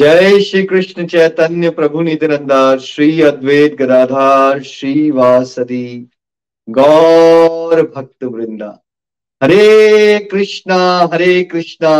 [0.00, 6.08] जय श्री कृष्ण चैतन्य प्रभु नित्यानंदा श्री अद्वैत गदाधार श्री वासदी
[6.68, 8.68] गौर भक्त वृंदा।
[9.42, 10.78] हरे कृष्णा
[11.12, 11.92] हरे कृष्णा,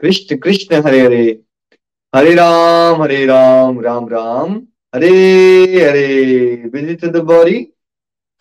[0.00, 1.40] कृष्ण कृष्ण हरे हरे।
[2.14, 4.56] हरे राम हरे राम राम राम,
[4.94, 5.14] हरे
[5.84, 7.26] हरे। विज़िट द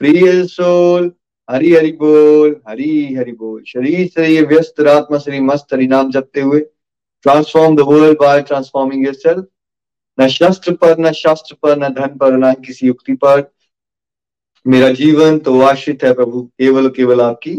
[0.01, 1.11] प्रिय सोल
[1.49, 6.41] हरि हरि बोल, हरि हरि बोल। शरीर ये व्यस्त रात्मा श्री मस्त हरि नाम जपते
[6.41, 6.65] हुए
[7.25, 9.45] transform the world by transforming yourself
[10.17, 13.49] न शस्त्र पर न शास्त्र पर न धन पर न किसी युक्ति पर
[14.65, 17.55] मेरा जीवन तो आश्रित है प्रभु केवल केवल आपकी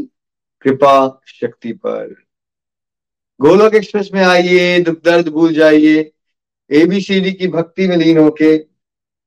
[0.64, 0.94] कृपा
[1.28, 2.14] शक्ति पर
[3.40, 6.10] गोलोक एक्सप्रेस में आइए दुख दर्द भूल जाइए
[6.70, 8.56] एबीसीडी की भक्ति में लीन होके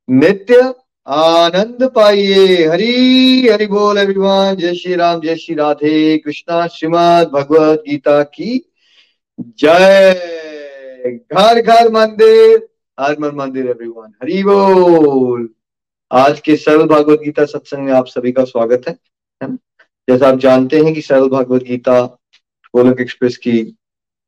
[0.07, 0.73] नित्य
[1.07, 7.83] आनंद पाइए हरी हरि बोल एवरीवन जय श्री राम जय श्री राधे कृष्णा श्रीमद भगवत
[7.87, 8.57] गीता की
[9.39, 10.13] जय।
[11.33, 12.67] घर घर मंदिर,
[12.97, 15.47] हर मन मंदिर एवरीवन हरि बोल।
[16.11, 18.97] आज के सरल भागवत गीता सत्संग में आप सभी का स्वागत है
[20.07, 22.01] जैसा आप जानते हैं कि सरल भागवत गीता
[22.73, 23.61] गोलक एक्सप्रेस की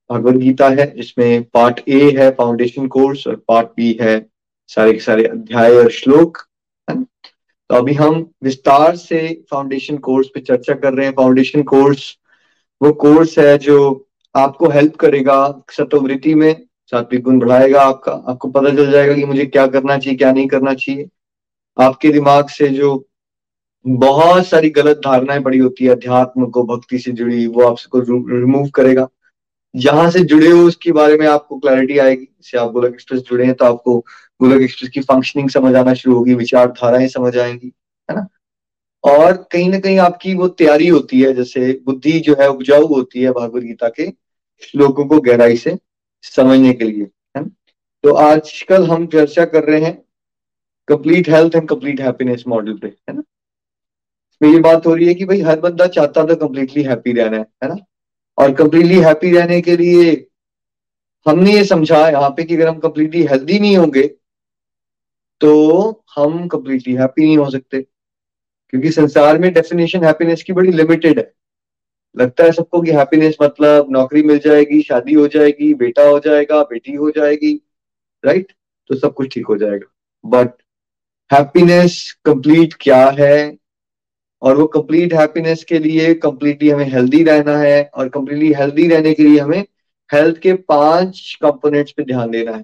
[0.10, 4.26] भागवत गीता है, जिसमें पार्ट ए है फाउंडेशन कोर्स और पार्ट बी है,
[4.70, 6.38] सारे के सारे अध्याय और श्लोक
[6.88, 12.18] तो अभी हम विस्तार से फाउंडेशन कोर्स पे चर्चा कर रहे हैं। फाउंडेशन कोर्स
[12.82, 14.05] वो कोर्स है जो
[14.36, 15.38] आपको हेल्प करेगा
[15.72, 20.18] सतोवृत्ति में सात्विक गुण बढ़ाएगा, आपका, आपको पता चल जाएगा कि मुझे क्या करना चाहिए,
[20.18, 21.08] क्या नहीं करना चाहिए।
[21.78, 23.06] आपके दिमाग से जो
[23.86, 28.70] बहुत सारी गलत धारणाएँ पड़ी होती है, अध्यात्म को, भक्ति से जुड़ी, वो आपको रिमूव
[28.70, 29.08] करेगा।
[29.76, 33.46] जहाँ से जुड़े हो, उसके बारे में आपको क्लैरिटी आएगी। जैसे आप गोलक एक्सप्रेस जुड़े
[33.46, 33.98] हैं तो आपको
[34.42, 37.72] गोलक एक्सप्रेस की फंक्शनिंग समझ आना शुरू होगी, विचारधाराएँ समझ आएँगी,
[38.10, 38.28] है ना?
[39.04, 43.22] और कहीं ना कहीं आपकी वो तैयारी होती है, जैसे बुद्धि जो है, उपजाऊ होती
[43.22, 44.25] है, भागवत गीता के।
[44.64, 45.78] श्लोकों को गहराई से
[46.24, 47.44] समझने के लिए, है
[48.04, 49.94] तो आजकल हम चर्चा कर रहे हैं
[50.88, 53.22] complete health and complete happiness model पे, है ना?
[54.32, 57.38] इसमें ये बात हो रही है कि भाई हर बंदा चाहता था कंप्लीटली हैप्पी रहना,
[57.38, 57.76] है है ना?
[58.38, 60.14] और कंप्लीटली हैप्पी रहने के लिए
[61.26, 64.04] हमने ये समझा यहाँ पे कि अगर हम कंप्लीटली हेल्दी नहीं होंगे
[65.42, 65.54] तो
[66.16, 67.82] हम कंप्लीटली हैप्पी नहीं हो सकते।
[68.74, 71.32] क्योंकि संसार में डेफिनेशन हैप्पीनेस की बड़ी लिमिटेड है।
[72.16, 76.62] लगता है सबको कि हैप्पीनेस मतलब नौकरी मिल जाएगी, शादी हो जाएगी, बेटा हो जाएगा,
[76.64, 77.54] बेटी हो जाएगी
[78.24, 78.52] राइट
[78.90, 79.88] तो सब कुछ ठीक हो जाएगा।
[80.24, 80.50] बट
[81.32, 83.58] हैप्पीनेस कंप्लीट क्या है?
[84.42, 89.14] और वो कंप्लीट हैप्पीनेस के लिए कंप्लीटली हमें हेल्दी रहना है और कंप्लीटली हेल्दी रहने
[89.14, 89.66] के लिए हमें
[90.10, 92.64] हेल्थ के पाँच कंपोनेंट्स पे ध्यान देना है।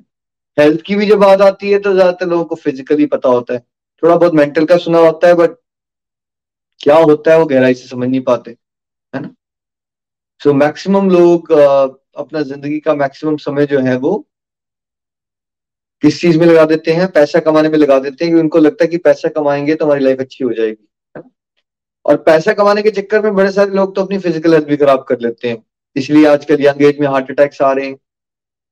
[0.58, 3.60] हेल्थ की भी जब बात आती है तो ज़्यादातर लोगों को फिजिकली पता होता है।
[4.04, 5.56] थोड़ा बहुत मेंटल का सुना होता है बट
[6.82, 8.52] क्या होता है वो गहराई से समझ नहीं पाते,
[9.14, 9.34] है ना?
[10.42, 14.14] सो so, मैक्सिमम लोग अपना ज़िंदगी का मैक्सिमम समय जो है वो
[16.04, 17.08] किस चीज़ में लगा देते हैं?
[17.12, 20.04] पैसा कमाने में लगा देते हैं कि उनको लगता है कि पैसा कमाएँगे तो हमारी
[20.04, 21.24] लाइफ अच्छी हो जाएगी है
[22.06, 25.04] और पैसा कमाने के चक्कर में बड़े सारे लोग तो अपनी फ़िज़िकल हेल्थ भी खराब
[25.10, 25.58] कर लेते हैं।
[25.96, 27.94] इसलिए आजकल यंग एज में हार्ट अटैक्स आ रहे हैं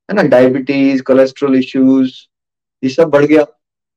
[0.09, 0.23] है ना?
[0.23, 2.11] डायबिटीज़ कोलेस्ट्रॉल इश्यूज़
[2.83, 3.43] ये सब बढ़ गया।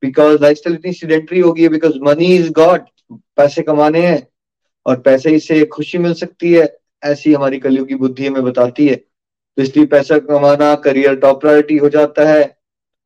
[0.02, 2.86] बिकॉज़ लाइफ स्टाइल इतनी सीडेंट्री हो गई है बिकॉज़ मनी इज़ गॉड
[3.36, 4.26] पैसे कमाने हैं
[4.86, 6.64] और पैसे से खुशी मिल सकती है।
[7.02, 11.76] ऐसी हमारी कलयुग की बुद्धि हमें बताती है। तो इसलिए पैसा कमाना करियर टॉप प्रायोरिटी
[11.76, 12.44] हो जाता है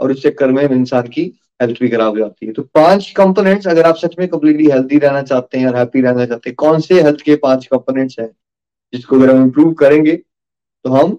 [0.00, 1.22] और उससे चक्कर में इंसान की
[1.62, 4.98] हेल्थ भी खराब हो जाती है। तो पाँच कंपोनेंट्स अगर आप सच में कम्प्लीटली हेल्थी
[4.98, 8.30] रहना चाहते हैं और हैप्पी रहना चाहते हैं, कौन से हेल्थ के पाँच कंपोनेंट्स हैं
[8.92, 11.12] जिसको अगर हम इम्प्रूव करेंगे तो हम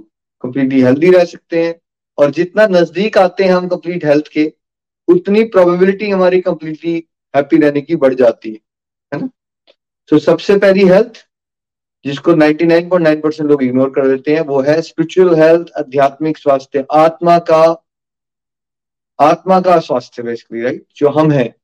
[0.44, 1.75] कम्प्लीटली हेल्दी रह सकते हैं।
[2.18, 4.51] और जितना नज़दीक आते हैं हम कंप्लीट हेल्थ के,
[5.07, 6.94] उतनी प्रोबेबिलिटी हमारी कंप्लीटली
[7.33, 8.59] हैप्पी रहने की बढ़ जाती है
[9.12, 9.30] है ना?
[10.12, 11.26] तो सबसे पहली हेल्थ
[12.07, 17.39] जिसको 99.9 परसेंट लोग इग्नोर कर देते हैं वो है स्पिरिचुअल हेल्थ आध्यात्मिक स्वास्थ्य आत्मा
[17.39, 17.83] का
[19.19, 21.56] आत्मा का स्वास्थ्य बेसिकली राइट जो हम हैं।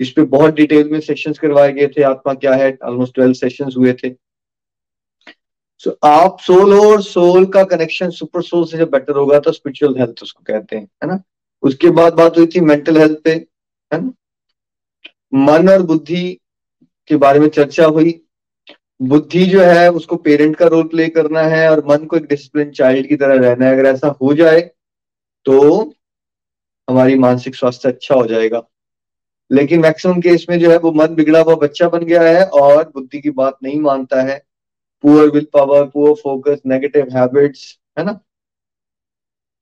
[0.00, 2.78] इस पे बहुत डिटेल में सेशंस करवाए गए थे आत्मा क्या है?
[2.84, 4.14] ऑलमोस्ट ट्वेल्व सेशंस हुए थे।
[5.78, 9.52] सो so, आप सोल और सोल का कनेक्शन सुपर सोल से जब बेटर होगा तो
[9.52, 11.22] स्पिरिचुअल हेल्थ उसको कहते हैं है ना?
[11.62, 13.30] उसके बाद बात हुई थी मेंटल हेल्थ पे
[13.92, 14.12] है ना?
[15.34, 16.40] मन और बुद्धि
[17.08, 18.22] के बारे में चर्चा हुई।
[19.00, 22.70] बुद्धि जो है, उसको पेरेंट का रोल प्ले करना है और मन को एक डिसिप्लिन
[22.70, 24.60] चाइल्ड की तरह रहना है। अगर ऐसा हो जाए
[25.46, 25.80] तो
[26.88, 28.62] हमारी मानसिक स्वास्थ्य अच्छा हो जाएगा।
[29.50, 32.82] लेकिन मैक्सिमम केस में जो है, वो मन बिगड़ा हुआ बच्चा बन गया है और
[32.94, 34.38] बुद्धि की बात नहीं मानता है।
[35.04, 38.18] Poor will power poor focus negative habits है ना?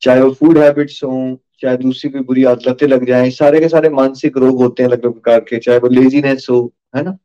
[0.02, 3.88] चाहे वो फ़ूड हैबिट्स हो, चाहे दूसरी कोई बुरी आदतें लग जाए, सारे के सारे
[3.91, 6.61] मानसिक रोग होते हैं अलग अलग प्रकार के, चाहे वो लेजीनेस हो,
[6.96, 7.17] है ना?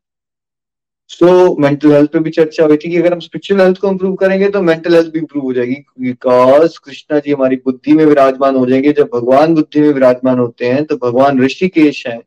[1.10, 4.14] सो मेंटल हेल्थ पे भी चर्चा हुई थी कि अगर हम स्पिरिचुअल हेल्थ को इम्प्रूव
[4.16, 8.56] करेंगे तो मेंटल हेल्थ भी इम्प्रूव हो जाएगी बिकॉज़ कृष्णा जी हमारी बुद्धि में विराजमान
[8.56, 12.18] हो जाएँगे। जब भगवान बुद्धि में विराजमान होते हैं तो भगवान ऋषिकेश है।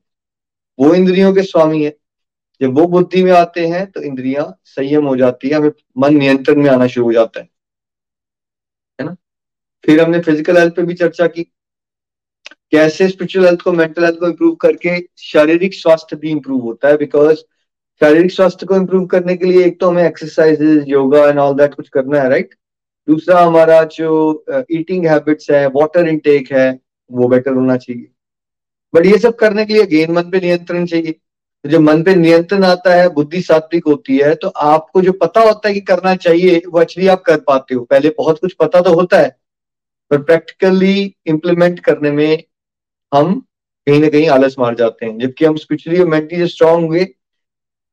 [0.80, 1.96] वो इंद्रियों के स्वामी है।
[2.62, 6.62] जब वो बुद्धि में आते हैं तो इंद्रियाँ संयम हो जाती है, हमें मन नियंत्रण
[6.64, 7.50] में आना शुरू हो जाता है।
[9.00, 9.16] है ना?
[9.84, 11.44] फिर हमने फ़िज़िकल हेल्थ पे भी चर्चा की।
[12.72, 16.98] कैसे स्पिरिचुअल हेल्थ को मेंटल हेल्थ को इम्प्रूव करके शारीरिक स्वास्थ्य भी इम्प्रूव होता है
[16.98, 17.44] बिकॉज़
[18.02, 21.74] शारीरिक स्वास्थ्य को इम्प्रूव करने के लिए एक तो हमें exercises yoga and all that
[21.74, 22.54] कुछ करना है राइट
[23.08, 26.80] दूसरा हमारा जो ईटिंग uh, हैबिट्स है वाटर इनटेक है
[27.10, 28.08] वो बेटर होना चाहिए।
[28.94, 32.16] बट ये सब करने के लिए गेन मन पे नियंत्रण चाहिए। तो जब मन पे
[32.16, 36.16] नियंत्रण आता है बुद्धि सात्विक होती है तो आपको जो पता होता है कि करना
[36.18, 39.36] चाहिए वो एक्चुअली आप कर पाते हो। पहले बहुत कुछ पता तो होता है
[40.12, 42.44] पर प्रैक्टिकली इंप्लीमेंट करने में
[43.12, 43.40] हम
[43.88, 47.08] कहीं ना कहीं आलस मार जाते हैं। जबकि हम स्पिरिचुअली और मेंटली स्ट्रांग हुए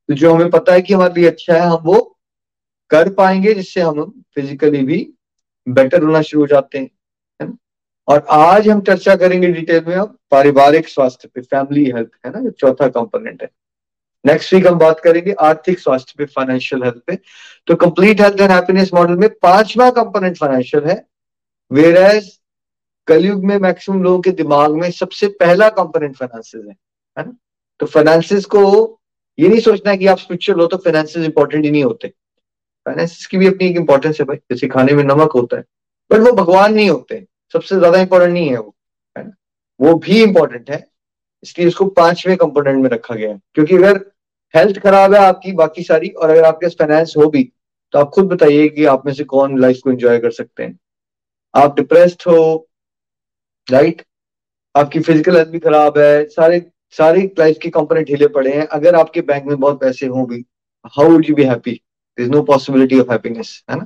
[0.08, 2.16] तो जो हमें पता है कि हमारे लिए अच्छा है, हम वो
[2.90, 4.98] कर पाएँगे, जिससे हम फिजिकली भी
[5.66, 6.90] बेटर होना शुरू हो जाते हैं,
[7.40, 7.56] है ना?
[8.08, 12.40] और आज हम चर्चा करेंगे डिटेल में अब पारिवारिक स्वास्थ्य पे फैमिली हेल्थ है ना?
[12.40, 13.48] जो चौथा कंपोनेंट है।
[14.24, 17.18] नेक्स्ट वीक हम बात करेंगे आर्थिक स्वास्थ्य पे फाइनेंशियल हेल्थ पे।
[17.66, 21.04] तो complete health and happiness model में पांचवा कंपोनेंट फाइनेंशियल है
[21.70, 22.30] वेर एज
[23.08, 26.76] कलयुग में मैक्सिमम लोगों के दिमाग में सबसे पहला कंपोनेंट फाइनेंसिस है
[27.16, 27.36] है ना?
[27.80, 29.00] तो फाइनेंसिस को
[29.38, 32.08] ये नहीं सोचना है कि आप स्पिरिचुअल हो तो फाइनेंसिस इंपॉर्टेंट ही नहीं होते।
[32.86, 35.64] फाइनेंसिस की भी अपनी एक इंपॉर्टेंस है भाई, जैसे खाने में नमक होता है
[36.10, 38.74] बट वो भगवान नहीं होते, सबसे ज़्यादा इंपॉर्टेंट नहीं है वो,
[39.16, 39.32] है ना?
[39.80, 40.86] वो भी इंपॉर्टेंट है,
[41.42, 44.00] इसलिए उसको पाँचवें कंपोनेंट में रखा गया है। क्योंकि अगर
[44.54, 47.50] हेल्थ खराब है आपकी बाकी सारी, और अगर आपके पास फाइनेंस हो भी
[47.94, 50.78] तो आप खुद बताइए कि आप में से कौन लाइफ को एंजॉय कर सकते हैं।
[51.54, 52.68] आप डिप्रेस्ड हो
[53.68, 54.02] राइट
[54.74, 56.58] आपकी फ़िज़िकल हेल्थ भी खराब है, सारे
[56.98, 60.44] सारी लाइफ के कंपोनेंट ढीले पड़े हैं। अगर आपके बैंक में बहुत पैसे हों भी
[60.96, 61.80] how would you be happy
[62.18, 63.84] is no possibility of happiness है ना?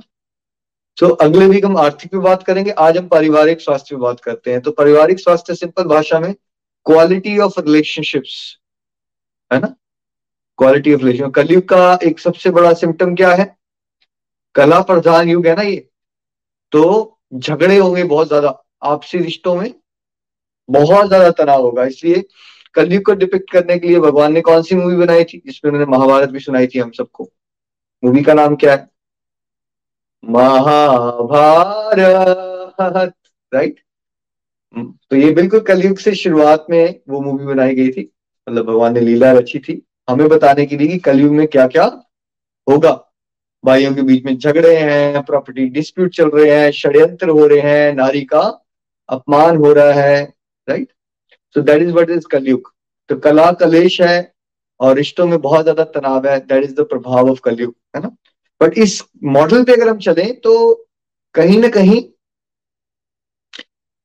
[0.97, 4.19] सो so, अगले वीक हम आर्थिक पे बात करेंगे। आज हम पारिवारिक स्वास्थ्य पे बात
[4.19, 6.33] करते हैं। तो पारिवारिक स्वास्थ्य सिंपल भाषा में
[6.85, 8.35] क्वालिटी ऑफ़ रिलेशनशिप्स
[9.51, 9.75] है ना?
[10.59, 13.55] क्वालिटी ऑफ़ रिलेशन कलयुग का एक सबसे बड़ा सिम्टम क्या है?
[14.55, 15.87] कला प्रधान युग है ना ये।
[16.71, 16.83] तो
[17.35, 19.73] झगड़े होंगे बहुत ज़्यादा। आपसी रिश्तों में
[20.69, 22.23] बहुत ज़्यादा तनाव होगा। इसलिए
[22.73, 25.41] कलयुग को डिपिक्ट करने के लिए भगवान ने कौन सी मूवी बनाई थी?
[25.45, 27.29] जिसमें उन्होंने महाभारत भी सुनाई थी हम सबको।
[28.03, 28.87] मूवी का नाम क्या है?
[30.23, 31.43] महाभारत
[33.53, 33.79] राइट
[34.75, 38.11] तो ये बिल्कुल कलयुग से शुरुआत में वो मूवी बनाई गई थी।
[38.47, 41.83] मतलब भगवान ने लीला रची थी। हमें बताने के लिए कि कलयुग में क्या क्या
[42.67, 42.91] होगा।
[43.63, 47.93] भाइयों के बीच में झगड़े हैं प्रॉपर्टी डिस्प्यूट चल रहे हैं, षड्यंत्र हो रहे हैं,
[47.93, 48.41] नारी का
[49.09, 50.23] अपमान हो रहा है
[50.69, 50.87] right
[51.55, 52.73] so that is what is कलयुग
[53.09, 54.31] तो कला कलेश है
[54.79, 58.15] और रिश्तों में बहुत ज़्यादा तनाव है दैट इज़ द प्रभाव ऑफ़ कलयुग है ना?
[58.61, 60.53] बट इस मॉडल पे अगर हम चले तो
[61.35, 62.01] कहीं ना कहीं,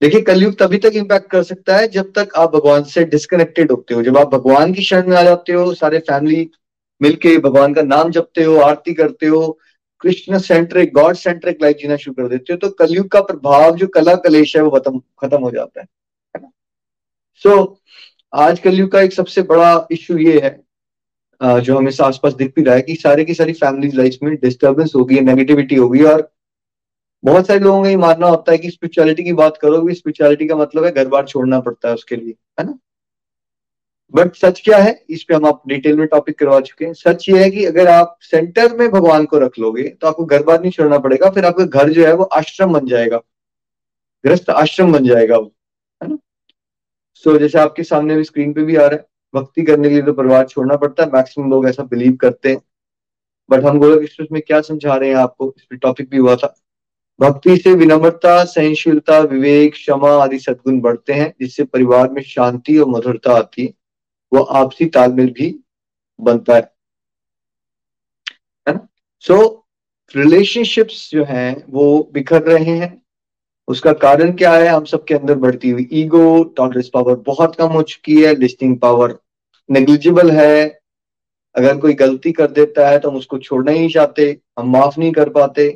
[0.02, 3.94] देखिए कलयुग तभी तक इम्पैक्ट कर सकता है जब तक आप भगवान से डिस्कनेक्टेड होते
[3.94, 6.48] हो। जब आप भगवान की शरण में आ जाते हो, सारे फैमिली
[7.00, 9.58] मिलके भगवान का नाम जपते हो, आरती करते हो
[10.02, 13.86] Krishna centric God centric life जीना शुरू कर देते हो तो कलयुग का प्रभाव, जो
[13.88, 15.86] कला कलेश है, वो खत्म हो जाता है।
[17.42, 17.76] सो so,
[18.32, 22.74] आज कलयुग का एक सबसे बड़ा इश्यू ये है जो हमें आसपास दिख भी रहा
[22.74, 26.30] है कि सारे की सारी फैमिली लाइफ में डिस्टर्बेंस होगी नेगेटिविटी होगी और
[27.24, 30.56] बहुत सारे लोगों का ये मानना होता है कि स्पिरिचुअलिटी की बात करोगे स्पिरिचुअलिटी का
[30.56, 32.78] मतलब है घर बार छोड़ना पड़ता है उसके लिए है ना?
[34.14, 35.04] बट सच क्या है?
[35.10, 37.88] इस पे हम आप डिटेल में टॉपिक करवा चुके हैं। सच ये है कि अगर
[37.88, 41.46] आप सेंटर में भगवान को रख लोगे तो आपको घर बार नहीं छोड़ना पड़ेगा फिर
[41.46, 43.20] आपका घर जो है वो आश्रम बन जाएगा।
[44.24, 45.53] ग्रस्त आश्रम बन जाएगा वो।
[47.24, 49.94] सो so, जैसे आपके सामने भी स्क्रीन पे भी आ रहा है भक्ति करने के
[49.94, 52.62] लिए तो परिवार छोड़ना पड़ता है मैक्सिमम लोग ऐसा बिलीव करते हैं।
[53.50, 55.54] बट हम गोलक एक्सप्रेस में क्या समझा रहे हैं आपको?
[55.56, 56.54] इस पर टॉपिक भी हुआ था।
[57.20, 62.88] भक्ति से विनम्रता सहनशीलता विवेक क्षमा आदि सदगुण बढ़ते हैं जिससे परिवार में शांति और
[62.88, 63.74] मधुरता आती है।
[64.32, 65.60] वो आपसी तालमेल भी
[66.20, 66.70] बनता है।
[69.20, 69.66] सो
[70.16, 73.03] रिलेशनशिप्स जो हैं वो बिखर रहे हैं।
[73.68, 74.66] उसका कारण क्या है?
[74.68, 79.18] हम सबके अंदर बढ़ती हुई ईगो टॉलरेंस पावर बहुत कम हो चुकी है लिस्टिंग पावर
[79.68, 80.80] नेग्लिजिबल है।
[81.54, 85.12] अगर कोई गलती कर देता है तो हम उसको छोड़ना ही चाहते, हम माफ़ नहीं
[85.12, 85.70] कर पाते।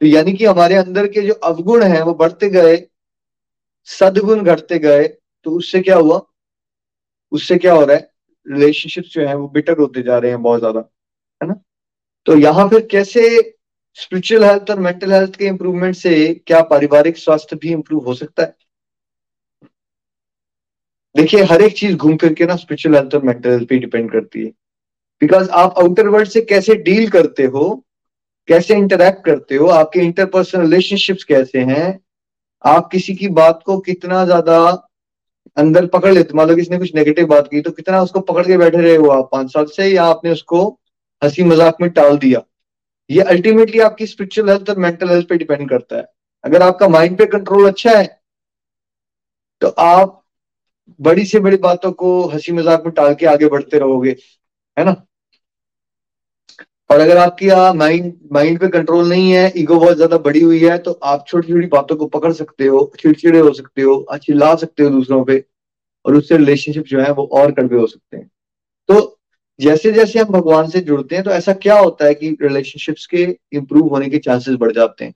[0.00, 2.76] तो यानी कि हमारे अंदर के जो अवगुण हैं, वो बढ़ते गए,
[3.88, 5.06] सदगुण घटते गए
[5.46, 6.20] तो उससे क्या हुआ?
[7.32, 8.10] उससे क्या हो रहा है?
[8.46, 10.80] रिलेशनशिप जो है, वो बिटर होते जा रहे हैं बहुत ज़्यादा,
[11.40, 11.60] है ना?
[12.26, 13.28] तो यहाँ फिर कैसे
[13.98, 16.12] स्पिरिचुअल हेल्थ और मेंटल हेल्थ के इंप्रूवमेंट से
[16.46, 18.54] क्या पारिवारिक स्वास्थ्य भी इंप्रूव हो सकता है?
[21.14, 24.10] देखिए, हर एक चीज़ घूम फिर के ना स्पिरिचुअल हेल्थ और मेंटल हेल्थ पे डिपेंड
[24.12, 24.50] करती है।
[25.22, 27.84] बिकॉज़ आप आउटर वर्ल्ड से कैसे डील करते हो,
[28.48, 31.98] कैसे इंटरेक्ट करते हो, आपके इंटरपर्सनल रिलेशनशिप्स कैसे हैं,
[32.64, 34.58] आप किसी की बात को कितना ज़्यादा
[35.56, 38.46] अंदर पकड़ लेते मान लो किसी ने कुछ नेगेटिव बात की तो कितना उसको पकड़
[38.46, 39.28] के बैठे रहे हो आप?
[39.32, 40.66] पाँच साल से या आपने उसको
[41.22, 42.42] हँसी मज़ाक में टाल दिया?
[43.10, 46.06] ये अल्टीमेटली आपकी स्पिरिचुअल हेल्थ और मेंटल हेल्थ पे डिपेंड करता है।
[46.44, 48.06] अगर आपका माइंड पे कंट्रोल अच्छा है
[49.62, 50.14] तो आप
[51.00, 54.10] बड़ी से बड़ी बातों को हँसी मज़ाक में टाल के आगे बढ़ते रहोगे,
[54.76, 54.94] है ना?
[56.90, 57.48] और अगर आपकी
[57.78, 61.48] माइंड माइंड पे कंट्रोल नहीं है ईगो बहुत ज़्यादा बड़ी हुई है तो आप छोटी
[61.48, 65.44] छोटी बातों को पकड़ सकते हो, चिड़चिड़े हो सकते हो चिल्ला सकते हो दूसरों पे,
[66.04, 68.30] और उससे रिलेशनशिप जो है वो और कड़वे हो सकते हैं।
[68.88, 69.17] तो
[69.60, 73.38] जैसे जैसे हम भगवान से जुड़ते हैं तो ऐसा क्या होता है कि रिलेशनशिप्स के
[73.52, 75.14] इंप्रूव होने के चांसेस बढ़ जाते हैं?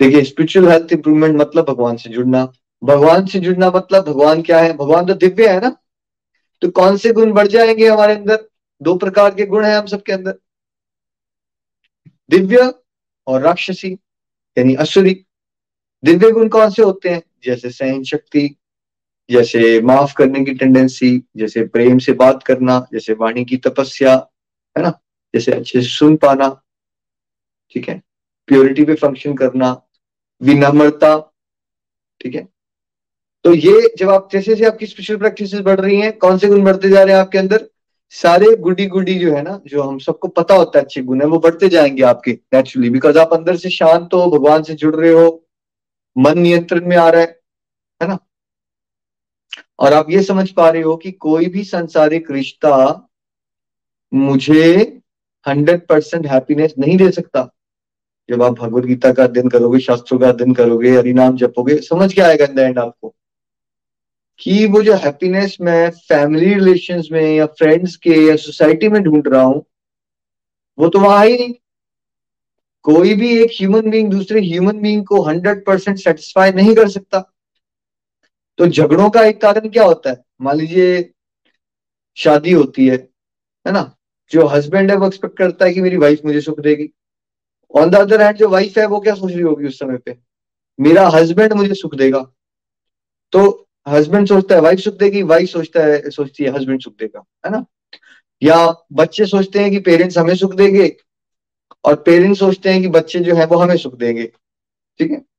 [0.00, 2.52] देखिए स्पिरिचुअल हेल्थ इंप्रूवमेंट मतलब भगवान से जुड़ना।
[2.84, 4.72] भगवान से जुड़ना मतलब भगवान क्या है?
[4.72, 5.76] भगवान तो दिव्य है ना?
[6.62, 8.48] तो कौन से गुण बढ़ जाएँगे हमारे अंदर?
[8.82, 10.38] दो प्रकार के गुण है हम सबके अंदर।
[12.30, 12.74] दिव्य
[13.26, 13.92] और राक्षसी,
[14.58, 15.26] यानी असुरी।
[16.04, 17.22] दिव्य गुण कौन से होते हैं?
[17.44, 18.56] जैसे सहन शक्ति
[19.30, 24.28] जैसे माफ़ करने की टेंडेंसी जैसे प्रेम से बात करना, जैसे वाणी की तपस्या,
[24.78, 25.00] है ना?
[25.34, 26.62] जैसे अच्छे से सुन पाना,
[27.70, 28.02] ठीक है?
[28.46, 29.82] प्योरिटी पे फ़ंक्शन करना,
[30.42, 31.34] विनम्रता,
[32.20, 32.48] ठीक है?
[33.44, 36.64] तो ये जब आप, जैसे जैसे आपकी स्पेशल प्रैक्टिस बढ़ रही हैं, कौन से गुण
[36.64, 37.70] बढ़ते जा रहे हैं आपके अंदर?
[38.10, 41.26] सारे गुडी गुडी जो है ना, जो हम सबको पता होता है अच्छे गुण है,
[41.26, 45.10] वो बढ़ते जाएँगे आपके नेचुरली बिकॉज़ आप अंदर से शांत हो, भगवान से जुड़ रहे
[45.10, 45.48] हो,
[46.18, 47.40] मन नियंत्रण में आ रहा है
[48.02, 48.18] है ना?
[49.78, 52.76] और आप ये समझ पा रहे हो कि कोई भी संसारिक रिश्ता
[54.12, 54.80] मुझे
[55.46, 57.48] हंड्रेड परसेंट हैप्पीनेस नहीं दे सकता।
[58.28, 62.20] जब आप भगवत गीता का अध्ययन करोगे, शास्त्रों का अध्ययन करोगे, हरिनाम जपोगे, समझ के
[62.20, 63.14] आएगा इन एंड आपको
[64.40, 69.28] कि वो जो हैप्पीनेस मैं फैमिली रिलेशंस में या फ्रेंड्स के या सोसाइटी में ढूंढ
[69.28, 69.64] रहा हूँ,
[70.78, 71.54] वो तो वहाँ ही नहीं।
[72.84, 77.18] कोई भी एक ह्यूमन बीइंग दूसरे ह्यूमन बीइंग को हंड्रेड परसेंट सेटिस्फाई नहीं कर सकता।
[78.60, 80.24] तो झगड़ों का एक कारण क्या होता है?
[80.40, 81.10] मान लीजिए,
[82.16, 82.96] शादी होती है
[83.66, 83.96] है ना?
[84.30, 86.90] जो हस्बैंड है, वो एक्सपेक्ट करता है कि मेरी वाइफ मुझे सुख देगी।
[87.74, 90.18] ऑन द अदर हैंड जो वाइफ है, वो क्या सोच रही होगी उस समय पे?
[90.80, 92.32] मेरा हस्बैंड मुझे सुख देगा।
[93.32, 97.24] तो हस्बैंड सोचता है वाइफ सुख देगी वाइफ सोचता है, सोचती है हस्बैंड सुख देगा,
[97.46, 97.64] है ना?
[98.42, 100.96] या बच्चे सोचते हैं कि पेरेंट्स हमें सुख देंगे,
[101.84, 104.32] और पेरेंट्स सोचते हैं कि बच्चे जो है, वो हमें सुख देंगे,
[104.98, 105.29] ठीक है?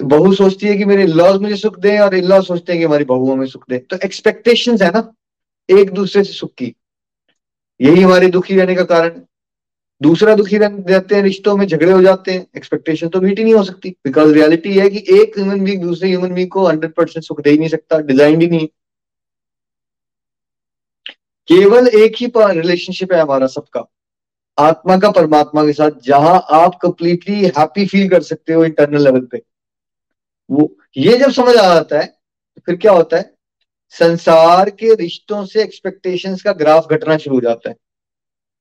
[0.00, 2.80] तो बहू सोचती है कि मेरे लॉज मुझे सुख दे और इन लॉ सोचते हैं
[2.80, 5.12] कि हमारी बहू हमें सुख दे। तो एक्सपेक्टेशंस है ना,
[5.68, 6.74] एक दूसरे से सुख की।
[7.80, 9.20] यही हमारे दुखी रहने का कारण
[10.00, 13.54] दूसरा दुखी रहते हैं, रिश्तों में झगड़े हो जाते हैं। एक्सपेक्टेशन तो मीट ही नहीं
[13.54, 17.24] हो सकती बिकॉज़ रियलिटी है कि एक ह्यूमन बींग दूसरे ह्यूमन बींग को हंड्रेड परसेंट
[17.24, 18.66] सुख दे ही नहीं सकता डिज़ाइन ही नहीं
[21.48, 23.84] केवल एक ही रिलेशनशिप है हमारा सबका।
[24.58, 29.20] आत्मा का परमात्मा के साथ, जहाँ आप कंप्लीटली हैप्पी फील कर सकते हो इंटरनल लेवल
[29.32, 29.42] पे।
[30.50, 33.34] वो, ये जब समझ आ जाता है तो फिर क्या होता है?
[33.94, 37.76] संसार के रिश्तों से एक्सपेक्टेशंस का ग्राफ घटना शुरू हो जाता है।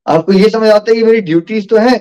[0.05, 1.97] आपको ये समझ आता है कि मेरी ड्यूटीज़ तो है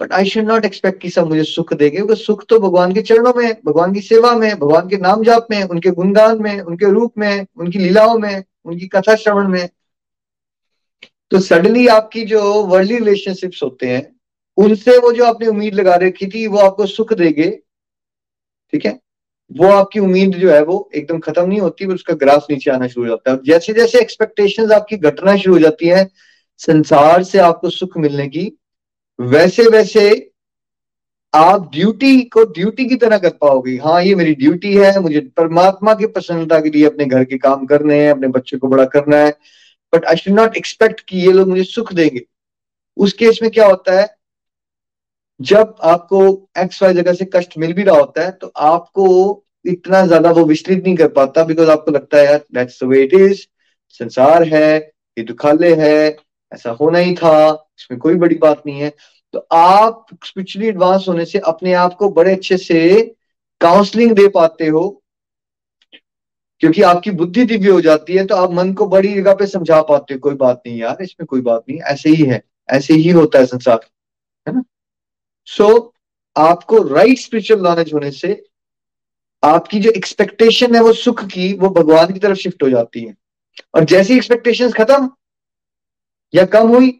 [0.00, 3.02] but I should not expect कि सब मुझे सुख देंगे, क्योंकि सुख तो भगवान के
[3.02, 6.90] चरणों में, भगवान की सेवा में, भगवान के नाम जाप में, उनके गुणगान में, उनके
[6.90, 9.68] रूप में, उनकी लीलाओं में, उनकी कथा श्रवण में।
[11.30, 14.16] तो सडनली आपकी जो वर्ल्डली रिलेशनशिप्स होते हैं,
[14.56, 17.50] उनसे वो जो आपने उम्मीद लगा रखी थी, वो आपको सुख देंगे।
[18.72, 18.98] ठीक है?
[19.50, 23.04] वो आपकी उम्मीद जो है वो एकदम खत्म नहीं होती उसका ग्राफ नीचे आना शुरू
[23.04, 26.08] हो जाता है। जैसे जैसे एक्सपेक्टेशंस आपकी घटना शुरू हो जाती है,
[26.60, 28.50] संसार से आपको सुख मिलने की
[29.18, 30.04] वैसे वैसे
[31.32, 35.94] आप ड्यूटी को ड्यूटी की तरह कर पाओगे। हाँ ये मेरी ड्यूटी है, मुझे परमात्मा
[35.94, 39.16] की प्रसन्नता के लिए अपने घर के काम करने हैं, अपने बच्चे को बड़ा करना
[39.16, 39.30] है
[39.92, 42.20] but I should not expect कि ये लोग मुझे सुख देंगे।
[42.96, 44.06] उस केस में क्या होता है
[45.42, 46.20] जब आपको
[46.58, 49.06] एक्स वाई जगह से कष्ट मिल भी रहा होता है तो आपको
[49.64, 53.02] इतना ज़्यादा वो विचलित नहीं कर पाता बिकॉज़ आपको लगता है, यार that's the way
[53.02, 53.40] it is
[54.00, 54.78] संसार है,
[55.16, 56.16] ये दुखालय है,
[56.52, 58.92] ऐसा होना ही था, इसमें कोई बड़ी बात नहीं है.
[59.34, 63.00] तो आप स्पिरिचुअली एडवांस होने से अपने आप को बड़े अच्छे से
[63.60, 64.88] काउंसलिंग दे पाते हो,
[66.60, 69.80] क्योंकि आपकी बुद्धि दिव्य हो जाती है तो आप मन को बड़ी जगह पे समझा
[69.82, 73.10] पाते हो, कोई बात नहीं यार, इसमें कोई बात नहीं, ऐसे ही है, ऐसे ही
[73.10, 73.80] होता है संसार,
[74.46, 74.62] है ना?
[75.48, 75.90] सो so,
[76.36, 78.42] आपको राइट स्पिरिचुअल नॉलेज होने से
[79.42, 83.14] आपकी जो एक्सपेक्टेशन है वो सुख की वो भगवान की तरफ़ शिफ्ट हो जाती है।
[83.74, 85.10] और जैसी एक्सपेक्टेशन खत्म
[86.34, 86.90] या कम हुई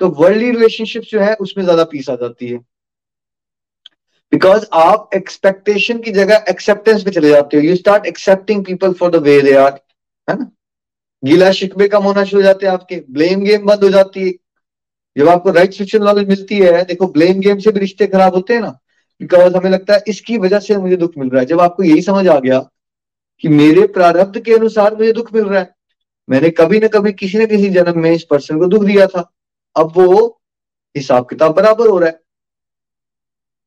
[0.00, 2.58] तो वर्ल्डली रिलेशनशिप जो है उसमें ज़्यादा पीस आ जाती है।
[4.32, 9.10] बिकॉज़ आप एक्सपेक्टेशन की जगह एक्सेप्टेंस पे चले जाते हो। You start accepting people for
[9.10, 9.72] the way they are
[10.28, 10.50] है ना?
[11.22, 14.32] गीला शिकवे कम होना शुरू हो जाते हैं आपके। ब्लेम गेम बंद हो जाती है।
[15.16, 18.54] जब आपको राइट स्पिरिचुअल नॉलेज मिलती है, देखो ब्लेम गेम से भी रिश्ते खराब होते
[18.54, 18.78] हैं ना
[19.20, 22.02] बिकॉज़ हमें लगता है इसकी वजह से मुझे दुख मिल रहा है। जब आपको यही
[22.02, 22.58] समझ आ गया
[23.44, 25.74] कि मेरे प्रारब्ध के अनुसार मुझे दुख मिल रहा है,
[26.28, 29.30] मैंने कभी ना कभी किसी न किसी जन्म में इस पर्सन को दुख दिया था।
[29.76, 30.26] अब वो
[30.94, 32.20] हिसाब किताब बराबर हो रहा है।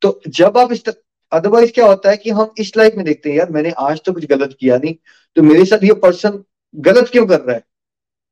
[0.01, 0.83] तो जब आप इस
[1.31, 4.13] अदरवाइज़ क्या होता है कि हम इस लाइफ में देखते हैं, यार, मैंने आज तो
[4.13, 4.93] कुछ गलत किया नहीं
[5.37, 7.63] तो मेरे साथ ये पर्सन गलत क्यों कर रहा है?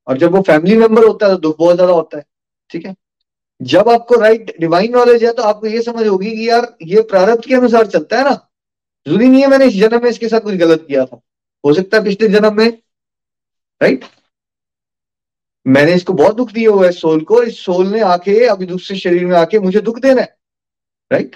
[0.08, 2.24] और जब वो फैमिली मेंबर होता है तो दुख बहुत ज़्यादा होता है।
[2.70, 2.96] ठीक है?
[3.62, 7.46] जब आपको राइट डिवाइन नॉलेज है तो आपको ये समझ होगी कि यार, ये प्रारब्ध
[7.46, 8.34] के अनुसार चलता है ना।
[9.06, 11.22] ज़रूरी नहीं है मैंने इस जन्म में इसके साथ कुछ गलत किया था।
[11.64, 12.68] हो सकता है पिछले जन्म में
[13.82, 14.06] राइट
[15.66, 18.98] मैंने इसको बहुत दुख दिया हुआ है सोल को इस सोल ने आके, अभी दूसरे
[18.98, 20.36] शरीर में आके मुझे दुख देना है
[21.12, 21.36] राइट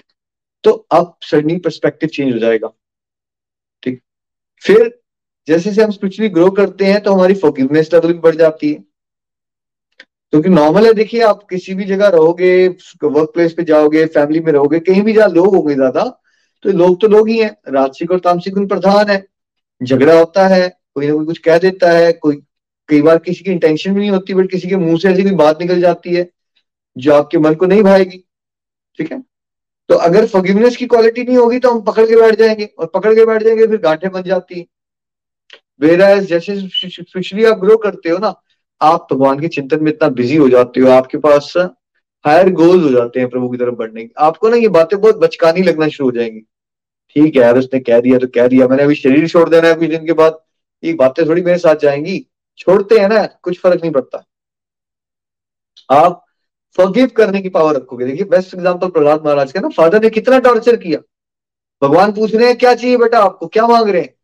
[0.63, 2.67] तो अब सडनली परस्पेक्टिव चेंज हो जाएगा।
[3.83, 4.01] ठीक?
[4.61, 4.99] फिर
[5.47, 8.83] जैसे जैसे हम स्पिरिचुअली ग्रो करते हैं तो हमारी फोकिवनेस लेवल भी बढ़ जाती है।
[10.33, 12.67] क्योंकि तो नॉर्मल है, देखिए, आप किसी भी जगह रहोगे
[13.03, 16.03] वर्क प्लेस पे जाओगे फैमिली में रहोगे, कहीं भी जहाँ लोग होंगे ज़्यादा
[16.65, 19.23] तो लोग तो लोग ही हैं। राजसिक और तामसिक गुण प्रधान है।
[19.81, 22.35] झगड़ा होता है, कोई ना कोई कुछ कह देता है, कोई,
[22.89, 25.31] कई बार किसी की इंटेंशन भी नहीं होती बट किसी के मुँह से ऐसी कोई
[25.35, 26.27] बात निकल जाती है,
[26.95, 28.17] जो आपके मन को नहीं भाएगी।
[28.99, 29.21] ठीक है?
[29.89, 33.13] तो अगर फॉरगिवनेस की क्वालिटी नहीं होगी तो हम पकड़ के बैठ जाएँगे, और पकड़
[33.15, 34.65] के बैठ जाएँगे, फिर गांठे बन जाती है।
[35.81, 36.53] वेरा जैसे
[37.45, 38.33] आप ग्रो करते हो ना
[38.81, 41.53] आप भगवान के चिंतन में इतना बिज़ी हो जाते हो, आपके पास
[42.25, 45.17] हायर गोल्स हो जाते हैं प्रभु की तरफ़ बढ़ने की। आपको ना ये बातें बहुत
[45.17, 46.39] बचकानी लगना शुरू हो जाएँगी।
[47.15, 49.75] ठीक है, यार, उसने कह दिया तो कह दिया। मैंने अभी शरीर छोड़ देना है,
[49.75, 50.39] कुछ दिन के बाद
[50.83, 52.25] ये बातें थोड़ी मेरे साथ जाएँगी।
[52.57, 54.25] छोड़ते हैं ना, कुछ फ़र्क नहीं पड़ता।
[55.89, 56.25] आप
[56.77, 60.39] फॉरगिव करने की पावर रखोगे। देखिए बेस्ट एग्जांपल प्रहलाद महाराज का ना फादर ने कितना
[60.39, 60.99] टॉर्चर किया।
[61.81, 63.47] भगवान पूछ रहे हैं, क्या चाहिए बेटा आपको?
[63.47, 64.15] क्या मांग रहे हैं?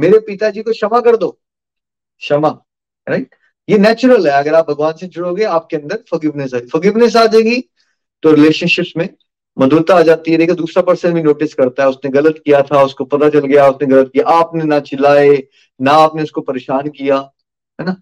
[0.00, 1.30] मेरे पिताजी को क्षमा कर दो।
[2.20, 2.48] क्षमा
[3.08, 3.34] राइट
[3.72, 7.60] ये नेचुरल है। अगर आप भगवान से जुड़ोगे, आपके अंदर फॉरगिवनेस आएगी। फॉरगिवनेस आ जाएगी
[8.22, 9.08] तो रिलेशनशिप्स में
[9.56, 12.82] मधुरता आ जाती है। देखिए, दूसरा पर्सन भी नोटिस करता है, उसने गलत किया था,
[12.82, 15.42] उसको पता चल गया, उसने गलत किया। आपने ना चिल्लाए,
[15.80, 17.16] ना आपने उसको परेशान किया,
[17.78, 17.96] है ना?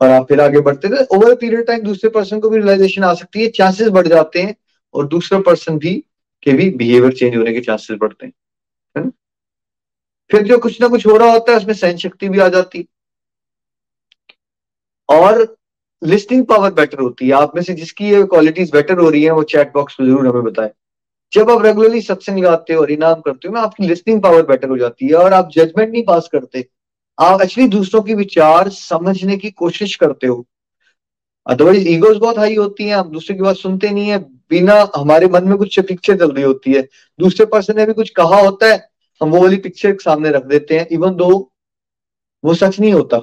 [0.00, 3.12] और आप फिर आगे बढ़ते थे ओवर पीरियड टाइम दूसरे पर्सन को भी रियलाइजेशन आ
[3.14, 4.54] सकती है। चांसेस बढ़ जाते हैं
[4.94, 5.94] और दूसरा पर्सन भी
[6.42, 8.32] के भी बिहेवियर चेंज होने के चांसेस बढ़ते हैं,
[8.96, 9.10] है ना?
[10.30, 12.78] फिर जो कुछ ना कुछ हो रहा होता है, उसमें सहन शक्ति भी आ जाती
[12.78, 12.84] है।
[15.08, 15.56] और
[16.02, 19.30] लिस्टिंग पावर बेटर होती है। आप में से जिसकी ये क्वालिटीज बेटर हो रही है,
[19.30, 20.70] वो चैट बॉक्स में ज़रूर हमें बताएँ।
[21.32, 24.68] जब आप रेगुलरली सत्संग गाते हो और इनाम करते हो ना, आपकी लिस्टिंग पावर बेटर
[24.68, 26.68] हो जाती है और आप जजमेंट नहीं पास करते।
[27.18, 30.46] आप एक्चुअली दूसरों के विचार समझने की कोशिश करते हो।
[31.46, 34.18] अदरवाइज़ ईगोज बहुत हाई होती है, हम दूसरे की बात सुनते नहीं है,
[34.50, 36.82] बिना हमारे मन में कुछ पिक्चर चल रही होती है।
[37.18, 38.88] दूसरे पर्सन ने भी कुछ कहा होता है,
[39.20, 41.52] हम वो वाली पिक्चर सामने रख देते हैं इवन दो
[42.44, 43.18] वो सच नहीं होता।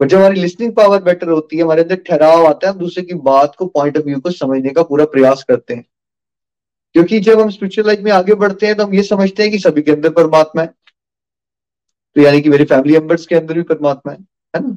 [0.00, 3.04] बट जब हमारी लिसनिंग पावर बेटर होती है, हमारे अंदर ठहराव आता है, हम दूसरे
[3.04, 5.84] की बात को पॉइंट ऑफ़ व्यू को समझने का पूरा प्रयास करते हैं।
[6.94, 9.58] क्योंकि जब हम स्पिरिचुअल लाइफ में आगे बढ़ते हैं तो हम ये समझते हैं कि
[9.58, 10.68] सभी के अंदर परमात्मा है।
[12.16, 14.18] तो यानी कि मेरे फैमिली मेंबर्स के अंदर भी परमात्मा है
[14.54, 14.76] है ना?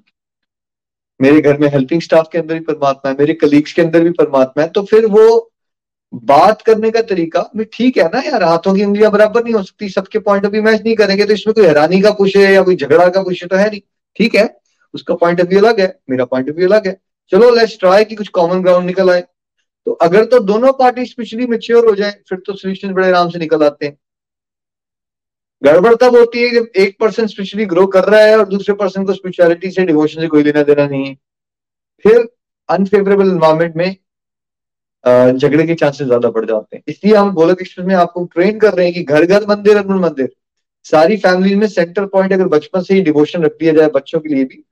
[1.20, 4.10] मेरे घर में हेल्पिंग स्टाफ के अंदर भी परमात्मा है, मेरे कलीग्स के अंदर भी
[4.12, 5.50] परमात्मा है तो फिर वो
[6.14, 9.64] बात करने का तरीका भी ठीक है ना यार, हाथों की उंगलियाँ बराबर नहीं हो
[9.64, 12.52] सकती, सबके पॉइंट ऑफ़ व्यू मैच नहीं करेंगे तो इसमें कोई हैरानी का कुछ है
[12.54, 13.82] या कोई झगड़ा का कुछ है तो है नहीं।
[14.16, 14.46] ठीक है?
[14.93, 16.97] उसका पॉइंट ऑफ़ व्यू अलग है, मेरा पॉइंट ऑफ़ व्यू अलग है।
[17.32, 19.21] चलो लेट्स ट्राई कि कुछ कॉमन ग्राउंड निकल आए।
[19.88, 23.39] तो अगर तो दोनों पार्टी स्पेशली मेच्योर हो जाए, फिर तो सोल्यूशन बड़े आराम से
[23.39, 23.97] निकल आते हैं।
[25.62, 29.06] गड़बड़ तब होती है जब एक पर्सन स्पेशली ग्रो कर रहा है और दूसरे पर्सन
[29.06, 31.13] को स्पिरिचुअलिटी से डिवोशन से कोई लेना देना नहीं है।
[32.06, 32.27] फिर
[32.69, 33.95] अनफेवरेबल इन्वायरमेंट में
[35.03, 38.73] झगड़े के चांसेस ज़्यादा बढ़ जाते हैं। इसलिए हम गोलक एक्सप्रेस में आपको ट्रेन कर
[38.73, 40.29] रहे हैं कि घर घर मंदिर अर्पण मंदिर,
[40.86, 44.29] सारी फैमिली में सेंटर पॉइंट अगर बचपन से ही डिवोशन रख दिया जाए बच्चों के
[44.29, 44.63] लिए भी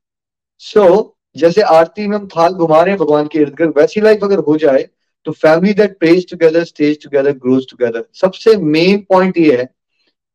[0.63, 1.03] सो so,
[1.35, 4.39] जैसे आरती में हम थाल घुमा रहे हैं भगवान के इर्द गिर्द वैसी लाइफ अगर
[4.47, 4.87] हो जाए
[5.27, 9.69] तो family that prays together stays together grows together सबसे मेन पॉइंट ये है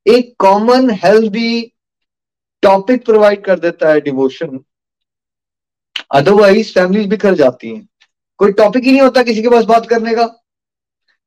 [0.07, 1.61] एक कॉमन हेल्दी
[2.63, 4.59] टॉपिक प्रोवाइड कर देता है डिवोशन
[6.15, 7.89] अदरवाइज़ फैमिलीज़ बिखर जाती हैं।
[8.41, 10.27] कोई टॉपिक ही नहीं होता किसी के पास बात करने का।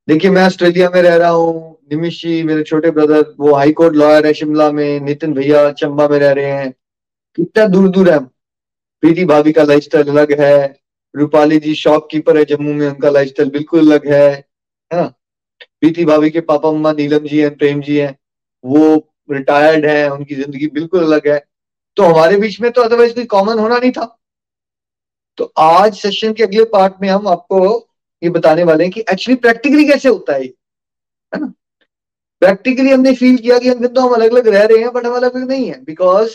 [0.08, 3.94] देखिए मैं ऑस्ट्रेलिया में रह रहा हूँ निमिश जी मेरे छोटे ब्रदर वो हाई कोर्ट
[3.94, 6.70] लॉयर है शिमला में नितिन भैया चंबा में रह रहे हैं।
[7.38, 8.18] कितना दूर दूर है
[9.02, 10.80] प्रीति भाभी का लाइफस्टाइल अलग है।
[11.14, 14.30] रूपाली जी शॉपकीपर है, जम्मू में उनका लाइफस्टाइल बिल्कुल अलग है
[14.90, 15.06] है ना?
[15.80, 18.16] प्रीति भाभी के पापा मम्मा नीलम जी हैं, प्रेम जी हैं,
[18.64, 21.38] वो रिटायर्ड है, उनकी ज़िंदगी बिल्कुल अलग है।
[21.96, 24.04] तो हमारे बीच में तो अदरवाइज़ कोई कॉमन होना नहीं था।
[25.38, 27.88] तो आज सेशन के अगले पार्ट में हम आपको
[28.22, 31.46] ये बताने वाले हैं कि एक्चुअली प्रैक्टिकली कैसे होता है है ना?
[32.42, 35.14] प्रैक्टिकली हमने फील किया कि हम तो हम अलग अलग रह रहे हैं बट हम
[35.14, 36.30] अलग अलग नहीं है बिकॉज़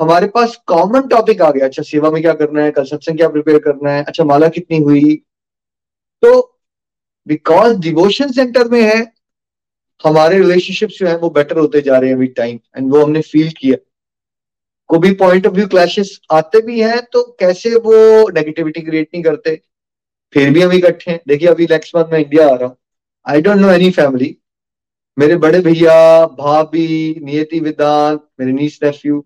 [0.00, 2.72] हमारे पास कॉमन टॉपिक आ गया। अच्छा सेवा में क्या करना है?
[2.78, 4.04] सत्संग क्या प्रिपेयर करना है?
[4.04, 5.14] अच्छा माला कितनी हुई?
[6.22, 6.58] तो
[7.26, 9.00] बिकॉज़ डिवोशन सेंटर में है,
[10.04, 13.20] हमारे रिलेशनशिप जो है, वो बेटर होते जा रहे हैं विद टाइम एंड वो हमने
[13.22, 13.76] फील किया।
[14.90, 19.22] को भी पॉइंट ऑफ़ व्यू क्लैशेस आते भी हैं तो कैसे वो नेगेटिविटी क्रिएट नहीं
[19.24, 19.60] करते?
[20.34, 22.76] फिर भी हम इकट्ठे हैं। देखिए, अभी नेक्स्ट मंथ मैं इंडिया आ रहा हूँ।
[23.26, 24.36] I don't know any family
[25.16, 29.24] मेरे बड़े भैया, भाभी, नियति विदांत मेरे नीस नेफ्यू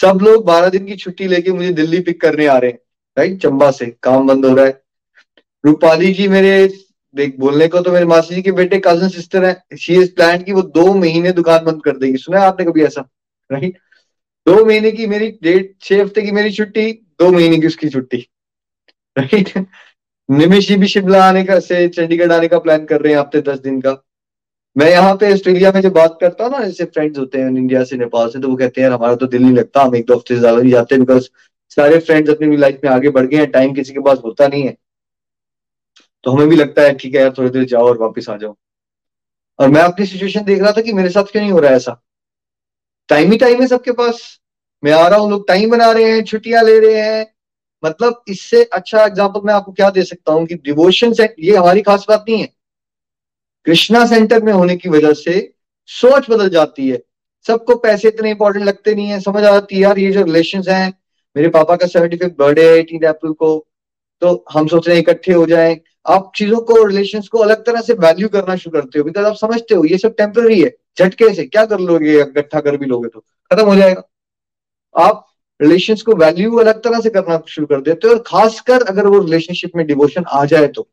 [0.00, 2.78] सब लोग बारह दिन की छुट्टी लेके मुझे दिल्ली पिक करने आ रहे हैं।
[3.18, 4.82] राइट चंबा से। काम बंद हो रहा है।
[5.66, 6.68] रूपाली जी मेरे,
[7.14, 10.42] देख, बोलने को तो मेरे मासी जी के बेटे कज़न सिस्टर है। शी इज़ प्लान
[10.42, 13.08] की वो दो महीने दुकान बंद कर देगी। सुना है आपने कभी ऐसा?
[13.52, 13.78] राइट
[14.46, 18.28] दो महीने की मेरी डेट छह हफ़्ते की मेरी छुट्टी, दो महीने की उसकी छुट्टी।
[19.18, 19.52] राइट
[20.30, 23.40] निमिश जी भी शिमला आने का से चंडीगढ़ आने का प्लान कर रहे हैं हफ़्ते
[23.40, 24.03] दस दिन का।
[24.76, 27.82] मैं यहाँ पे ऑस्ट्रेलिया में जब बात करता हूँ ना, जैसे फ्रेंड्स होते हैं इंडिया
[27.84, 30.14] से नेपाल से तो वो कहते हैं, हमारा तो दिल नहीं लगता, हम एक दो
[30.14, 31.28] हफ़्ते से ज़्यादा नहीं जाते बिकॉज़
[31.76, 34.62] सारे फ्रेंड्स अपनी लाइफ में आगे बढ़ गए हैं टाइम किसी के पास होता नहीं
[34.62, 34.76] है।
[36.24, 38.54] तो हमें भी लगता है, ठीक है यार, थोड़ी देर जाओ और वापस आ जाओ।
[39.58, 41.76] और मैं अपनी सिचुएशन देख रहा था कि मेरे साथ क्यों नहीं हो रहा है
[41.76, 42.00] ऐसा।
[43.08, 44.20] टाइम ही टाइम है सबके पास।
[44.82, 47.26] मैं आ रहा हूँ, लोग टाइम बना रहे हैं, छुट्टियाँ ले रहे हैं।
[47.82, 51.82] मतलब इससे अच्छा एग्ज़ाम्पल मैं आपको क्या दे सकता हूँ कि डिवोशन से ये हमारी
[51.82, 52.48] खास बात नहीं है।
[53.64, 55.54] कृष्णा सेंटर में होने की वजह से
[55.86, 57.02] सोच बदल जाती है।
[57.46, 60.98] सबको पैसे इतने इंपॉर्टेंट लगते नहीं है। समझ आती है, यार, ये जो रिलेशन हैं,
[61.36, 63.66] मेरे पापा का सेवेंटी फिफ्थ बर्थडे है एटीन अप्रैल को
[64.20, 67.80] तो हम सोच रहे हैं इकट्ठे हो जाए। आप चीज़ों को रिलेशन को अलग तरह
[67.80, 71.34] से वैल्यू करना शुरू करते हो। बिकॉज़ आप समझते हो, ये सब टेम्पररी है। झटके
[71.34, 72.20] से, क्या कर लोगे?
[72.20, 74.02] इकट्ठा कर भी लोगे तो। खत्म हो जाएगा।
[74.98, 75.26] आप
[75.62, 79.18] रिलेशन को वैल्यू अलग तरह से करना शुरू कर देते हो। और खासकर अगर वो
[79.18, 80.88] रिलेशनशिप में डिवोशन आ जाए तो।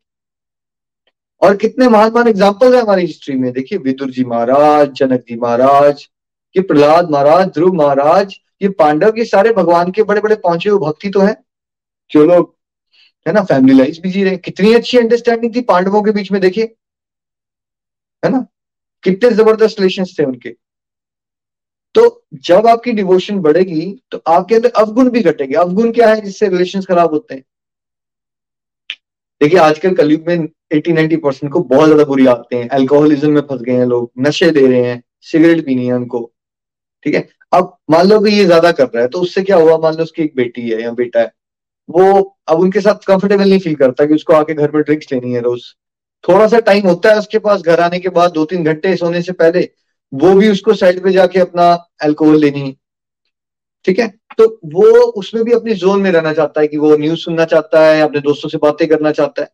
[1.42, 5.36] और कितने महान महान एग्ज़ाम्पल है हमारी हिस्ट्री में। देखिए, विदुर जी महाराज, जनक जी
[5.38, 6.08] महाराज,
[6.56, 10.80] ये प्रहलाद महाराज, ध्रुव महाराज, ये पांडव, ये सारे भगवान के बड़े बड़े पहुँचे हुए
[10.80, 11.36] भक्ति तो है।
[12.12, 12.56] जो लोग,
[13.26, 16.42] है ना फैमिली लाइफ भी जी रहे। कितनी अच्छी अंडरस्टैंडिंग थी पांडवों के बीच में,
[16.42, 16.76] देखिए।
[18.24, 18.46] है ना?
[19.04, 20.50] कितने ज़बरदस्त रिलेशन थे उनके।
[21.96, 26.48] तो जब आपकी डिवोशन बढ़ेगी तो आपके अंदर अवगुण भी घटेंगे। अवगुण क्या है जिससे
[26.50, 27.44] रिलेशन खराब होते हैं?
[29.42, 33.42] देखिए, आजकल कलयुग में 80 90 परसेंट को बहुत ज़्यादा बुरी आते हैं। अल्कोहलिज्म में
[33.42, 36.20] फंस गए हैं लोग, नशे दे रहे हैं, सिगरेट पीनी है उनको,
[37.06, 37.28] ठीक है?
[37.52, 39.78] अब मान लो कि ये ज़्यादा कर रहा है तो उससे क्या हुआ?
[39.78, 41.32] मान लो उसकी एक बेटी है या बेटा है,
[41.90, 45.34] वो अब उनके साथ कंफर्टेबल नहीं फील करता कि उसको आके घर में ड्रिंक्स लेनी
[45.34, 45.64] है रोज।
[46.24, 49.22] थोड़ा सा टाइम होता है उसके पास, घर आने के बाद दो तीन घंटे सोने
[49.22, 49.70] से पहले,
[50.12, 51.72] वो भी उसको साइड पे जाके अपना
[52.04, 52.76] अल्कोहल लेनी
[53.86, 54.08] ठीक है?
[54.38, 57.86] तो वो उसमें भी अपने जोन में रहना चाहता है कि वो न्यूज़ सुनना चाहता
[57.86, 59.50] है, अपने दोस्तों से बातें करना चाहता है।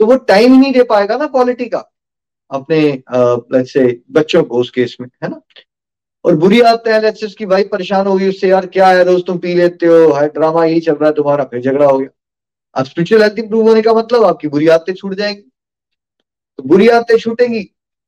[0.00, 1.78] तो वो टाइम ही नहीं दे पाएगा ना क्वालिटी का
[2.50, 5.40] अपने से बच्चों को उस केस में, है ना?
[6.24, 9.38] और बुरी आदत है लेट्स उसकी वाइफ परेशान होगी उससे यार क्या है रोज तुम
[9.38, 12.08] पी लेते हो हाई ड्रामा यही चल रहा है तुम्हारा, फिर झगड़ा हो गया।
[12.76, 15.42] अब स्पिरिचुअल हेल्थ इंप्रूव होने का मतलब आपकी बुरी आदतें छूट जाएँगी।
[16.58, 17.62] तो बुरी आदतें छूटेंगी,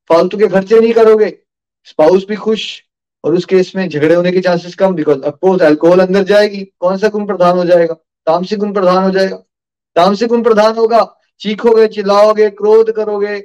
[0.09, 1.29] फालतू के खर्चे नहीं करोगे
[1.87, 2.65] स्पाउस भी खुश
[3.23, 6.97] और उस केस में झगड़े होने के चांसेस कम बिकॉज़ अफकोर्स अल्कोहल अंदर जाएगी। कौन
[6.97, 7.93] सा गुण प्रधान हो जाएगा?
[8.27, 9.35] तामसिक गुण प्रधान हो जाएगा।
[9.95, 11.03] तामसिक गुण प्रधान होगा,
[11.41, 13.39] चीखोगे, चिल्लाओगे, क्रोध करोगे,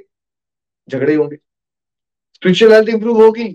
[0.87, 1.35] झगड़े होंगे।
[2.35, 3.47] स्पिरिचुअल हेल्थ इंप्रूव होगी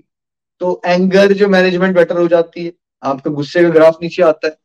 [0.61, 4.56] तो एंगर जो मैनेजमेंट बेटर हो जाती है। आपका गुस्से का ग्राफ नीचे आता है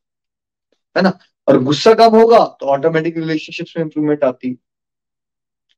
[0.96, 1.18] है ना?
[1.48, 4.54] और गुस्सा कम होगा तो ऑटोमेटिक रिलेशनशिप्स में इंप्रूवमेंट आती है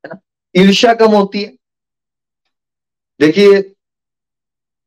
[0.05, 0.19] ना?
[0.55, 1.55] ईर्ष्या कम होती है।
[3.19, 3.59] देखिए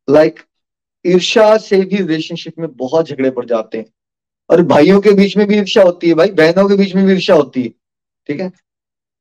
[0.09, 0.41] लाइक
[1.05, 3.87] ईर्ष्या से भी रिलेशनशिप में बहुत झगड़े पड़ जाते हैं।
[4.51, 7.13] और भाइयों के बीच में भी ईर्षा होती है भाई, बहनों के बीच में भी
[7.13, 7.69] ईर्ष्या होती है,
[8.29, 8.51] ठीक है?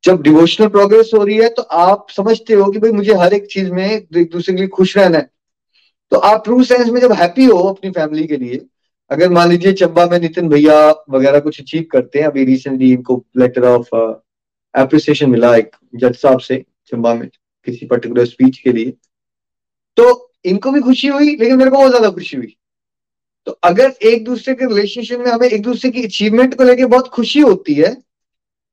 [0.04, 3.48] जब डिवोशनल प्रोग्रेस हो रही है तो आप समझते हो कि भाई मुझे हर एक
[3.48, 5.30] चीज़ में एक दूसरे के लिए खुश रहना है।
[6.12, 8.62] तो आप ट्रू सेंस में जब हैप्पी हो अपनी फैमिली के लिए,
[9.12, 13.24] अगर मान लीजिए चंबा में नितिन भैया वगैरह कुछ अचीव करते हैं, अभी रिसेंटली इनको
[13.38, 13.96] लेटर ऑफ़
[14.74, 17.28] एप्रिसिएशन मिला एक जज साहब से चंबा में
[17.68, 18.94] किसी पर्टिकुलर स्पीच के लिए।
[19.98, 22.56] तो इनको भी खुशी हुई, लेकिन मेरे को बहुत ज़्यादा खुशी हुई।
[23.48, 27.08] तो अगर एक दूसरे के रिलेशनशिप में हमें एक दूसरे की अचीवमेंट को लेकर बहुत
[27.10, 27.96] खुशी होती है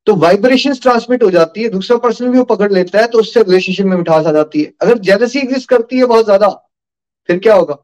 [0.07, 3.43] तो वाइब्रेशन ट्रांसमिट हो जाती है, दूसरा पर्सन भी वो पकड़ लेता है तो उससे
[3.43, 6.49] रिलेशनशिप में मिठास आ जाती है। अगर जेलसी एग्जिस्ट करती है बहुत ज़्यादा,
[7.29, 7.77] फिर क्या होगा?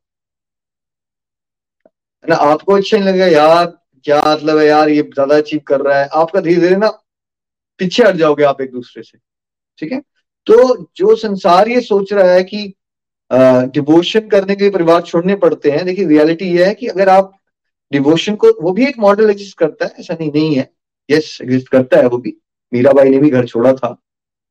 [2.25, 3.67] ना, आपको अच्छा नहीं लगेगा, यार,
[4.05, 6.89] क्या मतलब है यार, ये ज़्यादा अचीव कर रहा है। आपका धीरे धीरे ना
[7.81, 9.19] पीछे हट जाओगे आप एक दूसरे से,
[9.83, 10.01] ठीक है?
[10.47, 12.73] तो जो संसार ये सोच रहा है कि
[13.33, 17.33] डिवोशन करने के लिए परिवार छोड़ने पड़ते हैं। देखिए रियलिटी ये है कि अगर आप
[17.93, 20.71] डिवोशन को, वो भी एक मॉडल एग्जिस्ट करता है, ऐसा नहीं नहीं है।
[21.09, 22.37] यस एग्जिस्ट करता है वो भी।
[22.73, 23.97] मीराबाई ने भी घर छोड़ा था।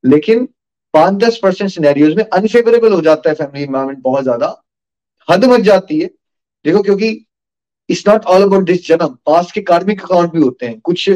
[0.03, 0.45] लेकिन
[0.93, 4.55] पाँच दस परसेंट सिनेरियोज में अनफेवरेबल हो जाता है फैमिली इन्वायरमेंट बहुत ज़्यादा।
[5.27, 6.07] हद मच जाती है।
[6.65, 7.09] देखो, क्योंकि
[7.89, 11.09] it's not all about this जन्म। पास के कार्मिक अकाउंट भी होते हैं। कुछ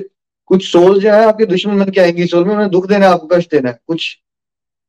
[0.49, 3.12] कुछ सोल जो है, आपके दुश्मन मन के आएँगी। सोल में उन्हें दुख देना है,
[3.12, 4.17] आपको कष्ट देना है। कुछ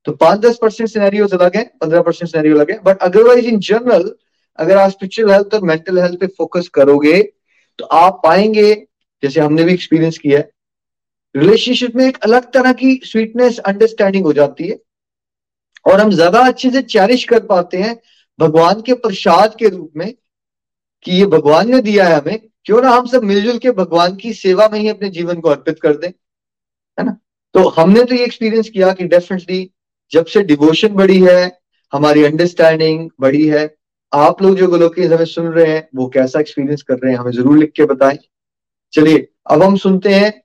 [0.07, 3.59] तो पाँच दस परसेंट सिनेरियोज अलग है पंद्रह परसेंट सिनेरियो अलग है बट अदरवाइज़ इन
[3.61, 4.11] जनरल
[4.59, 7.21] अगर आप स्पिरिचुअल हेल्थ और मेंटल हेल्थ पे फोकस करोगे
[7.79, 8.75] तो आप पाएँगे,
[9.23, 10.51] जैसे हमने भी एक्सपीरियंस किया है
[11.35, 14.79] रिलेशनशिप में एक अलग तरह की स्वीटनेस अंडरस्टैंडिंग हो जाती है।
[15.87, 17.95] और हम ज़्यादा अच्छे से चैरिश कर पाते हैं
[18.39, 20.15] भगवान के प्रसाद के रूप में,
[21.05, 24.33] कि ये भगवान ने दिया है हमें। क्यों ना हम सब मिलजुल के भगवान की
[24.35, 27.17] सेवा में ही अपने जीवन को अर्पित कर दें, है ना?
[27.55, 29.63] तो हमने तो ये एक्सपीरियंस किया कि डेफिनेटली
[30.13, 31.59] जब से डिवोशन बढ़ी है,
[31.93, 33.77] हमारी अंडरस्टैंडिंग बढ़ी है,
[34.15, 37.33] आप लोग जो गोलोकी हमें सुन रहे हैं, वो कैसा एक्सपीरियंस कर रहे हैं, हमें
[37.33, 38.19] ज़रूर लिख के बताएँ।
[38.93, 40.43] चलिए, अब हम सुनते हैं,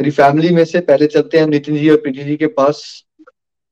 [0.00, 3.04] मेरी फैमिली में से पहले चलते हैं नितिन जी और प्रीति जी के पास,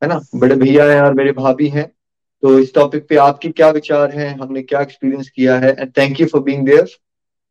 [0.02, 0.20] है ना?
[0.34, 1.92] बड़े भैया हैं और मेरे भाभी हैं।
[2.42, 6.20] तो इस टॉपिक पे आपके क्या विचार हैं, हमने क्या एक्सपीरियंस किया है and thank
[6.20, 6.88] you for being there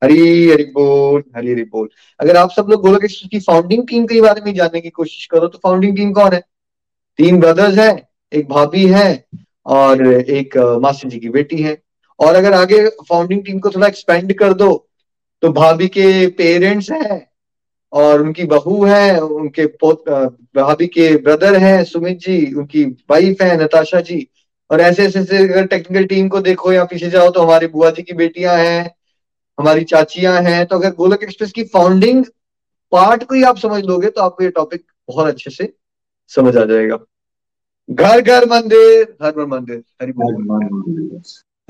[0.03, 4.21] Hari Hari बोल, हरी हरी बोल। अगर आप सब लोग बोलोगे की फाउंडिंग टीम के
[4.21, 6.41] बारे में जानने की कोशिश करो तो फाउंडिंग टीम कौन है?
[7.19, 9.25] तीन ब्रदर्स हैं, एक भाभी है
[9.65, 11.77] और एक मास्टर जी की बेटी है।
[12.19, 14.87] और अगर आगे फाउंडिंग टीम को थोड़ा एक्सपेंड कर दो
[15.43, 17.27] तो भाभी के पेरेंट्स हैं
[17.93, 20.09] और उनकी बहू है, उनके पोत
[20.55, 24.27] भाभी के ब्रदर हैं, सुमित जी, उनकी वाइफ है, नताशा जी।
[24.69, 27.89] और ऐसे ऐसे ऐसे अगर टेक्निकल टीम को देखो या पीछे जाओ तो हमारी बुआ
[27.91, 28.91] जी की बेटियाँ हैं,
[29.57, 32.23] हमारी चाचियाँ हैं। तो अगर गोलक एक्सप्रेस की फाउंडिंग
[32.91, 35.73] पार्ट को ही आप समझ लोगे तो आपको ये टॉपिक बहुत अच्छे से
[36.27, 36.97] समझ आ जाएगा।
[37.89, 41.21] घर घर मंदिर हर मंदिर हरि बोल।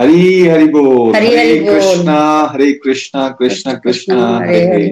[0.02, 2.20] हरी हरि बोल। Hare Krishna
[2.54, 4.88] Hare Krishna Krishna Krishna Hare Hare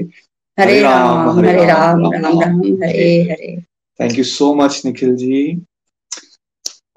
[0.59, 0.81] Hare.
[0.81, 3.55] Ram Hare Ram Ram Ram Hare Hare.
[3.99, 5.61] Thank you so much Nikhil ji.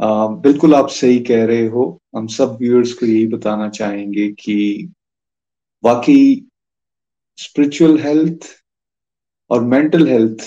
[0.01, 4.89] आ, बिल्कुल आप सही कह रहे हो। हम सब व्यूअर्स को यही बताना चाहेंगे कि
[5.85, 6.45] वाकई
[7.39, 8.47] स्पिरिचुअल हेल्थ
[9.51, 10.45] और मेंटल हेल्थ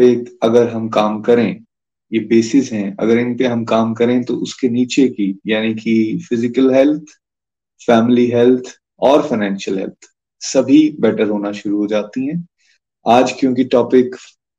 [0.00, 1.64] पे अगर हम काम करें,
[2.12, 6.18] ये बेसिस हैं, अगर इन पे हम काम करें तो उसके नीचे की, यानी कि
[6.28, 7.16] फ़िज़िकल हेल्थ
[7.80, 10.08] फैमिली हेल्थ और फाइनेंशियल हेल्थ
[10.42, 12.46] सभी बेटर होना शुरू हो जाती हैं।
[13.06, 14.14] आज क्योंकि टॉपिक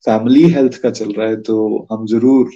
[0.06, 2.52] फैमिली हेल्थ का चल रहा है तो हम ज़रूर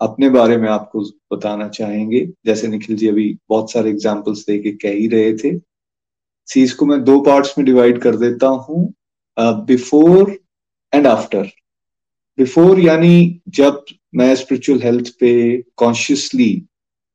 [0.00, 1.00] अपने बारे में आपको
[1.32, 5.58] बताना चाहेंगे। जैसे निखिल जी अभी बहुत सारे एग्जाम्पल्स दे के कह ही रहे थे।
[6.48, 8.82] सी इसको मैं दो पार्ट्स में डिवाइड कर देता हूँ
[9.66, 10.36] बिफोर
[10.92, 11.50] एंड आफ्टर
[12.38, 15.32] बिफोर, यानी जब मैं स्पिरिचुअल हेल्थ पे
[15.76, 16.50] कॉन्शियसली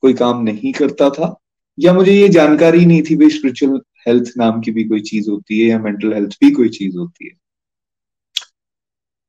[0.04, 1.36] कोई काम नहीं करता था,
[1.78, 5.60] या मुझे ये जानकारी नहीं थी भाई स्पिरिचुअल हेल्थ नाम की भी कोई चीज़ होती
[5.60, 7.32] है, या मेंटल हेल्थ भी कोई चीज़ होती है।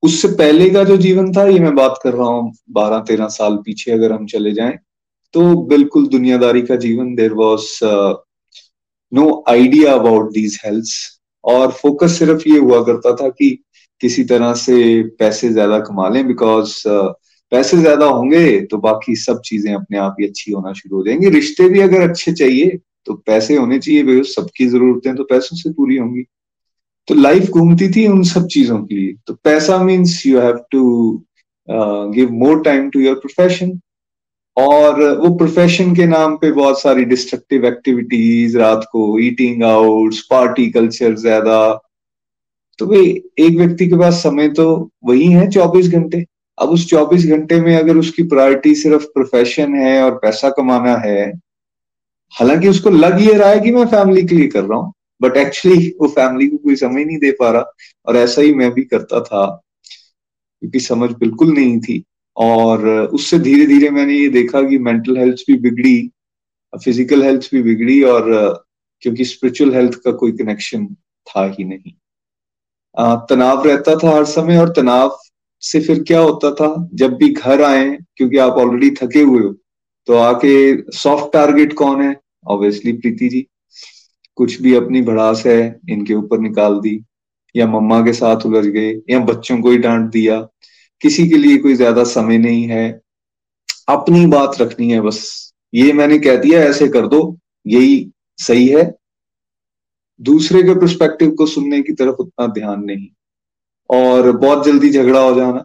[0.02, 3.56] उससे पहले का जो जीवन था, ये मैं बात कर रहा हूँ बारह, तेरह साल
[3.56, 4.78] पीछे अगर हम चले जाएँ
[5.34, 7.68] तो बिल्कुल दुनियादारी का जीवन there was
[9.12, 10.92] no idea about these health
[11.44, 13.48] और फोकस सिर्फ़ ये हुआ करता था कि
[14.00, 17.12] किसी तरह से पैसे ज़्यादा कमा लें बिकॉज़ uh,
[17.52, 21.28] पैसे ज़्यादा होंगे तो बाकी सब चीज़ें अपने आप ही अच्छी होना शुरू हो जाएँगी।
[21.30, 25.96] रिश्ते भी अगर अच्छे चाहिए तो पैसे होने चाहिए सबकी जरूरतें तो पैसों से पूरी
[25.96, 26.22] होंगी।
[27.08, 30.82] तो लाइफ घूमती थी उन सब चीज़ों के लिए। तो पैसा means you have to
[31.68, 33.78] give more time to your profession
[34.56, 40.70] और वो प्रोफेशन के नाम पे बहुत सारी डिस्ट्रक्टिव एक्टिविटीज़ रात को ईटिंग आउट पार्टी
[40.70, 41.58] कल्चर ज़्यादा
[42.78, 43.06] तो भाई,
[43.38, 44.66] एक व्यक्ति के पास समय तो
[45.04, 46.24] वही है चौबीस घंटे।
[46.58, 51.26] अब उस 24 घंटे में अगर उसकी प्रायोरिटी सिर्फ़ प्रोफेशन है और पैसा कमाना है,
[52.32, 55.36] हालाँकि उसको लग ये रहा है कि मैं फैमिली के लिए कर रहा हूँ बट
[55.36, 57.72] एक्चुअली वो फैमिली को कोई समय नहीं दे पा रहा
[58.06, 59.44] और ऐसा ही मैं भी करता था,
[60.62, 62.02] क्योंकि समझ बिल्कुल नहीं थी।
[62.36, 65.98] और उससे धीरे धीरे मैंने ये देखा कि मेंटल हेल्थ भी बिगड़ी
[66.72, 68.24] फ़िज़िकल हेल्थ भी बिगड़ी और,
[69.02, 70.86] क्योंकि स्पिरिचुअल हेल्थ का कोई कनेक्शन
[71.26, 71.92] था ही नहीं।
[72.96, 75.16] तनाव रहता था हर समय और तनाव
[75.62, 76.88] से फिर क्या होता था?
[76.94, 79.54] जब भी घर आए, क्योंकि आप ऑलरेडी थके हुए हो
[80.08, 82.14] तो आके सॉफ्ट टारगेट कौन है?
[82.46, 83.46] ऑब्वियसली प्रीति जी,
[84.38, 87.00] कुछ भी अपनी भड़ास है, इनके ऊपर निकाल दी,
[87.54, 90.40] या मम्मा के साथ उलझ गए, या बच्चों को ही डांट दिया,
[91.02, 92.88] किसी के लिए कोई ज़्यादा समय नहीं है,
[93.88, 98.84] अपनी बात रखनी है बस। ये मैंने कह दिया, ऐसे कर दो, यही सही है।
[100.20, 103.08] दूसरे के परस्पेक्टिव को सुनने की तरफ़ उतना ध्यान नहीं।
[103.90, 105.64] और बहुत जल्दी झगड़ा हो जाना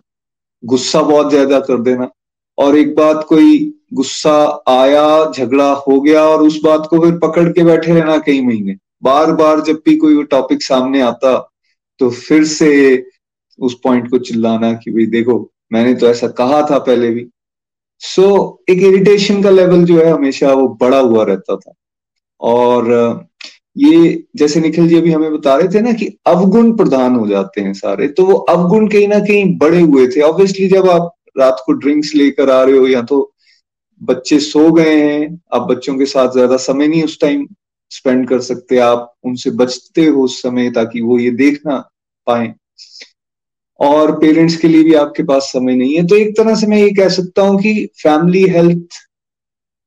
[0.63, 2.09] गुस्सा बहुत ज़्यादा कर देना।
[2.57, 3.59] और एक बात कोई
[3.93, 4.33] गुस्सा
[4.69, 8.75] आया झगड़ा हो गया और उस बात को फिर पकड़ के बैठे रहना कई महीने।
[9.03, 11.37] बार बार जब भी कोई वो टॉपिक सामने आता
[11.99, 12.71] तो फिर से
[13.59, 15.39] उस पॉइंट को चिल्लाना कि भाई देखो
[15.73, 17.27] मैंने तो ऐसा कहा था पहले भी।
[18.01, 21.73] सो so, एक इरिटेशन का लेवल जो है हमेशा वो बड़ा हुआ रहता था।
[22.41, 22.89] और
[23.75, 27.61] ये जैसे निखिल जी अभी हमें बता रहे थे ना कि अवगुण प्रधान हो जाते
[27.61, 31.61] हैं सारे तो वो अवगुण कहीं ना कहीं बड़े हुए थे। ऑब्वियसली जब आप रात
[31.65, 33.31] को ड्रिंक्स लेकर आ रहे हो, या तो
[34.01, 37.47] बच्चे सो गए हैं, आप बच्चों के साथ ज़्यादा समय नहीं उस टाइम
[37.91, 41.77] स्पेंड कर सकते, आप उनसे बचते हो उस समय ताकि वो ये देखना
[42.27, 42.53] पाए।
[43.79, 46.77] और पेरेंट्स के लिए भी आपके पास समय नहीं है। तो एक तरह से मैं
[46.77, 48.99] ये कह सकता हूँ कि फैमिली हेल्थ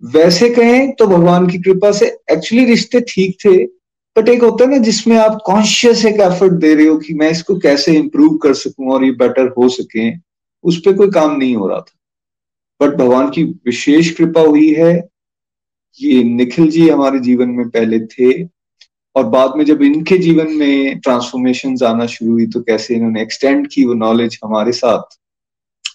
[0.03, 3.57] वैसे कहें तो भगवान की कृपा से एक्चुअली रिश्ते ठीक थे
[4.17, 7.31] बट एक होता है ना जिसमें आप कॉन्शियस एक एफर्ट दे रहे हो कि मैं
[7.31, 10.11] इसको कैसे इंप्रूव कर सकूँ और ये बेटर हो सके,
[10.65, 11.99] उस पर कोई काम नहीं हो रहा था।
[12.81, 14.93] बट भगवान की विशेष कृपा हुई है,
[16.01, 18.45] ये निखिल जी हमारे जीवन में पहले थे,
[19.17, 23.69] और बाद में जब इनके जीवन में ट्रांसफॉर्मेशन आना शुरू हुई तो कैसे इन्होंने एक्सटेंड
[23.73, 25.19] की वो नॉलेज हमारे साथ,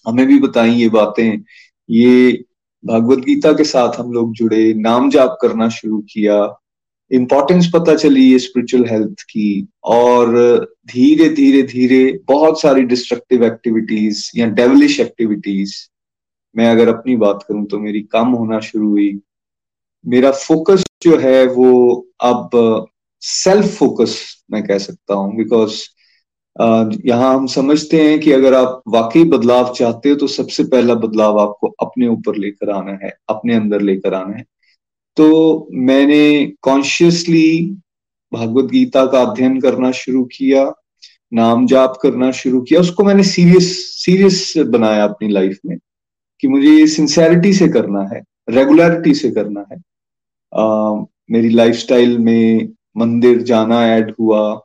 [0.08, 1.42] हमें भी बताई ये बातें,
[1.90, 2.44] ये
[2.84, 6.56] भगवत गीता के साथ हम लोग जुड़े, नाम जाप करना शुरू किया।
[7.12, 10.36] इम्पोर्टेंस पता चली ये स्पिरिचुअल हेल्थ की और
[10.88, 15.76] धीरे धीरे धीरे बहुत सारी डिस्ट्रक्टिव एक्टिविटीज़ या डेवलिश एक्टिविटीज़
[16.56, 19.20] मैं अगर अपनी बात करूँ तो मेरी कम होना शुरू हुई।
[20.06, 21.72] मेरा फोकस जो है वो
[22.22, 22.50] अब
[23.24, 24.18] सेल्फ फोकस
[24.52, 25.76] मैं कह सकता हूँ बिकॉज़
[26.60, 31.40] यहाँ हम समझते हैं कि अगर आप वाकई बदलाव चाहते हो तो सबसे पहला बदलाव
[31.40, 34.44] आपको अपने ऊपर लेकर आना है अपने अंदर लेकर आना है।
[35.18, 37.50] तो मैंने कॉन्शियसली
[38.32, 40.72] भागवत गीता का अध्ययन करना शुरू किया
[41.34, 45.78] नाम जाप करना शुरू किया उसको मैंने सीरियस सीरियस बनाया अपनी लाइफ में
[46.40, 49.82] कि मुझे ये सिंसेरिटी से करना है रेगुलरिटी से करना है।
[50.54, 54.62] आ, मेरी लाइफस्टाइल में मंदिर जाना ऐड हुआ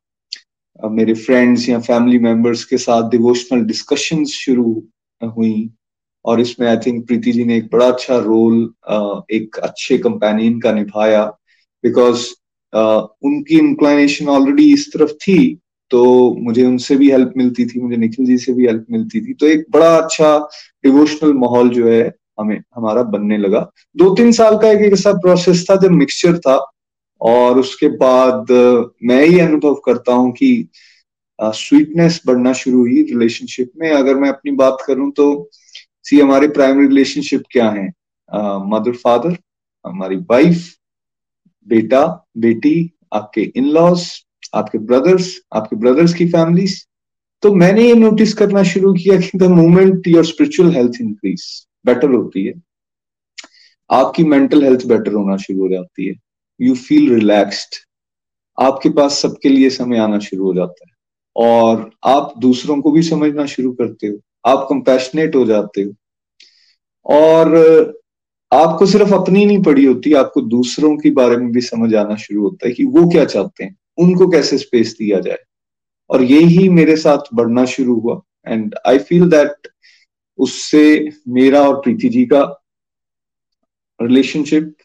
[0.81, 4.83] मेरे फ्रेंड्स या फैमिली मेंबर्स के साथ डिवोशनल डिस्कशंस शुरू
[5.21, 5.71] हुई।
[6.25, 8.63] और इसमें आई थिंक प्रीति जी ने एक बड़ा अच्छा रोल
[9.33, 11.25] एक अच्छे कंपेनियन का निभाया।
[11.85, 12.27] बिकॉज़
[12.73, 15.61] उनकी इंक्लाइनेशन ऑलरेडी इस तरफ़ थी
[15.91, 16.03] तो
[16.43, 19.47] मुझे उनसे भी हेल्प मिलती थी, मुझे निखिल जी से भी हेल्प मिलती थी। तो
[19.47, 20.39] एक बड़ा अच्छा
[20.85, 23.61] डिवोशनल माहौल जो है, हमें, हमारा बनने लगा।
[23.97, 26.57] दो तीन साल का एक ऐसा प्रोसेस था जब मिक्सचर था
[27.25, 28.51] और उसके बाद
[29.05, 30.69] मैं ही अनुभव करता हूँ कि
[31.39, 35.27] स्वीटनेस बढ़ना शुरू हुई रिलेशनशिप में। अगर मैं अपनी बात करूँ तो
[36.05, 37.87] सी हमारे प्राइमरी रिलेशनशिप क्या है?
[38.69, 39.37] मदर फादर
[39.85, 40.75] हमारी वाइफ
[41.67, 42.05] बेटा,
[42.39, 44.07] बेटी, आपके इन लॉज
[44.55, 46.81] आपके ब्रदर्स आपके ब्रदर्स की फैमिलीज़
[47.43, 51.43] तो मैंने ये नोटिस करना शुरू किया कि the moment your spiritual health increase
[51.87, 52.53] better होती है।
[53.91, 56.15] आपकी मेंटल हेल्थ बेटर होना शुरू हो जाती है।
[56.61, 57.75] यू फील रिलैक्स्ड
[58.61, 60.95] आपके पास सबके लिए समय आना शुरू हो जाता है।
[61.37, 65.93] और आप दूसरों को भी समझना शुरू करते हो। आप कंपैशनेट हो जाते हो।
[67.05, 67.57] और
[68.53, 72.43] आपको सिर्फ़ अपनी नहीं पड़ी होती, आपको दूसरों के बारे में भी समझ आना शुरू
[72.43, 75.38] होता है कि वो क्या चाहते हैं, उनको कैसे स्पेस दिया जाए।
[76.11, 79.69] और यही मेरे साथ बढ़ना शुरू हुआ। एंड आई फील दैट
[80.38, 82.64] उससे मेरा और प्रीति जी का
[84.03, 84.77] रिलेशनशिप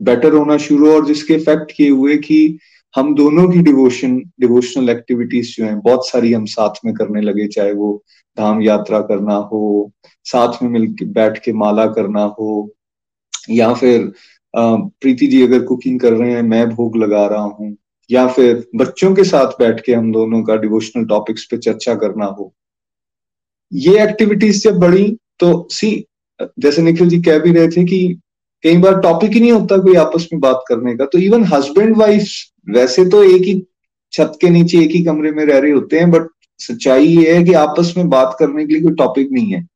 [0.00, 2.58] बेटर होना शुरू और जिसके इफ़ेक्ट ये हुए कि
[2.94, 7.46] हम दोनों की डिवोशन डिवोशनल एक्टिविटीज़ जो हैं, बहुत सारी हम साथ में करने लगे,
[7.48, 8.02] चाहे वो
[8.38, 9.92] धाम यात्रा करना हो,
[10.26, 12.70] साथ में मिल बैठ के माला करना हो,
[13.50, 14.12] या फिर
[14.54, 17.76] प्रीति जी अगर कुकिंग कर रहे हैं, मैं भोग लगा रहा हूँ,
[18.10, 22.26] या फिर बच्चों के साथ बैठ के हम दोनों का डिवोशनल टॉपिक्स पे चर्चा करना
[22.28, 22.52] हो।
[23.72, 25.04] ये एक्टिविटीज़ जब बढ़ी
[25.40, 25.90] तो सी
[26.40, 28.18] जैसे निखिल जी कह भी रहे थे कि
[28.64, 31.96] कई बार टॉपिक ही नहीं होता कोई आपस में बात करने का। तो इवन हस्बैंड
[31.96, 32.28] वाइफ
[32.70, 33.62] वैसे तो एक ही
[34.12, 36.28] छत के नीचे, एक ही कमरे में रह रहे होते हैं बट
[36.60, 39.66] सच्चाई ये है कि आपस में बात करने के लिए कोई टॉपिक नहीं है।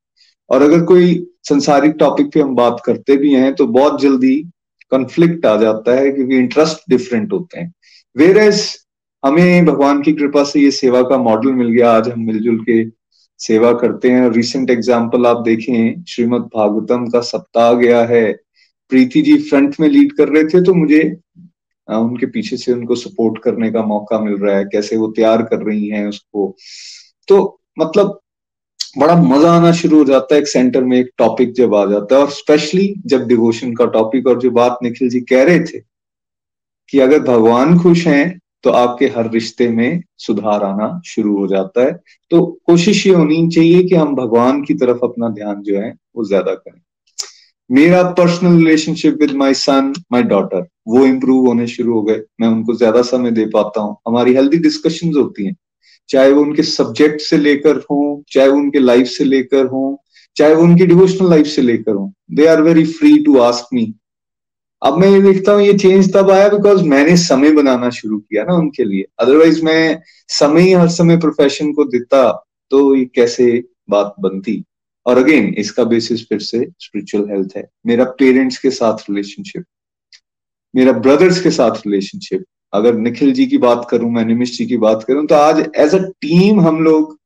[0.50, 1.14] और अगर कोई
[1.44, 4.36] संसारिक टॉपिक पे हम बात करते भी हैं तो बहुत जल्दी
[4.92, 7.72] कंफ्लिक्ट आ जाता है क्योंकि इंटरेस्ट डिफरेंट होते हैं।
[8.16, 8.38] वेर
[9.22, 12.84] हमें भगवान की कृपा से ये सेवा का मॉडल मिल गया, आज हम मिलजुल के
[13.40, 18.24] सेवा करते हैं। रिसेंट एग्ज़ाम्पल आप देखें श्रीमद भागवतम का सप्ताह गया है।
[18.92, 21.02] प्रीति जी फ्रंट में लीड कर रहे थे तो मुझे
[21.88, 25.42] आ, उनके पीछे से उनको सपोर्ट करने का मौका मिल रहा है कैसे वो तैयार
[25.42, 26.54] कर रही हैं उसको।
[27.28, 27.38] तो
[27.78, 28.18] मतलब
[28.98, 32.14] बड़ा मज़ा आना शुरू हो जाता है एक सेंटर में एक टॉपिक जब आ जाता
[32.14, 35.80] है और स्पेशली जब डिवोशन का टॉपिक और जो बात निखिल जी कह रहे थे
[36.92, 41.84] कि अगर भगवान खुश हैं तो आपके हर रिश्ते में सुधार आना शुरू हो जाता
[41.84, 41.92] है।
[42.30, 46.24] तो कोशिश ये होनी चाहिए कि हम भगवान की तरफ़ अपना ध्यान जो है वो
[46.24, 46.80] ज़्यादा करें।
[47.70, 52.48] मेरा personal relationship with my son my daughter वो इम्प्रूव होने शुरू हो गए। मैं
[52.48, 55.56] उनको ज़्यादा समय दे पाता हूँ। हमारी हेल्दी डिस्कशन होती हैं।
[56.08, 60.02] चाहे वो उनके सब्जेक्ट से लेकर हो, चाहे वो उनके लाइफ से लेकर हो,
[60.36, 63.92] चाहे वो उनकी डिवोशनल लाइफ से लेकर हो। They are very free to ask me
[64.82, 68.44] अब मैं ये देखता हूँ, ये चेंज तब आया बिकॉज़ मैंने समय बनाना शुरू किया
[68.44, 72.30] ना उनके लिए। अदरवाइज़ मैं समय ही हर समय प्रोफेशन को देता
[72.70, 73.46] तो ये कैसे
[73.90, 74.64] बात बनती?
[75.06, 79.64] और अगेन इसका बेसिस फिर से स्पिरिचुअल हेल्थ है। मेरा पेरेंट्स के साथ रिलेशनशिप
[80.74, 84.76] मेरा ब्रदर्स के साथ रिलेशनशिप अगर निखिल जी की बात करूँ, मैं निमिश जी की
[84.76, 87.18] बात करूँ तो आज एज अ टीम हम लोग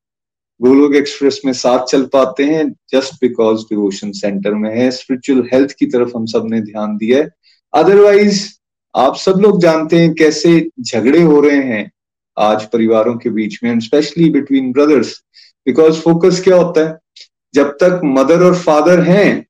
[0.60, 5.74] गोलोक एक्सप्रेस में साथ चल पाते हैं जस्ट बिकॉज़ डिवोशन सेंटर में है। स्पिरिचुअल हेल्थ
[5.78, 7.28] की तरफ़ हम सबने ध्यान दिया है।
[7.74, 8.46] अदरवाइज़
[8.94, 11.90] आप सब लोग जानते हैं कैसे झगड़े हो रहे हैं
[12.36, 15.12] आज परिवारों के बीच में specially between brothers
[15.66, 16.98] because focus क्या होता है?
[17.56, 19.46] जब तक मदर और फादर हैं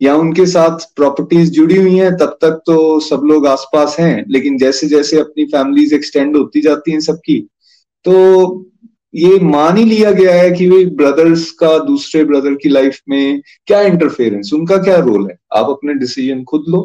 [0.00, 4.58] या उनके साथ प्रॉपर्टीज़ जुड़ी हुई हैं, तब तक तो सब लोग आसपास हैं। लेकिन
[4.58, 7.38] जैसे जैसे अपनी फैमिलीज़ एक्सटेंड होती जाती हैं सबकी
[8.06, 8.14] तो
[9.14, 13.42] ये मान ही लिया गया है कि भाई ब्रदर्स का, दूसरे ब्रदर की लाइफ में
[13.66, 15.36] क्या इंटरफेरेंस उनका क्या रोल है?
[15.52, 16.80] आप अपने डिसीज़न खुद लो।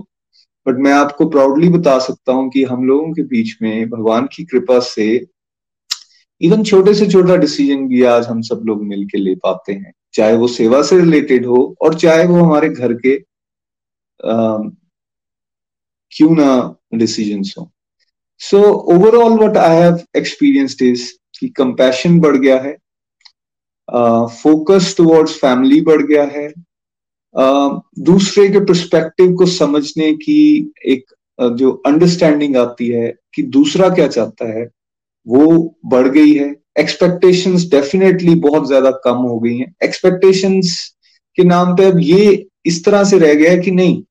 [0.65, 4.43] बट मैं आपको प्राउडली बता सकता हूँ कि हम लोगों के बीच में भगवान की
[4.43, 5.05] कृपा से
[6.41, 10.35] इवन छोटे से छोटा डिसीज़न भी आज हम सब लोग मिलके ले पाते हैं। चाहे
[10.37, 13.15] वो सेवा से रिलेटेड हो और चाहे वो हमारे घर के
[16.11, 17.71] क्यों ना डिसीज़न हो।
[18.39, 18.61] So
[18.93, 22.77] overall what I have experienced is कि कंपैशन बढ़ गया है
[24.27, 26.53] फोकस टुवर्ड्स फैमिली बढ़ गया है
[27.35, 33.89] uh, दूसरे के परस्पेक्टिव को समझने की एक uh, जो अंडरस्टैंडिंग आती है कि दूसरा
[33.89, 34.65] क्या चाहता है
[35.27, 40.79] वो बढ़ गई है। एक्सपेक्टेशंस डेफिनेटली बहुत ज़्यादा कम हो गई हैं। एक्सपेक्टेशंस
[41.37, 44.01] के नाम पे अब ये इस तरह से रह गया है कि नहीं,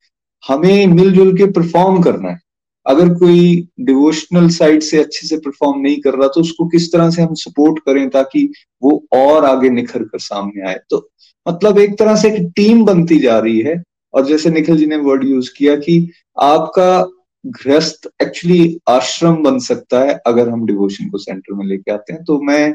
[0.45, 2.39] हमें मिलजुल के परफॉर्म करना है।
[2.87, 7.11] अगर कोई डिवोशनल साइड से अच्छे से परफॉर्म नहीं कर रहा तो उसको किस तरह
[7.11, 8.49] से हम सपोर्ट करें ताकि
[8.83, 10.79] वो और आगे निखर कर सामने आए?
[10.91, 11.09] तो
[11.47, 13.83] मतलब एक तरह से एक टीम बनती जा रही है।
[14.15, 15.97] और जैसे निखिल जी ने वर्ड यूज़ किया कि
[16.43, 17.03] आपका
[17.47, 22.24] गृहस्थ एक्चुअली आश्रम बन सकता है अगर हम डिवोशन को सेंटर में लेके आते हैं।
[22.24, 22.74] तो मैं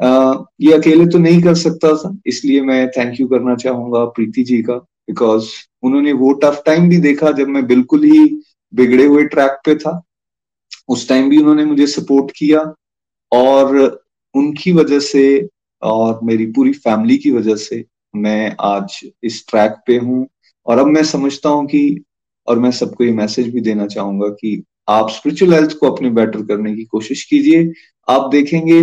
[0.00, 4.42] आ, ये अकेले तो नहीं कर सकता था इसलिए मैं थैंक यू करना चाहूँगा प्रीति
[4.42, 5.48] जी का बिकॉज़
[5.82, 8.26] उन्होंने वो टफ टाइम भी देखा जब मैं बिल्कुल ही
[8.72, 10.00] बिगड़े हुए ट्रैक पे था।
[10.88, 12.60] उस टाइम भी उन्होंने मुझे सपोर्ट किया
[13.32, 13.78] और
[14.34, 15.48] उनकी वजह से
[15.82, 17.84] और मेरी पूरी फैमिली की वजह से
[18.16, 20.26] मैं आज इस ट्रैक पे हूँ।
[20.66, 22.04] और अब मैं समझता हूँ कि
[22.50, 26.42] और मैं सबको ये मैसेज भी देना चाहूँगा कि आप स्पिरिचुअल हेल्थ को अपने बेटर
[26.46, 27.72] करने की कोशिश कीजिए।
[28.08, 28.78] आप देखेंगे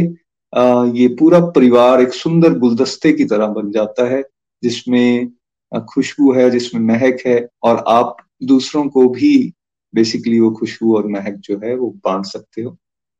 [0.99, 4.23] ये पूरा परिवार एक सुंदर गुलदस्ते की तरह बन जाता है,
[4.63, 5.31] जिसमें
[5.71, 9.53] खुशबू है, जिसमें महक है, और आप दूसरों को भी
[9.93, 12.77] बेसिकली वो खुशबू और महक जो है वो बांट सकते हो।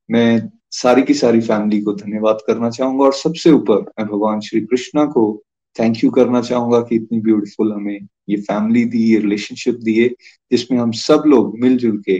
[0.09, 4.61] मैं सारी की सारी फैमिली को धन्यवाद करना चाहूँगा और सबसे ऊपर मैं भगवान श्री
[4.61, 5.31] कृष्णा को
[5.79, 7.99] थैंक यू करना चाहूँगा कि इतनी ब्यूटीफुल हमें
[8.29, 10.07] ये फैमिली दी ये रिलेशनशिप दिए
[10.51, 12.17] जिसमें हम सब लोग मिलजुल के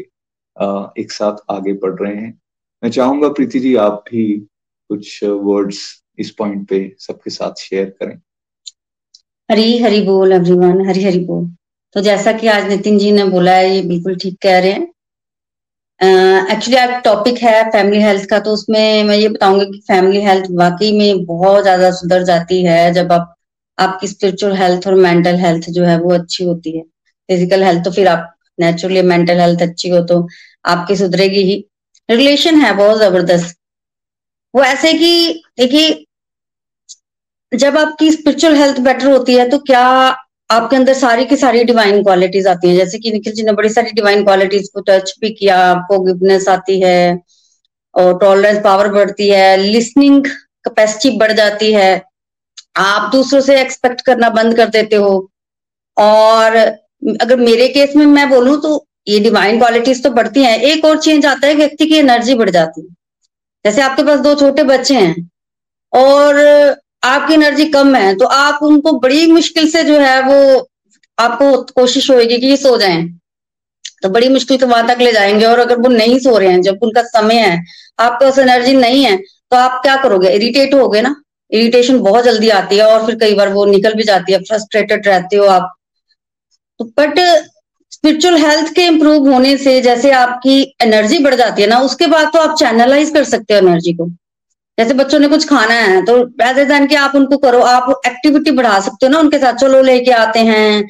[1.02, 2.34] एक साथ आगे बढ़ रहे हैं
[2.84, 4.26] मैं चाहूँगा प्रीति जी आप भी
[4.90, 5.80] कुछ वर्ड्स
[6.20, 8.20] इस पॉइंट पे सबके साथ शेयर करें
[9.50, 11.46] हरी हरी बोल एवरीवन हरी हरी बोल
[11.96, 14.88] तो जैसा कि आज नितिन जी ने बोला है, ये बिल्कुल ठीक कह रहे हैं।
[16.52, 20.46] एक्चुअली आज टॉपिक है फैमिली हेल्थ का तो उसमें मैं ये बताऊँगी कि फैमिली हेल्थ
[20.52, 23.34] वाकई में बहुत ज़्यादा सुधर जाती है जब आप
[23.78, 27.92] आपकी स्पिरिचुअल हेल्थ और मेंटल हेल्थ जो है वो अच्छी होती है। फ़िज़िकल हेल्थ तो
[27.92, 30.28] फिर आप नेचुरली मेंटल हेल्थ अच्छी हो तो
[30.66, 31.64] आपकी सुधरेगी ही।
[32.10, 33.56] रिलेशन है बहुत ज़बरदस्त।
[34.54, 36.04] वो ऐसे कि देखिए,
[37.52, 39.82] जब आपकी स्पिरिचुअल हेल्थ बेटर होती है तो क्या
[40.50, 42.76] आपके अंदर सारी की सारी डिवाइन क्वालिटीज आती हैं?
[42.76, 46.48] जैसे कि निखिल जी ने बड़ी सारी डिवाइन क्वालिटीज को टच भी किया, आपको गिवनेस
[46.50, 47.20] आती है
[47.96, 52.07] और टॉलरेंस पावर बढ़ती है लिसनिंग कैपेसिटी बढ़ जाती है।
[52.78, 55.30] आप दूसरों से एक्सपेक्ट करना बंद कर देते हो।
[55.98, 56.56] और
[57.22, 60.98] अगर मेरे केस में मैं बोलूँ तो ये डिवाइन क्वालिटीज तो बढ़ती हैं। एक और
[61.00, 62.88] चेंज आता है, व्यक्ति की एनर्जी बढ़ जाती है।
[63.66, 65.30] जैसे आपके पास दो छोटे बच्चे हैं
[65.94, 66.40] और
[67.04, 70.68] आपकी एनर्जी कम है तो आप उनको बड़ी मुश्किल से जो है वो
[71.18, 73.04] आपको कोशिश होगी कि ये सो जाएँ।
[74.04, 76.62] तो बड़ी मुश्किल से वहाँ तक ले जाएँगे और अगर वो नहीं सो रहे हैं,
[76.62, 77.60] जब उनका समय है,
[78.00, 80.30] आपके पास एनर्जी नहीं है तो आप क्या करोगे?
[80.30, 81.16] इरिटेट हो ना?
[81.52, 85.08] इरिटेशन बहुत जल्दी आती है और फिर कई बार वो निकल भी जाती है फ्रस्ट्रेटेड
[85.08, 85.74] रहते हो आप।
[86.80, 87.20] तो बट
[87.92, 92.30] स्पिरिचुअल हेल्थ के इम्प्रूव होने से जैसे आपकी एनर्जी बढ़ जाती है ना, उसके बाद
[92.34, 94.08] तो आप चैनलाइज कर सकते हो एनर्जी को।
[94.78, 98.52] जैसे बच्चों ने कुछ खाना है तो रेदर देन कि आप उनको करो, आप एक्टिविटी
[98.52, 100.88] बढ़ा सकते हो ना उनके साथ, चलो लेके आते हैं,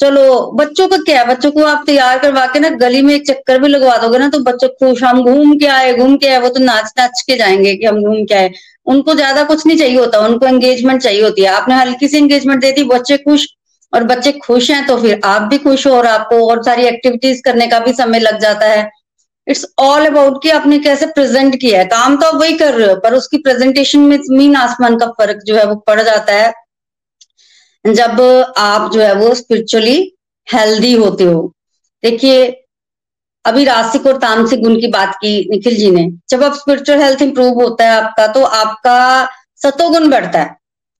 [0.00, 3.26] चलो। बच्चों का क्या है, बच्चों को आप तैयार करवा के ना गली में एक
[3.26, 6.38] चक्कर भी लगवा दोगे ना तो बच्चों खुश, हम घूम के आए, घूम के आए।
[6.40, 8.50] वो तो नाच नाच के जाएँगे कि हम घूम के आए।
[8.90, 12.60] उनको ज़्यादा कुछ नहीं चाहिए होता, उनको एंगेजमेंट चाहिए होती है। आपने हल्की सी एंगेजमेंट
[12.60, 13.46] दे दी, बच्चे खुश,
[13.92, 17.40] और बच्चे खुश हैं तो फिर आप भी खुश हो और आपको और सारी एक्टिविटीज़
[17.44, 18.88] करने का भी समय लग जाता है।
[19.46, 22.88] इट्स ऑल अबाउट कि आपने कैसे प्रेजेंट किया है। काम तो आप वही कर रहे
[22.88, 26.52] हो, पर उसकी प्रेजेंटेशन में ज़मीन आसमान का फ़र्क जो है वो पड़ जाता है।
[27.84, 28.20] जब
[28.58, 29.96] आप जो है वो स्पिरिचुअली
[30.48, 31.52] हेल्दी होते हो।
[32.02, 32.46] देखिए
[33.44, 37.22] अभी रासिक और तामसिक गुण की बात की, निखिल जी ने। जब आप स्पिरिचुअल हेल्थ
[37.22, 39.28] इंप्रूव होता है आपका तो आपका
[39.62, 40.56] सतोगुण बढ़ता है।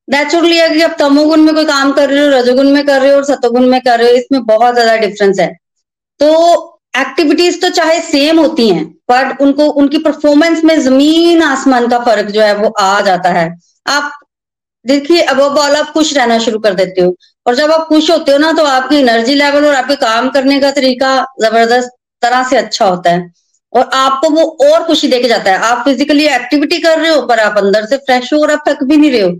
[0.08, 3.16] नेचुरली कि आप तमोगुण में कोई काम कर रहे हो, रजोगुण में कर रहे हो
[3.16, 5.48] और सतोगुण में कर रहे हो, इसमें बहुत ज़्यादा डिफरेंस है।
[6.20, 11.98] तो एक्टिविटीज़ तो चाहे सेम होती हैं, पर उनको, उनकी परफॉर्मेंस में ज़मीन आसमान का
[12.00, 13.48] फ़र्क जो है वो आ जाता है।
[13.88, 14.12] आप
[14.84, 17.14] देखिए, अब अब आप खुश रहना शुरू कर देते हो।
[17.46, 20.60] और जब आप खुश होते हो ना तो आपकी एनर्जी लेवल और आपके काम करने
[20.60, 21.90] का तरीका ज़बरदस्त
[22.22, 23.30] तरह से अच्छा होता है।
[23.72, 27.38] और आपको वो और खुशी देके जाता है। आप फिजिकली एक्टिविटी कर रहे हो, पर
[27.40, 29.36] आप अंदर से फ्रेश हो और आप थक भी नहीं रहे हो।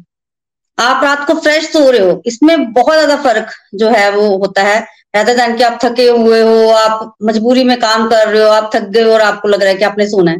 [0.78, 4.62] आप रात को फ्रेश सो रहे हो। इसमें बहुत ज़्यादा फ़र्क जो है वो होता
[4.62, 4.81] है।
[5.16, 8.70] रहता जान कि आप थके हुए हो, आप मजबूरी में काम कर रहे हो, आप
[8.74, 10.39] थक गए हो और आपको लग रहा है कि आपने सोना है।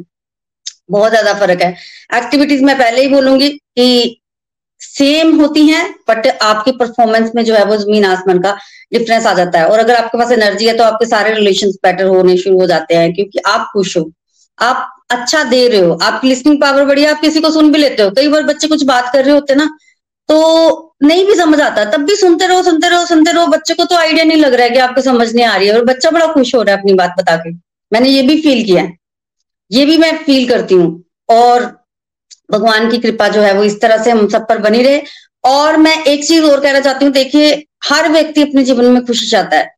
[0.91, 1.75] बहुत ज़्यादा फ़र्क है।
[2.15, 4.20] एक्टिविटीज़ मैं पहले ही बोलूँगी कि
[4.81, 8.57] सेम होती हैं बट आपकी परफॉर्मेंस में जो है वो ज़मीन आसमान का
[8.93, 12.07] डिफरेंस आ जाता है। और अगर आपके पास एनर्जी है तो आपके सारे रिलेशन बेटर
[12.07, 14.11] होने शुरू हो जाते हैं, क्योंकि आप खुश हो,
[14.59, 18.03] आप अच्छा दे रहे हो, आपकी लिस्निंग पावर बढ़ी आप किसी को सुन भी लेते
[18.03, 19.69] हो। कई बार बच्चे कुछ बात कर रहे होते ना
[20.29, 23.85] तो नहीं भी समझ आता, तब भी सुनते रहो सुनते रहो सुनते रहो, बच्चे को
[23.85, 26.11] तो आइडिया नहीं लग रहा है कि आपको समझ नहीं आ रही है, और बच्चा
[26.11, 27.51] बड़ा खुश हो रहा है अपनी बात बता के
[27.93, 28.97] मैंने ये भी फील किया है।
[29.71, 31.65] ये भी मैं फील करती हूँ, और
[32.51, 35.03] भगवान की कृपा जो है वो इस तरह से हम सब पर बनी रहे।
[35.45, 37.53] और मैं एक चीज़ और कहना चाहती हूँ, देखिए,
[37.85, 39.71] हर व्यक्ति अपने जीवन में खुश चाहता है।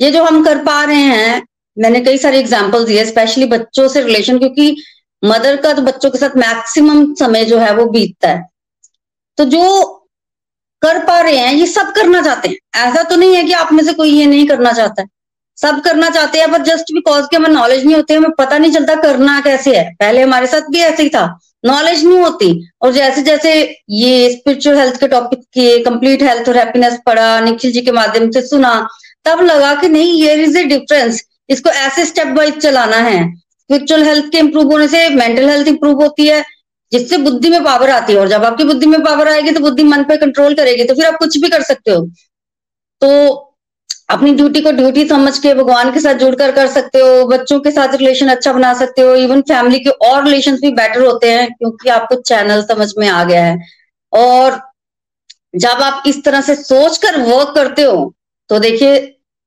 [0.00, 1.42] ये जो हम कर पा रहे हैं,
[1.76, 4.76] मैंने कई सारे एग्ज़ाम्पल दिए स्पेशली बच्चों से रिलेशन क्योंकि
[5.22, 8.42] मदर का तो बच्चों के साथ मैक्सिमम समय जो है वो बीतता है।
[9.38, 9.84] तो जो
[10.82, 13.72] कर पा रहे हैं, ये सब करना चाहते हैं। ऐसा तो नहीं है कि आप
[13.72, 15.08] में से कोई ये नहीं करना चाहता है।
[15.58, 18.72] सब करना चाहते हैं पर जस्ट बिकॉज़ के हमें नॉलेज नहीं होती, हमें पता नहीं
[18.72, 21.26] चलता करना कैसे है। पहले हमारे साथ भी ऐसे ही था।
[21.66, 22.48] नॉलेज नहीं होती।
[22.82, 23.52] और जैसे जैसे
[23.92, 28.30] ये स्पिरिचुअल हेल्थ के टॉपिक किए कंप्लीट हेल्थ और हैप्पीनेस पढ़ा, निखिल जी के माध्यम
[28.30, 28.88] से सुना,
[29.24, 34.02] तब लगा कि नहीं ये इज़ ए डिफरेंस इसको ऐसे स्टेप वाइज चलाना है। स्पिरिचुअल
[34.04, 36.42] हेल्थ के इंप्रूव होने से मेंटल हेल्थ इंप्रूव होती है,
[36.92, 39.84] जिससे बुद्धि में पावर आती है। और जब आपकी बुद्धि में पावर आएगी तो बुद्धि
[39.84, 42.06] मन पे कंट्रोल करेगी तो फिर आप कुछ भी कर सकते हो।
[43.02, 43.08] तो
[44.08, 47.70] अपनी ड्यूटी को ड्यूटी समझ के भगवान के साथ जुड़कर कर सकते हो, बच्चों के
[47.70, 51.48] साथ रिलेशन अच्छा बना सकते हो इवन फैमिली के और रिलेशन भी बेटर होते हैं,
[51.48, 53.58] क्योंकि आपको चैनल समझ में आ गया है।
[54.12, 54.60] और
[55.54, 58.12] जब आप इस तरह से सोच कर वर्क करते हो
[58.50, 58.96] तो देखिए,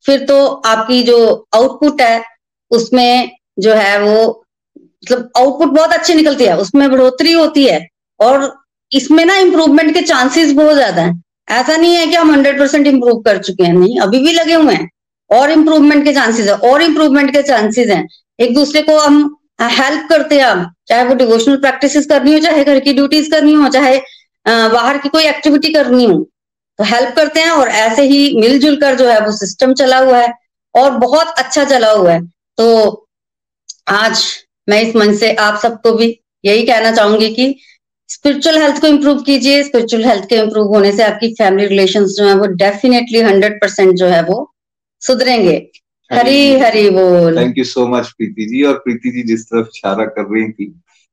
[0.05, 2.23] फिर तो आपकी जो आउटपुट है,
[2.71, 4.45] उसमें जो है वो
[4.75, 7.87] मतलब आउटपुट बहुत अच्छी निकलती है, उसमें बढ़ोतरी होती है,
[8.19, 8.53] और
[8.91, 11.13] इसमें ना इम्प्रूवमेंट के चांसेस बहुत ज़्यादा है।
[11.49, 14.53] ऐसा नहीं है कि हम हंड्रेड परसेंट इम्प्रूव कर चुके हैं, नहीं, अभी भी लगे
[14.53, 14.89] हुए हैं।
[15.29, 18.07] और इम्प्रूवमेंट के चांसेस है, और इम्प्रूवमेंट के चांसेस हैं।
[18.39, 22.79] एक दूसरे को हम हेल्प करते हैं चाहे वो डिवोशनल प्रैक्टिस करनी हो, चाहे घर
[22.79, 23.99] की ड्यूटीज़ करनी हो, चाहे
[24.45, 26.17] बाहर की कोई एक्टिविटी करनी हो।
[26.79, 30.17] तो हेल्प करते हैं और ऐसे ही मिलजुल कर जो है वो सिस्टम चला हुआ
[30.17, 30.33] है,
[30.75, 32.21] और बहुत अच्छा चला हुआ है।
[32.57, 33.07] तो
[33.89, 34.23] आज
[34.67, 36.07] मैं इस मंच से आप सबको भी
[36.45, 37.55] यही कहना चाहूँगी कि
[38.09, 42.27] स्पिरिचुअल हेल्थ को इम्प्रूव कीजिए। स्पिरिचुअल हेल्थ के इम्प्रूव होने से आपकी फैमिली रिलेशन जो
[42.27, 44.37] है वो डेफिनेटली हंड्रेड परसेंट जो है वो
[45.01, 45.55] सुधरेंगे।
[46.11, 48.63] हरी हरी बोल। Thank you so much Preeti ji.
[48.63, 50.65] और प्रीति जी जिस तरफ़ इशारा कर रही थी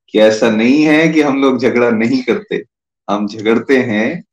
[0.08, 2.62] कि ऐसा नहीं है कि हम लोग झगड़ा नहीं करते
[3.08, 4.24] हम झगड़ते हैं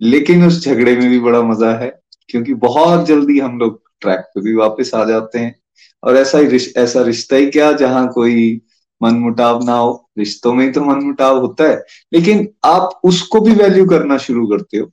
[0.00, 1.92] लेकिन उस झगड़े में भी बड़ा मज़ा है
[2.28, 5.54] क्योंकि बहुत जल्दी हम लोग ट्रैक पे भी वापस आ जाते हैं।
[6.02, 8.60] और ऐसा ही रिश, ऐसा रिश्ता ही क्या जहाँ कोई
[9.00, 13.52] मन मुटाव ना हो। रिश्तों में तो मन मुटाव होता है, लेकिन आप उसको भी
[13.54, 14.90] वैल्यू करना शुरू करते हो।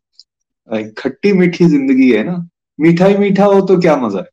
[0.97, 2.47] खट्टी मीठी ज़िंदगी है ना,
[2.79, 4.29] मीठा ही मीठा हो तो क्या मज़ा है?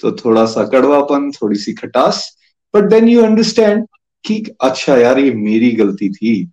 [0.00, 2.26] तो थोड़ा सा कड़वापन थोड़ी सी खटास
[2.74, 3.86] बट देन यू अंडरस्टैंड
[4.24, 6.50] कि अच्छा यार, ये मेरी गलती थी,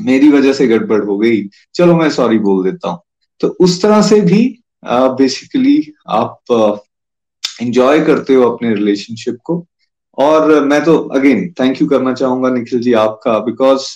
[0.00, 1.42] मेरी वजह से गड़बड़ हो गई,
[1.74, 3.00] चलो मैं सॉरी बोल देता हूँ।
[3.40, 4.42] तो उस तरह से भी
[4.82, 6.80] बेसिकली आप
[7.62, 9.64] इंजॉय करते हो अपने रिलेशनशिप को।
[10.18, 13.86] और मैं तो अगेन थैंक यू करना चाहूँगा निखिल जी आपका बिकॉज़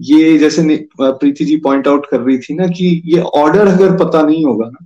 [0.00, 0.62] ये जैसे
[1.02, 4.66] प्रीति जी पॉइंट आउट कर रही थी ना कि ये ऑर्डर अगर पता नहीं होगा
[4.66, 4.84] ना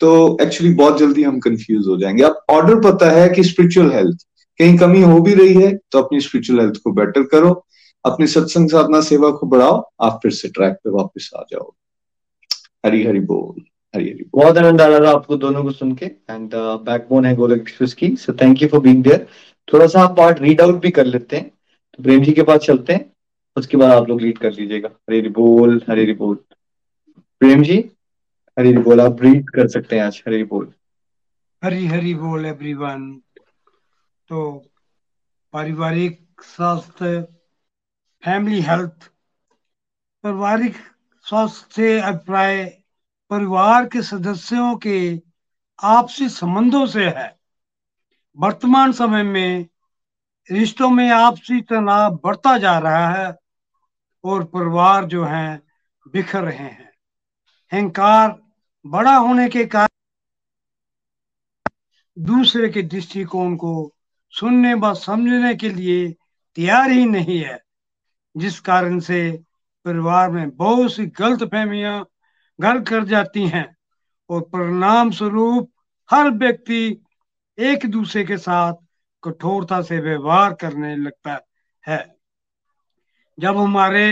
[0.00, 4.26] तो एक्चुअली बहुत जल्दी हम कंफ्यूज हो जाएँगे। अब ऑर्डर पता है कि स्पिरिचुअल हेल्थ
[4.60, 7.52] कहीं कमी हो भी रही है तो अपनी स्पिरिचुअल हेल्थ को बेटर करो,
[8.04, 11.72] अपनी सत्संग साधना सेवा को बढ़ाओ, आप फिर से ट्रैक पे वापस आ जाओ।
[12.86, 13.62] हरी हरी बोल,
[13.94, 17.34] हरी हरी बोल। बहुत आनंद आ रहा आपको दोनों को सुन के एंड बैकबोन है
[17.36, 17.64] गोलक
[17.98, 19.26] की so thank you for being there
[19.72, 21.48] थोड़ा सा आप पार्ट रीड आउट भी कर लेते हैं।
[21.94, 23.12] तो प्रेम जी के पास चलते हैं।
[23.56, 26.36] उसके बाद आप लोग रीड कर लीजिएगा। हरे हरी बोल, हरी हरी बोल।
[27.40, 27.90] प्रेम जी,
[28.58, 30.72] हरे हरी बोल, आप रीड कर सकते हैं आज। हरी बोल।
[31.64, 33.20] हरी हरी बोल एवरीवन
[34.28, 34.66] तो
[35.52, 37.22] पारिवारिक स्वास्थ्य
[38.24, 39.10] फैमिली हेल्थ
[40.22, 40.74] पारिवारिक
[41.22, 42.64] स्वास्थ्य से अभिप्राय,
[43.30, 45.20] परिवार के सदस्यों के
[45.82, 47.35] आपसी संबंधों से है।
[48.38, 49.66] वर्तमान समय में
[50.50, 53.36] रिश्तों में आपसी तनाव बढ़ता जा रहा है
[54.24, 55.62] और परिवार जो है,
[56.12, 56.90] बिखर रहे हैं।
[57.72, 58.38] अहंकार
[58.86, 59.88] बड़ा होने के कारण
[62.18, 63.92] दूसरे के दृष्टिकोण को
[64.30, 66.10] सुनने व समझने के लिए
[66.56, 67.58] तैयार ही नहीं है,
[68.36, 69.30] जिस कारण से
[69.86, 72.06] परिवार में बहुत सी गलत फहमियाँ
[72.60, 73.76] घर कर जाती हैं
[74.30, 75.70] और परिणाम स्वरूप
[76.10, 77.05] हर व्यक्ति
[77.58, 78.74] एक दूसरे के साथ
[79.22, 81.38] कठोरता से व्यवहार करने लगता
[81.84, 82.04] है।
[83.38, 84.08] जब हमारे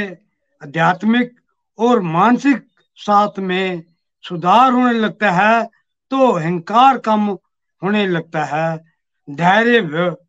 [0.62, 1.34] आध्यात्मिक
[1.78, 2.64] और मानसिक
[2.98, 3.82] साथ में
[4.24, 5.64] सुधार होने लगता है
[6.10, 7.26] तो अहंकार कम
[7.82, 8.76] होने लगता है,
[9.28, 9.80] धैर्य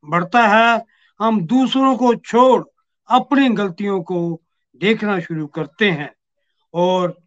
[0.05, 0.83] बढ़ता है।
[1.19, 2.63] हम दूसरों को छोड़
[3.09, 4.19] अपनी गलतियों को
[4.81, 6.11] देखना शुरू करते हैं
[6.73, 7.17] और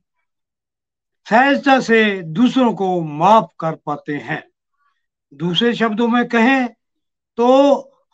[1.27, 4.43] सहजता से दूसरों को माफ़ कर पाते हैं।
[5.35, 6.69] दूसरे शब्दों में कहें
[7.37, 7.47] तो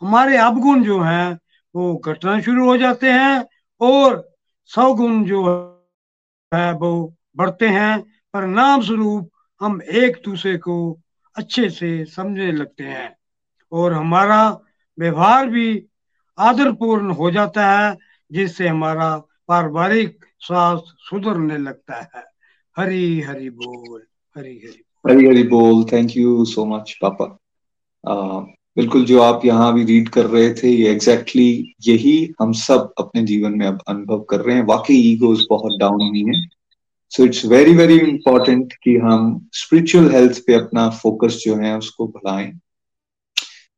[0.01, 1.39] हमारे अवगुण जो हैं,
[1.75, 3.45] वो घटना शुरू हो जाते हैं
[3.81, 4.35] और
[4.65, 5.43] सवगुण जो
[6.53, 8.01] है, वो बढ़ते हैं।
[8.33, 10.99] परिणाम स्वरूप हम एक दूसरे को
[11.35, 13.15] अच्छे से समझने लगते हैं
[13.71, 14.59] और हमारा
[14.99, 15.85] व्यवहार भी
[16.37, 17.97] आदरपूर्ण हो जाता है,
[18.31, 22.23] जिससे हमारा पारिवारिक स्वास्थ्य सुधरने लगता है।
[22.77, 24.03] हरी हरी बोल,
[24.37, 27.25] हरी हरी। हरी हरी बोल थैंक यू सो मच पापा
[28.77, 32.93] बिल्कुल जो आप यहाँ भी रीड कर रहे थे ये एग्जैक्टली exactly यही हम सब
[32.97, 36.47] अपने जीवन में अब अनुभव कर रहे हैं वाकई ईगोज बहुत डाउन हुई है
[37.09, 42.07] so it's very very important कि हम स्पिरिचुअल हेल्थ पे अपना फोकस जो है उसको
[42.07, 42.59] बढ़ाएँ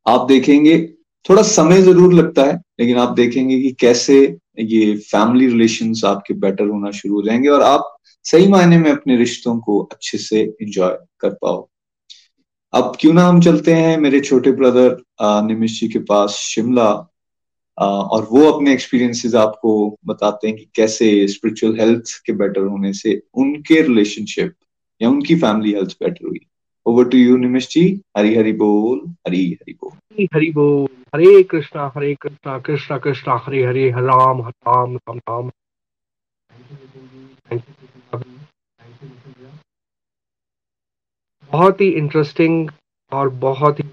[0.08, 0.94] आप देखेंगे
[1.30, 6.68] थोड़ा समय ज़रूर लगता है लेकिन आप देखेंगे कि कैसे ये फैमिली रिलेशन आपके बेटर
[6.68, 7.97] होना शुरू हो जाएँगे और आप
[8.28, 11.68] सही मायने में अपने रिश्तों को अच्छे से एंजॉय कर पाओ।
[12.74, 13.98] अब क्यों ना हम चलते हैं?
[13.98, 14.98] मेरे छोटे ब्रदर
[15.48, 16.90] निमिश जी के पास शिमला
[17.78, 23.22] और वो अपने एक्सपीरियंसेस आपको बताते हैं कि कैसे स्पिरिचुअल हेल्थ के बेटर होने से
[23.34, 24.54] उनके रिलेशनशिप
[25.02, 26.40] या उनकी फैमिली हेल्थ बेटर हुई।
[26.86, 28.02] Over to you Nimish ji.
[28.18, 33.66] Hari Hari बोल, हरी हरी बोल। हरी बोल। हरे कृष्णा हरे कृष्णा कृष्णा कृष्णा, हरे
[33.66, 35.52] हरे, राम राम राम राम।
[41.52, 42.70] बहुत ही इंटरेस्टिंग
[43.12, 43.84] और बहुत ही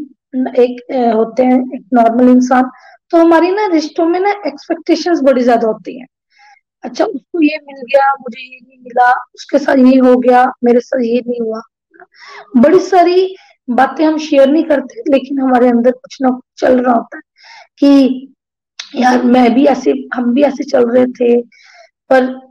[0.58, 0.82] एक
[1.16, 2.70] होते हैं, एक नॉर्मल इंसान
[3.12, 6.08] तो हमारी ना रिश्तों में ना एक्सपेक्टेशंस बड़ी ज़्यादा होती हैं।
[6.84, 10.80] अच्छा उसको ये मिल गया, मुझे ये नहीं मिला, उसके साथ ये हो गया, मेरे
[10.80, 11.62] साथ ये नहीं हुआ।
[12.58, 13.36] बड़ी सारी
[13.68, 17.22] बातें हम शेयर नहीं करते, लेकिन हमारे अंदर कुछ ना कुछ चल रहा होता है
[17.80, 18.36] कि
[18.96, 21.42] यार, मैं भी ऐसे, हम भी ऐसे चल रहे थे,
[22.10, 22.50] पर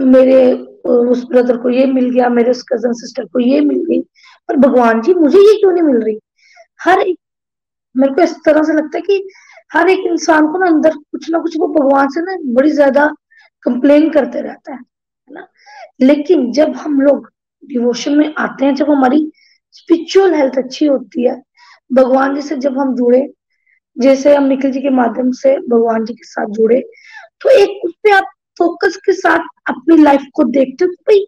[0.00, 0.52] मेरे,
[0.84, 4.00] उस ब्रदर को ये मिल गया, मेरे उस कज़न सिस्टर को ये मिल गई,
[4.48, 6.18] पर भगवान जी, मुझे ये क्यों नहीं मिल रही?
[6.84, 7.18] हर एक,
[7.96, 9.28] मेरे को इस तरह से लगता है कि
[9.72, 13.14] हर एक इंसान को ना अंदर कुछ ना कुछ वो भगवान से ना बड़ी ज़्यादा
[13.62, 14.78] कंप्लेन करते रहता है
[15.30, 15.46] ना?
[16.00, 17.30] लेकिन जब हम लोग
[17.64, 19.32] डिवोशन में आते हैं, जब हमारी
[19.70, 21.42] स्पिरिचुअल हेल्थ अच्छी होती है,
[21.92, 23.32] भगवान जी से जब हम जुड़े
[23.96, 26.80] जैसे हम निखिल जी के माध्यम से भगवान जी के साथ जुड़े
[27.40, 29.38] तो एक उस पर आप फोकस के साथ
[29.68, 31.26] अपनी लाइफ को देखते हो भाई,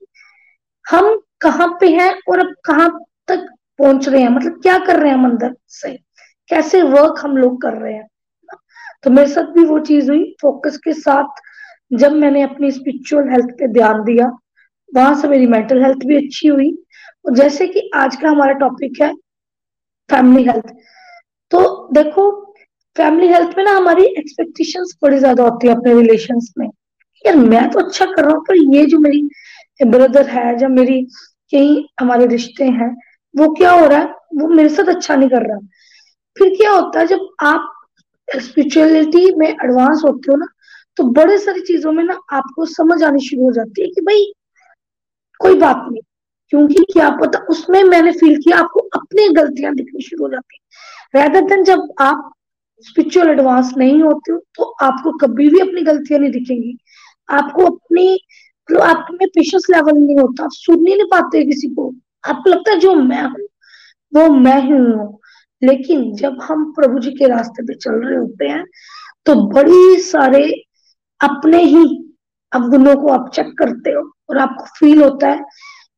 [0.86, 2.88] हम कहाँ पे हैं और अब कहाँ
[3.28, 3.46] तक
[3.78, 4.28] पहुँच रहे हैं?
[4.28, 5.92] मतलब क्या कर रहे हैं हम अंदर से?
[6.50, 8.06] कैसे वर्क हम लोग कर रहे हैं?
[9.02, 11.42] तो मेरे साथ भी वो चीज़ हुई फोकस के साथ
[11.92, 14.30] जब मैंने अपनी स्पिरिचुअल हेल्थ पे ध्यान दिया,
[14.94, 16.70] वहाँ से मेरी मेंटल हेल्थ भी अच्छी हुई।
[17.26, 19.12] और जैसे कि आज का हमारा टॉपिक है
[20.10, 20.72] फैमिली हेल्थ
[21.50, 22.43] तो देखो
[22.96, 26.66] फैमिली हेल्थ में ना हमारी एक्सपेक्टेशंस बड़ी ज़्यादा होती है अपने रिलेशन में।
[27.24, 29.28] यार, मैं तो अच्छा कर रहा हूँ, पर ये जो मेरी
[29.80, 31.00] ब्रदर है जब मेरी
[31.52, 32.94] कई हमारे रिश्ते हैं,
[33.34, 34.06] वो क्या हो रहा है?
[34.34, 35.58] वो मेरे साथ अच्छा नहीं कर रहा।
[36.36, 37.70] फिर क्या होता है, जब आप
[38.28, 40.46] स्पिरिचुअलिटी में एडवांस होते हो ना
[40.96, 44.24] तो बड़े सारी चीज़ों में ना आपको समझ आनी शुरू हो जाती है कि भाई,
[45.40, 46.02] कोई बात नहीं।
[46.52, 51.22] क्योंकि क्या पता उसमें मैंने फील किया, आपको अपनी गलतियाँ दिखनी शुरू हो जाती है।
[51.22, 52.30] रेदर देन जब आप
[52.84, 56.76] स्पिरिचुअल एडवांस नहीं होते हो तो आपको कभी भी अपनी गलतियाँ नहीं दिखेंगी।
[57.28, 58.12] आपको अपनी
[58.68, 61.92] मतलब आप में पेशेंस लेवल नहीं होता। आप सुन ही नहीं पाते किसी को।
[62.24, 63.46] आपको लगता है जो मैं हूँ,
[64.12, 65.18] वो मैं ही हूँ।
[65.62, 68.64] लेकिन जब हम प्रभु जी के रास्ते पे चल रहे होते हैं
[69.26, 70.42] तो बड़ी सारे
[71.20, 71.84] अपने ही
[72.52, 75.44] अवगुणों को आप चेक करते हो और आपको फील होता है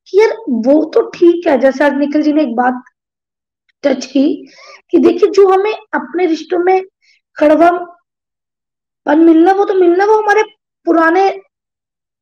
[0.08, 2.82] कि यार, वो तो ठीक है। जैसे आज निखिल जी ने एक बात
[3.86, 4.26] टच की
[4.92, 6.82] कि देखिए, जो हमें अपने रिश्तों में
[7.36, 7.70] कड़वा
[9.06, 10.42] पन मिलना, वो तो मिलना वो हमारे
[10.86, 11.30] पुराने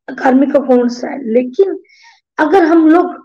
[0.08, 1.78] कार्मिक अकाउंट्स है। लेकिन
[2.38, 3.22] अगर हम लोग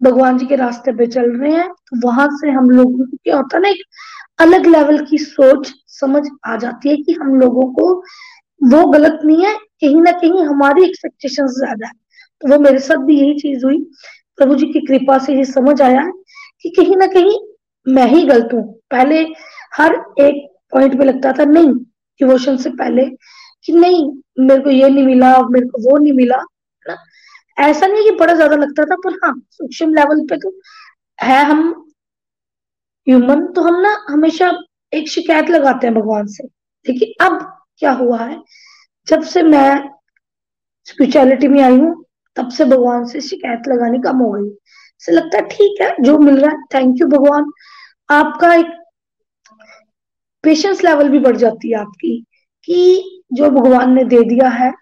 [0.00, 3.36] भगवान जी के रास्ते पे चल रहे हैं तो वहाँ से हम लोगों को क्या
[3.36, 3.82] होता है ना, एक
[4.38, 7.92] अलग लेवल की सोच, समझ आ जाती है कि हम लोगों को
[8.60, 11.92] वो गलत नहीं है, कहीं ना कहीं हमारी एक्सपेक्टेशन ज़्यादा है।
[12.42, 13.78] तो वो मेरे साथ भी यही चीज़ हुई।
[14.38, 16.10] प्रभु जी की कृपा से ये समझ आया
[16.64, 17.38] कि कहीं ना कहीं
[17.86, 19.20] मैं ही गलत हूँ। पहले
[19.74, 21.72] हर एक पॉइंट पे लगता था, नहीं
[22.20, 23.04] डिवोशन से पहले
[23.64, 24.04] कि नहीं,
[24.40, 26.36] मेरे को ये नहीं मिला, मेरे को वो नहीं मिला
[26.86, 26.96] ना?
[27.58, 30.52] ऐसा नहीं कि बड़ा ज़्यादा लगता था, पर हाँ सूक्ष्म लेवल पे तो
[31.18, 31.62] है हम
[33.06, 34.52] ह्यूमन तो हम ना हमेशा
[34.92, 36.44] एक शिकायत लगाते हैं भगवान से।
[36.86, 37.38] देखिए, अब
[37.78, 38.40] क्या हुआ है?
[39.08, 39.88] जब से मैं
[40.86, 42.04] स्पिरिचुअलिटी में आई हूँ,
[42.36, 44.48] तब से भगवान से शिकायत लगानी कम हो गई
[45.04, 47.50] से लगता है, ठीक है, जो मिल रहा है थैंक यू भगवान।
[48.08, 48.66] आपका एक
[50.44, 52.16] पेशेंस लेवल भी बढ़ जाती है आपकी,
[52.64, 54.72] कि जो भगवान ने दे दिया है,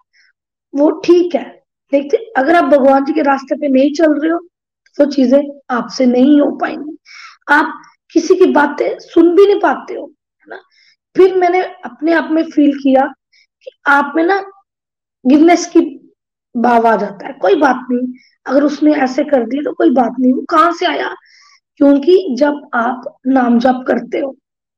[0.75, 1.45] वो ठीक है।
[1.93, 4.39] लेकिन अगर आप भगवान जी के रास्ते पे नहीं चल रहे हो
[4.99, 5.41] तो चीज़ें
[5.71, 6.97] आपसे नहीं हो पाएँगी।
[7.49, 7.81] आप
[8.15, 10.61] किसी की बातें सुन भी नहीं पाते हो, है ना?
[11.17, 13.07] फिर मैंने अपने आप में फील किया
[13.63, 14.41] कि आप में ना
[15.25, 15.81] गिवनेस की
[16.59, 18.13] भाव आ जाता है। कोई बात नहीं,
[18.47, 21.15] अगर उसने ऐसे कर दी तो कोई बात नहीं। वो कहाँ से आया?
[21.77, 24.31] क्योंकि जब आप नाम जप करते हो,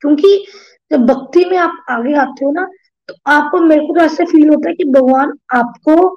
[0.03, 0.45] क्योंकि
[0.91, 2.66] जब भक्ति में आप आगे आते हो ना
[3.09, 6.16] तो आपको, मेरे को तो ऐसे फील होता है कि भगवान आपको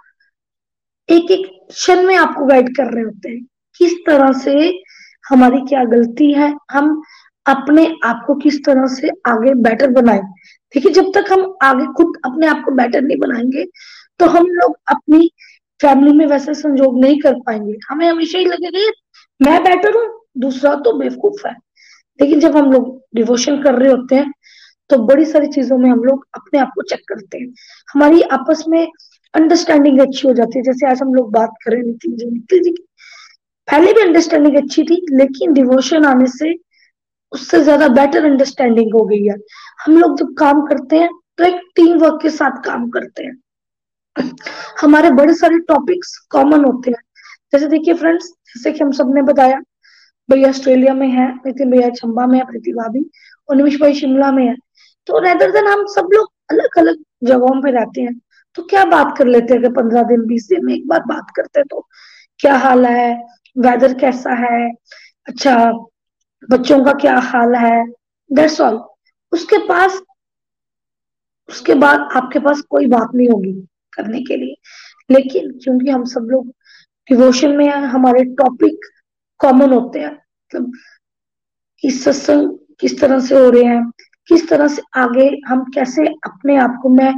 [1.10, 3.46] एक एक क्षण में आपको गाइड कर रहे होते हैं।
[3.80, 4.54] किस तरह से
[5.24, 7.02] हमारी क्या गलती है, हम
[7.46, 10.20] अपने आप को किस तरह से आगे बेटर बनाए।
[10.76, 13.66] देखिए, जब तक हम आगे खुद अपने आप को बेटर नहीं बनाएँगे
[14.20, 15.30] तो हम लोग अपनी
[15.84, 18.92] फैमिली में वैसे संजोग नहीं कर पाएँगे। हमें हमेशा ही लगेगा
[19.40, 20.08] मैं बेटर हूँ,
[20.38, 21.54] दूसरा तो बेवकूफ़ है।
[22.20, 24.32] लेकिन जब हम लोग डिवोशन कर रहे होते हैं
[24.90, 27.48] तो बड़ी सारी चीज़ों में हम लोग अपने आप को चेक करते हैं।
[27.88, 28.88] हमारी आपस में
[29.34, 32.72] अंडरस्टैंडिंग अच्छी हो जाती है। जैसे आज हम लोग बात करें नितिन जी नितिन जी
[32.72, 32.84] की।
[33.68, 36.54] पहले भी अंडरस्टैंडिंग अच्छी थी, लेकिन डिवोशन आने से
[37.32, 39.36] उससे ज़्यादा बेटर अंडरस्टैंडिंग हो गई है।
[39.86, 43.34] हम लोग जब काम करते हैं तो एक टीम वर्क के साथ काम करते हैं।
[44.82, 47.02] हमारे बड़े सारे टॉपिक्स कॉमन होते हैं।
[47.54, 49.60] जैसे देखिए फ्रेंड्स जैसे कि हम सबने बताया,
[50.30, 53.06] भैया ऑस्ट्रेलिया में है नितिन भैया चंबा में है, प्रीति भाभी
[53.50, 54.56] और निमिश भाई शिमला में है।
[55.08, 58.20] तो रेदर देन हम सब लोग अलग अलग जगहों पे रहते हैं
[58.58, 61.32] तो क्या बात कर लेते हैं अगर पंद्रह दिन, बीस दिन में एक बार बात
[61.36, 61.88] करते हैं तो?
[62.40, 63.14] क्या हाल है?
[63.56, 64.70] वेदर कैसा है?
[65.28, 65.56] अच्छा
[66.50, 67.86] बच्चों का क्या हाल है?
[68.30, 68.82] दैट्स ऑल
[69.32, 70.02] उसके पास,
[71.50, 73.54] उसके बाद आपके पास कोई बात नहीं होगी।
[73.96, 74.56] करने के लिए।
[75.10, 76.48] लेकिन क्योंकि हम सब लोग
[77.10, 78.86] डिवोशन में हमारे टॉपिक
[79.40, 80.72] कॉमन होते हैं मतलब
[81.84, 83.84] इस सत्संग किस तरह से हो रहे हैं,
[84.30, 87.14] किस तरह से आगे हम कैसे अपने आप को मैं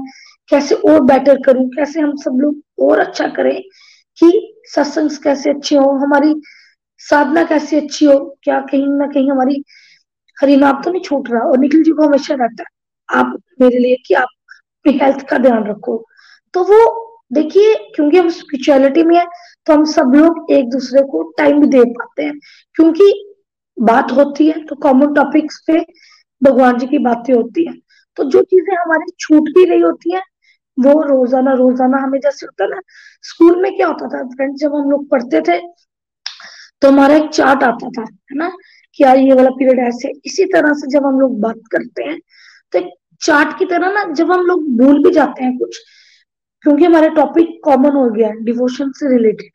[0.50, 3.62] कैसे और बेटर करूँ, कैसे हम सब लोग और अच्छा करें
[4.18, 6.34] कि सत्संग कैसे अच्छे हो, हमारी
[7.02, 9.64] साधना कैसे अच्छी हो, क्या कहीं ना कहीं हमारी
[10.38, 13.96] हरिनाम तो नहीं छूट रहा और निखिल जी को हमेशा रहता है, आप मेरे लिए
[14.06, 14.28] कि आप
[14.86, 16.04] अपनी हेल्थ का ध्यान रखो।
[16.56, 17.02] तो वो
[17.34, 19.26] देखिए, क्योंकि हम स्पिरिचुअलिटी में है
[19.68, 22.38] तो हम सब लोग एक दूसरे को टाइम भी दे पाते हैं।
[22.76, 23.14] क्योंकि
[23.78, 25.80] बात होती है तो कॉमन टॉपिक्स पे
[26.42, 27.74] भगवान जी की बातें होती है।
[28.18, 30.22] तो जो चीज़ें हमारी छूट भी रही होती है,
[30.78, 32.80] वो रोज़ाना रोज़ाना हमें जैसे होता ना
[33.24, 35.58] स्कूल में क्या होता था फ्रेंड्स जब हम लोग पढ़ते थे
[36.82, 38.50] तो हमारा एक चार्ट आता था, है ना,
[38.96, 42.20] कि यार ये वाला पीरियड ऐसे, इसी तरह से जब हम लोग बात करते हैं
[42.74, 42.80] तो
[43.22, 45.80] चार्ट की तरह ना, जब हम लोग भूल भी जाते हैं कुछ
[46.66, 49.52] क्योंकि हमारे टॉपिक कॉमन हो गया डिवोशन से रिलेटेड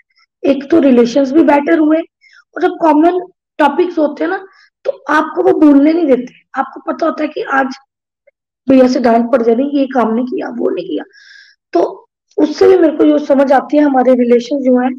[0.50, 1.98] एक तो रिलेशन भी बेटर हुए
[2.56, 3.18] और जब कॉमन
[3.58, 4.46] टॉपिक्स होते हैं ना
[4.84, 6.32] तो आपको वो भूलने नहीं देते.
[6.54, 7.66] आपको पता होता है कि आज
[8.68, 11.04] भैया से डांट पड़ जानी, ये काम नहीं किया, वो नहीं किया.
[11.72, 12.08] तो
[12.38, 14.90] उससे भी मेरे को जो समझ आती है, हमारे रिलेशन जो है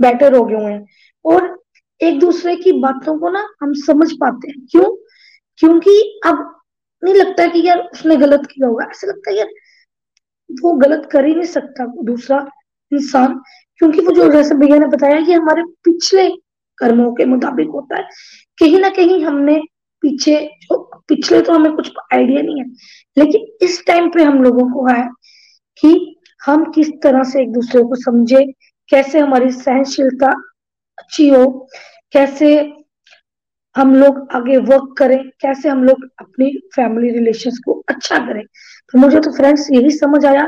[0.00, 0.86] बेटर हो गए हुए हैं.
[1.24, 1.62] और
[2.00, 4.66] एक दूसरे की बातों को ना हम समझ पाते हैं.
[4.70, 4.96] क्यों?
[5.56, 6.60] क्योंकि अब
[7.04, 8.84] नहीं लगता कि यार उसने गलत किया होगा.
[8.84, 9.48] ऐसा लगता है यार
[10.62, 12.46] वो गलत कर ही नहीं सकता दूसरा
[12.92, 13.40] इंसान।
[13.80, 16.28] क्योंकि वो जो जैसे भैया ने बताया कि हमारे पिछले
[16.78, 18.04] कर्मों के मुताबिक होता है,
[18.58, 19.60] कहीं ना कहीं हमने
[20.02, 20.78] पीछे जो,
[21.08, 22.66] पिछले तो हमें कुछ आइडिया नहीं है,
[23.16, 25.08] लेकिन इस टाइम पे हम लोगों को है
[25.82, 28.44] कि हम किस तरह से एक दूसरे को समझे,
[28.88, 30.32] कैसे हमारी सहनशीलता
[30.98, 31.46] अच्छी हो,
[32.12, 32.56] कैसे
[33.76, 38.42] हम लोग आगे वर्क करें, कैसे हम लोग अपनी फैमिली रिलेशंस को अच्छा करें।
[38.94, 40.46] तो मुझे तो फ्रेंड्स यही समझ आया,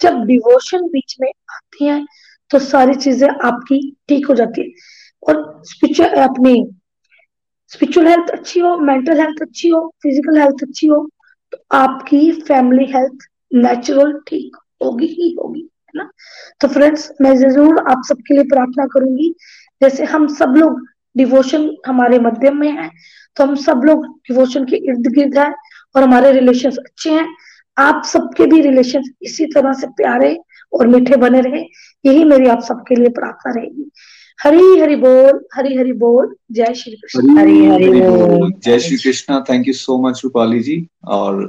[0.00, 2.04] जब डिवोशन बीच में आती है
[2.50, 4.68] तो सारी चीज़ें आपकी ठीक हो जाती है।
[5.22, 6.54] और स्पिरिचुअल अपनी
[7.72, 11.06] स्पिरिचुअल हेल्थ अच्छी हो मेंटल हेल्थ अच्छी हो फ़िज़िकल हेल्थ अच्छी हो
[11.52, 16.08] तो आपकी फैमिली हेल्थ नेचुरल ठीक होगी ही होगी, है ना?
[16.60, 19.34] तो फ्रेंड्स मैं ज़रूर आप सबके लिए प्रार्थना करूँगी,
[19.80, 20.80] जैसे हम सब लोग
[21.16, 22.90] डिवोशन हमारे मध्यम में है
[23.36, 25.50] तो हम सब लोग डिवोशन के इर्द गिर्द है
[25.94, 27.26] और हमारे रिलेशन अच्छे हैं
[27.76, 30.36] आप सबके भी रिलेशन इसी तरह से प्यारे
[30.72, 31.64] और मीठे बने रहे
[32.04, 33.90] यही मेरी आप सबके लिए प्रार्थना रहेगी।
[34.38, 39.44] हरी हरि बोल हरी हरि बोल जय श्री कृष्ण। हरी हरि बोल। जय Shri Krishna.
[39.50, 40.86] Thank you so much Rupali ji.
[41.04, 41.44] और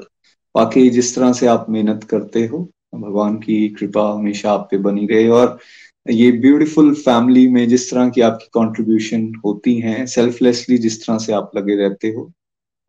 [0.56, 2.58] बाकी जिस तरह से आप मेहनत करते हो
[2.96, 5.58] भगवान की कृपा हमेशा आप पे बनी रहे। और
[6.06, 11.34] ये ब्यूटीफुल फैमिली में जिस तरह की आपकी कंट्रीब्यूशन होती हैं सेल्फलेसली जिस तरह से
[11.34, 12.32] आप लगे रहते हो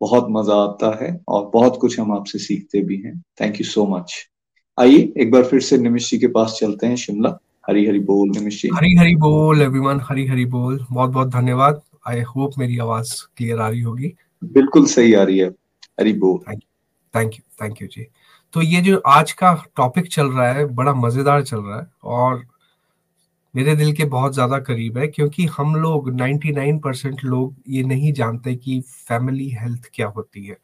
[0.01, 3.85] बहुत मज़ा आता है और बहुत कुछ हम आपसे सीखते भी हैं। थैंक यू सो
[3.87, 4.13] मच
[4.77, 7.37] आइए एक बार फिर से निमिश जी के पास चलते हैं शिमला।
[7.69, 11.81] हरी हरी बोल निमिश जी। हरी हरी बोल एवरीवन हरी हरी बोल। बहुत बहुत धन्यवाद।
[12.07, 15.49] आई होप मेरी आवाज़ क्लियर आ रही होगी। बिल्कुल सही आ रही है।
[15.99, 16.39] हरी बोल।
[17.13, 18.05] थैंक यू थैंक यू जी।
[18.53, 22.43] तो ये जो आज का टॉपिक चल रहा है बड़ा मज़ेदार चल रहा है और
[23.55, 28.11] मेरे दिल के बहुत ज़्यादा करीब है, क्योंकि हम लोग 99 परसेंट लोग ये नहीं
[28.13, 30.57] जानते कि फैमिली हेल्थ क्या होती है।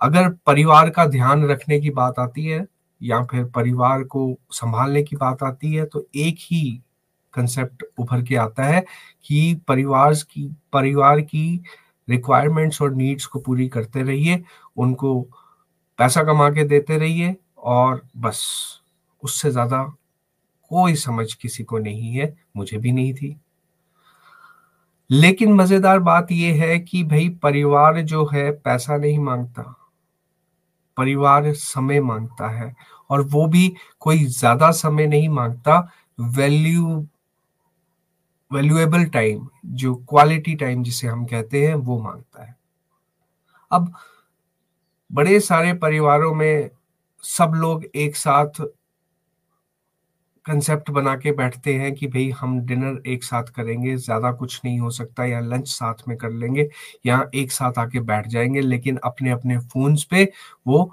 [0.00, 2.64] अगर परिवार का ध्यान रखने की बात आती है,
[3.00, 6.62] या फिर परिवार को संभालने की बात आती है तो एक ही
[7.34, 8.84] कंसेप्ट उभर के आता है
[9.24, 11.62] कि परिवार की परिवार की
[12.08, 14.42] रिक्वायरमेंट्स और नीड्स को पूरी करते रहिए,
[14.76, 15.20] उनको
[15.98, 18.42] पैसा कमा के देते रहिए और बस,
[19.22, 19.82] उससे ज़्यादा
[20.70, 23.36] कोई समझ किसी को नहीं है, मुझे भी नहीं थी।
[25.10, 29.62] लेकिन मज़ेदार बात यह है कि भाई परिवार जो है, पैसा नहीं माँगता।
[30.96, 32.74] परिवार समय माँगता है
[33.10, 35.78] और वो भी कोई ज़्यादा समय नहीं माँगता।
[36.20, 37.06] वैल्यू,
[38.50, 42.56] वैल्यूएबल टाइम, जो क्वालिटी टाइम जिसे हम कहते हैं, वो माँगता है।
[43.70, 43.92] अब
[45.10, 46.70] बड़े सारे परिवारों में
[47.22, 48.62] सब लोग एक साथ
[50.46, 54.78] कंसेप्ट बना के बैठते हैं कि भाई हम डिनर एक साथ करेंगे, ज़्यादा कुछ नहीं
[54.80, 56.68] हो सकता या लंच साथ में कर लेंगे
[57.06, 60.24] या एक साथ आके बैठ जाएँगे, लेकिन अपने अपने फोन्स पे
[60.66, 60.90] वो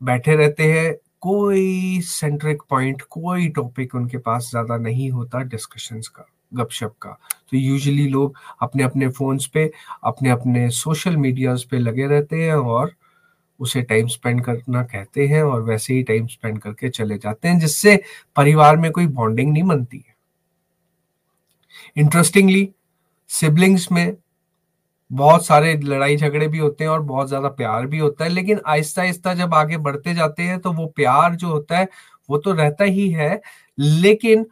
[0.00, 6.26] बैठे रहते हैं। कोई सेंट्रिक पॉइंट कोई टॉपिक उनके पास ज़्यादा नहीं होता डिस्कशंस का,
[6.54, 7.10] गपशप का।
[7.50, 9.70] तो यूजुअली लोग अपने अपने फोन्स पे
[10.04, 12.92] अपने अपने सोशल मीडियाज पे लगे रहते हैं और
[13.62, 17.58] उसे टाइम स्पेंड करना कहते हैं और वैसे ही टाइम स्पेंड करके चले जाते हैं,
[17.58, 18.00] जिससे
[18.36, 20.14] परिवार में कोई बॉन्डिंग नहीं बनती है।
[21.96, 22.68] इंटरेस्टिंगली
[23.30, 24.16] सिबलिंग्स में
[25.10, 28.60] बहुत सारे लड़ाई झगड़े भी होते हैं और बहुत ज़्यादा प्यार भी होता है, लेकिन
[28.66, 31.88] आहिस्ता आहिस्ता जब आगे बढ़ते जाते हैं तो वो प्यार जो होता है,
[32.28, 33.40] वो तो रहता ही है,
[33.78, 34.46] लेकिन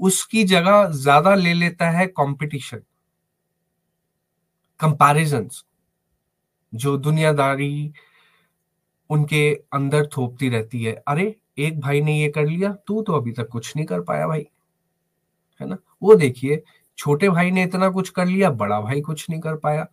[0.00, 2.80] उसकी जगह ज़्यादा ले लेता है कंपटीशन
[4.80, 5.48] कंपैरिजन
[6.72, 7.92] जो दुनियादारी
[9.12, 13.32] उनके अंदर थोपती रहती है। अरे, एक भाई ने ये कर लिया, तू तो अभी
[13.32, 14.46] तक कुछ नहीं कर पाया भाई।
[15.60, 15.76] है ना?
[16.02, 16.62] वो देखिए,
[16.98, 19.86] छोटे भाई ने इतना कुछ कर लिया, बड़ा भाई कुछ नहीं कर पाया।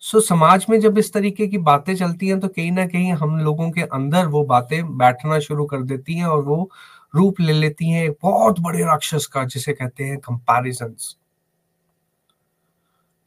[0.00, 3.38] सो समाज में जब इस तरीके की बातें चलती हैं तो कहीं ना कहीं हम
[3.38, 6.70] लोगों के अंदर वो बातें बैठना शुरू कर देती हैं और वो
[7.14, 10.94] रूप ले लेती हैं बहुत बड़े राक्षस का, जिसे कहते हैं कंपैरिजन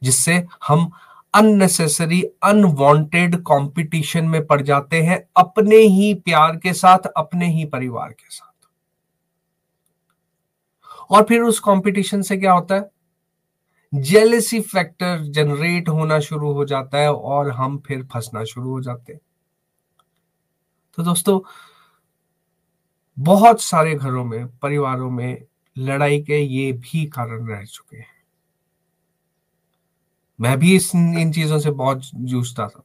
[0.02, 0.90] जिससे हम
[1.34, 8.12] अननेसेसरी अनवांटेड कंपटीशन में पड़ जाते हैं अपने ही प्यार के साथ, अपने ही परिवार
[8.12, 8.66] के साथ।
[11.10, 12.90] और फिर उस कंपटीशन से क्या होता है?
[13.94, 19.12] जेलेसी फैक्टर जनरेट होना शुरू हो जाता है और हम फिर फंसना शुरू हो जाते
[19.12, 19.20] हैं।
[20.96, 21.40] तो दोस्तों,
[23.18, 25.44] बहुत सारे घरों में, परिवारों में
[25.78, 28.13] लड़ाई के ये भी कारण रह चुके हैं।
[30.40, 32.84] मैं भी इस, इन चीज़ों से बहुत जूझता था।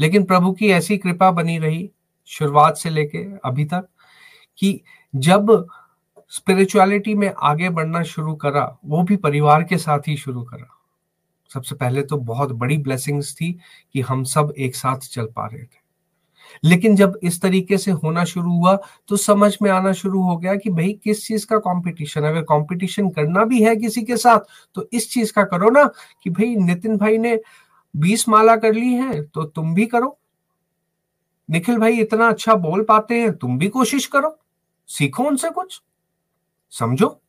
[0.00, 1.90] लेकिन प्रभु की ऐसी कृपा बनी रही
[2.26, 3.88] शुरुआत से लेके अभी तक
[4.58, 4.80] कि
[5.16, 5.66] जब
[6.28, 10.74] स्पिरिचुअलिटी में आगे बढ़ना शुरू करा, वो भी परिवार के साथ ही शुरू करा।
[11.54, 13.58] सबसे पहले तो बहुत बड़ी ब्लेसिंग्स थी
[13.92, 15.87] कि हम सब एक साथ चल पा रहे थे।
[16.64, 18.76] लेकिन जब इस तरीके से होना शुरू हुआ
[19.08, 23.10] तो समझ में आना शुरू हो गया कि भाई, किस चीज़ का कंपटीशन अगर कंपटीशन
[23.10, 24.40] करना भी है किसी के साथ
[24.74, 25.84] तो इस चीज़ का करो ना
[26.24, 27.38] कि भाई, नितिन भाई ने
[27.96, 30.18] बीस माला कर ली है तो तुम भी करो।
[31.48, 34.38] निखिल भाई इतना अच्छा बोल पाते हैं, तुम भी कोशिश करो।
[34.88, 35.82] सीखो उनसे कुछ।
[36.72, 37.20] समझो।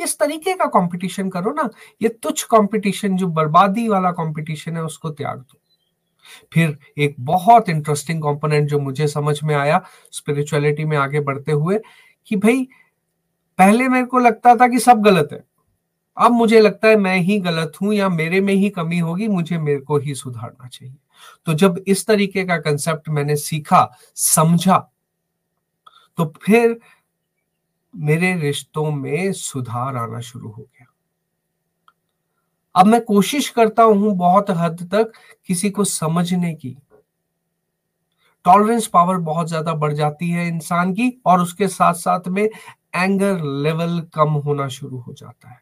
[0.00, 1.68] इस तरीके का कंपटीशन करो ना।
[2.02, 5.58] ये तुच्छ कंपटीशन जो बर्बादी वाला कंपटीशन है, उसको त्याग दो।
[6.52, 11.80] फिर एक बहुत इंटरेस्टिंग कंपोनेंट जो मुझे समझ में आया स्पिरिचुअलिटी में आगे बढ़ते हुए
[12.26, 12.68] कि भाई,
[13.58, 15.44] पहले मेरे को लगता था कि सब गलत है।
[16.16, 19.58] अब मुझे लगता है मैं ही गलत हूँ या मेरे में ही कमी होगी, मुझे
[19.58, 20.94] मेरे को ही सुधारना चाहिए।
[21.46, 24.88] तो जब इस तरीके का कंसेप्ट मैंने सीखा, समझा
[26.18, 26.80] तो फिर
[27.96, 30.81] मेरे रिश्तों में सुधार आना शुरू हो गया।
[32.74, 35.12] अब मैं कोशिश करता हूँ बहुत हद तक
[35.48, 36.76] किसी को समझने की।
[38.44, 43.42] टॉलरेंस पावर बहुत ज़्यादा बढ़ जाती है इंसान की और उसके साथ साथ में एंगर
[43.62, 45.60] लेवल कम होना शुरू हो जाता है।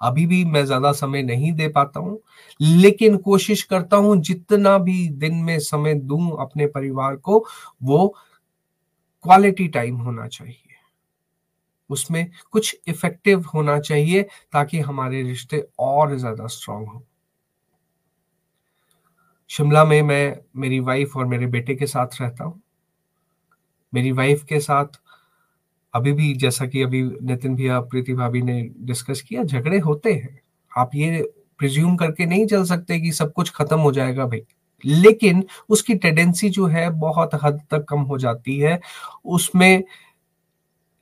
[0.00, 2.18] अभी भी मैं ज़्यादा समय नहीं दे पाता हूँ,
[2.60, 7.44] लेकिन कोशिश करता हूँ जितना भी दिन में समय दूँ अपने परिवार को,
[7.82, 8.06] वो
[9.24, 10.67] क्वालिटी टाइम होना चाहिए।
[11.90, 17.02] उसमें कुछ इफ़ेक्टिव होना चाहिए ताकि हमारे रिश्ते और ज़्यादा स्ट्रांग हो।
[19.50, 22.60] शिमला में मैं मेरी वाइफ और मेरे बेटे के साथ रहता हूँ।
[23.92, 25.00] मेरी वाइफ के साथ
[25.94, 30.40] अभी भी, जैसा कि अभी नितिन भैया, प्रीति भाभी ने डिस्कस किया, झगड़े होते हैं।
[30.72, 31.22] आप ये
[31.58, 34.42] प्रिज्यूम करके नहीं चल सकते कि सब कुछ खत्म हो जाएगा भाई।
[34.84, 38.80] लेकिन उसकी टेंडेंसी जो है बहुत हद तक कम हो जाती है।
[39.24, 39.84] उसमें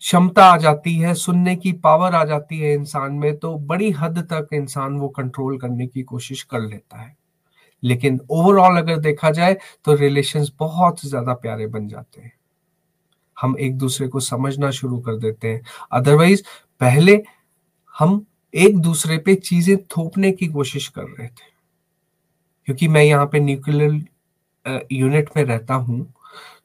[0.02, 4.18] क्षमता आ जाती है, सुनने की पावर आ जाती है इंसान में तो बड़ी हद
[4.32, 7.14] तक इंसान वो कंट्रोल करने की कोशिश कर लेता है।
[7.82, 12.32] लेकिन ओवरऑल अगर देखा जाए तो रिलेशंस बहुत ज़्यादा प्यारे बन जाते हैं।
[13.36, 16.42] हम एक दूसरे को समझना शुरू कर देते हैं। अदरवाइज़
[16.80, 17.22] पहले
[17.94, 18.24] हम
[18.54, 21.54] एक दूसरे पे चीज़ें थोपने की कोशिश कर रहे थे।
[22.68, 26.04] क्योंकि मैं यहाँ पे न्यूक्लियर यूनिट में रहता हूँ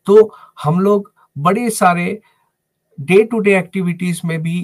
[0.08, 2.22] तो हम लोग बड़े सारे
[3.02, 4.58] डे टू डे एक्टिविटीज़ में भी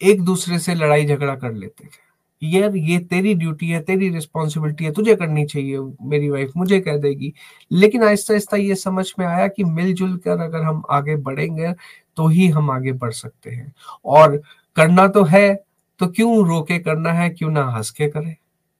[0.00, 2.06] एक दूसरे से लड़ाई झगड़ा कर लेते थे।
[2.42, 6.96] यार ये तेरी ड्यूटी है, तेरी रिस्पॉन्सिबिलिटी है, तुझे करनी चाहिए, मेरी वाइफ मुझे कह
[6.96, 7.32] देगी।
[7.70, 11.72] लेकिन आहिस्ता आहिस्ता ये समझ में आया कि मिलजुल कर अगर हम आगे बढ़ेंगे
[12.16, 13.72] तो ही हम आगे बढ़ सकते हैं।
[14.04, 14.40] और
[14.76, 15.54] करना तो है
[16.00, 18.34] तो क्यों रोके करना है, क्यों ना हंस के करें?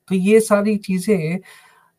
[0.09, 1.39] तो ये सारी चीज़ें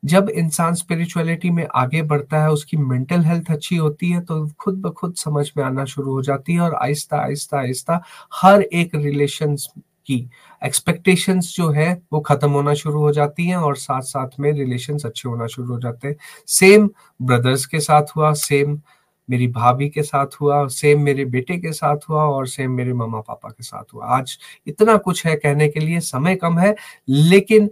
[0.04, 4.82] जब इंसान स्पिरिचुअलिटी में आगे बढ़ता है, उसकी मेंटल हेल्थ अच्छी होती है तो खुद
[4.82, 8.02] ब खुद समझ में आना शुरू हो जाती है और आहिस्ता आहिस्ता आहिस्ता
[8.34, 9.56] हर एक रिलेशन
[10.08, 10.30] की
[10.62, 15.06] एक्सपेक्टेशंस जो है, वो खत्म होना शुरू हो जाती हैं और साथ साथ में रिलेशंस
[15.06, 16.16] अच्छे होना शुरू हो जाते हैं।
[16.48, 16.90] सेम
[17.22, 18.80] ब्रदर्स के साथ हुआ सेम
[19.30, 23.20] मेरी भाभी के साथ हुआ सेम मेरे बेटे के साथ हुआ और सेम मेरे मामा
[23.22, 24.38] पापा के साथ हुआ। आज
[24.68, 26.76] इतना कुछ है कहने के लिए, समय कम है,
[27.10, 27.70] लेकिन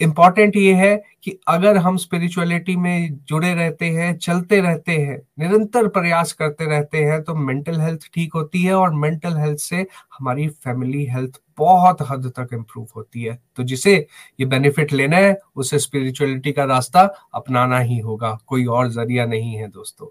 [0.00, 5.88] इंपॉर्टेंट ये है कि अगर हम स्पिरिचुअलिटी में जुड़े रहते हैं, चलते रहते हैं, निरंतर
[5.88, 9.86] प्रयास करते रहते हैं तो मेंटल हेल्थ ठीक होती है और मेंटल हेल्थ से
[10.18, 13.94] हमारी फैमिली हेल्थ बहुत हद तक इम्प्रूव होती है। तो जिसे
[14.40, 17.00] ये बेनिफिट लेना है, उसे स्पिरिचुअलिटी का रास्ता
[17.34, 20.06] अपनाना ही होगा। कोई और ज़रिया नहीं है दोस्तों।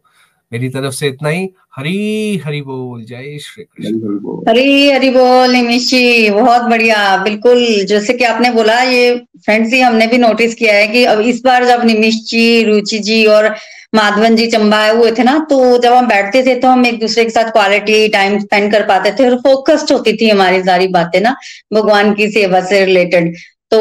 [0.51, 5.87] मेरी तरफ़ से इतना ही। हरी हरी बोल। जय श्री कृष्ण। हरी हरी बोल। निमिश
[5.89, 10.73] जी। बहुत बढ़िया। बिल्कुल जैसे कि आपने बोला ये फ्रेंड्स ही हमने भी नोटिस किया
[10.75, 13.53] है कि अब इस बार जब निमिश जी रुचि जी और
[13.95, 17.23] माधवन जी चंबा हुए थे ना तो जब हम बैठते थे तो हम एक दूसरे
[17.23, 21.19] के साथ क्वालिटी टाइम स्पेंड कर पाते थे और फोकस्ड होती थी हमारी सारी बातें
[21.21, 21.35] ना
[21.73, 23.33] भगवान की सेवा से रिलेटेड
[23.71, 23.79] तो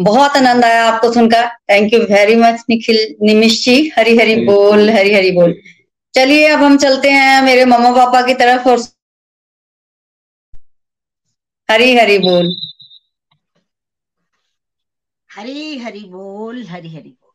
[0.00, 4.90] बहुत आनंद आया आपको सुनकर। Thank you very much Nikhil Nimish ji Hari Hari बोल
[4.90, 5.54] हरी हरी बोल।
[6.14, 8.78] चलिए अब हम चलते हैं मेरे मम्मा पापा की तरफ़ और
[11.68, 12.54] हरी हरी बोल।
[15.30, 17.32] हरी हरी बोल हरी हरी बोल।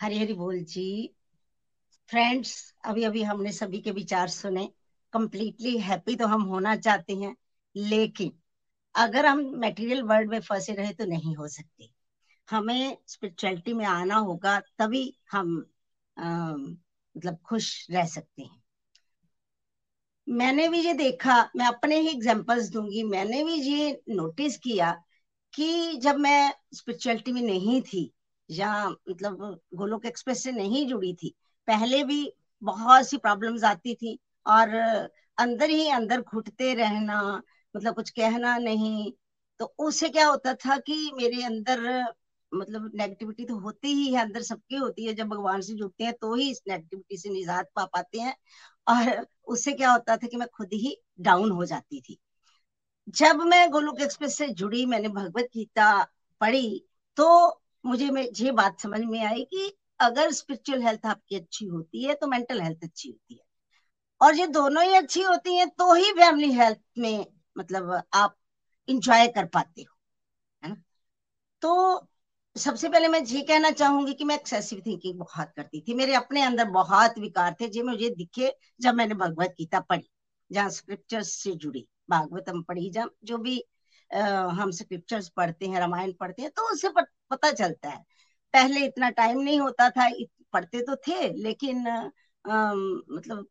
[0.00, 0.84] हरी हरी बोल जी।
[2.08, 2.52] फ्रेंड्स
[2.84, 4.68] अभी अभी हमने सभी के विचार सुने।
[5.12, 7.34] कंप्लीटली हैप्पी तो हम होना चाहते हैं
[7.74, 8.32] लेकिन
[8.94, 11.90] अगर हम मटेरियल वर्ल्ड में फंसे रहे तो नहीं हो सकते।
[12.48, 15.56] हमें स्पिरिचुअलिटी में आना होगा तभी हम
[16.16, 18.62] आ, मतलब खुश रह सकते हैं।
[20.26, 24.90] मैंने भी ये देखा मैं अपने ही एग्जांपल्स दूँगी मैंने भी ये नोटिस किया
[25.54, 28.10] कि जब मैं स्पिरिचुअलिटी में नहीं थी
[28.48, 29.38] या मतलब
[29.74, 31.34] गोलोक एक्सप्रेस से नहीं जुड़ी थी
[31.68, 32.20] पहले भी
[32.62, 34.74] बहुत सी प्रॉब्लम्स आती थी और
[35.38, 37.20] अंदर ही अंदर घुटते रहना
[37.74, 39.12] मतलब कुछ कहना नहीं।
[39.60, 41.80] तो उससे क्या होता था कि मेरे अंदर
[42.52, 46.12] मतलब नेगेटिविटी तो होती ही है, अंदर सबकी होती है। जब भगवान से जुड़ते हैं
[46.14, 48.34] तो ही इस नेगेटिविटी से निजात पा पाते हैं।
[48.86, 52.18] और उससे क्या होता था कि मैं खुद ही डाउन हो जाती थी।
[53.10, 56.02] जब मैं गोलुक एक्सप्रेस से जुड़ी, मैंने भगवत गीता
[56.40, 56.84] पढ़ी
[57.16, 57.26] तो
[57.84, 58.06] मुझे
[58.36, 62.60] ये बात समझ में आई कि अगर स्पिरिचुअल हेल्थ आपकी अच्छी होती है तो मेंटल
[62.60, 63.40] हेल्थ अच्छी होती है।
[64.20, 68.36] और ये दोनों ही अच्छी होती हैं तो ही फैमिली हेल्थ में मतलब आप
[68.88, 69.94] इंजॉय कर पाते हो
[70.62, 70.76] है ना?
[71.62, 72.08] तो
[72.56, 76.42] सबसे पहले मैं ये कहना चाहूँगी कि मैं एक्सेसिव थिंकिंग बहुत करती थी। मेरे अपने
[76.42, 80.08] अंदर बहुत विकार थे जो मुझे दिखे जब मैंने भगवत गीता पढ़ी
[80.50, 83.62] जहाँ स्क्रिप्चर्स से जुड़ी। भागवतम पढ़ी जब जो भी
[84.10, 86.88] आ, हम स्क्रिप्चर्स पढ़ते हैं रामायण पढ़ते हैं तो उससे
[87.30, 87.98] पता चलता है।
[88.54, 90.08] पहले इतना टाइम नहीं होता था
[90.54, 92.04] पढ़ते तो थे लेकिन आ,
[92.44, 93.46] मतलब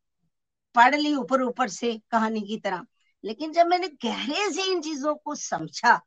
[0.75, 2.85] पढ़ ली ऊपर ऊपर से कहानी की तरह।
[3.23, 5.99] लेकिन जब मैंने गहरे से इन चीज़ों को समझा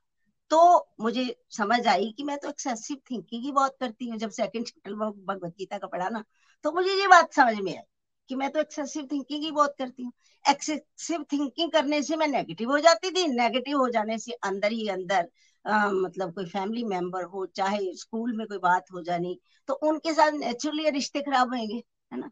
[0.51, 0.59] तो
[1.01, 4.95] मुझे समझ आई कि मैं तो एक्सेसिव थिंकिंग ही बहुत करती हूँ। जब सेकंड चैप्टर
[4.95, 6.25] भगवत गीता का पढ़ा ना
[6.65, 7.83] तो मुझे ये बात समझ में आई
[8.29, 10.12] कि मैं तो एक्सेसिव थिंकिंग ही बहुत करती हूँ।
[10.45, 14.89] एक्सेसिव थिंकिंग करने से मैं नेगेटिव हो जाती थी नेगेटिव हो जाने से अंदर ही
[14.89, 15.29] अंदर
[15.65, 19.39] आ, मतलब कोई फैमिली मेंबर हो चाहे स्कूल में कोई बात हो जानी
[19.69, 21.77] तो उनके साथ नेचुरली रिश्ते खराब होंगे
[22.12, 22.31] है ना?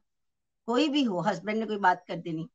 [0.68, 2.48] कोई भी हो हस्बैंड ने कोई बात कर देनी।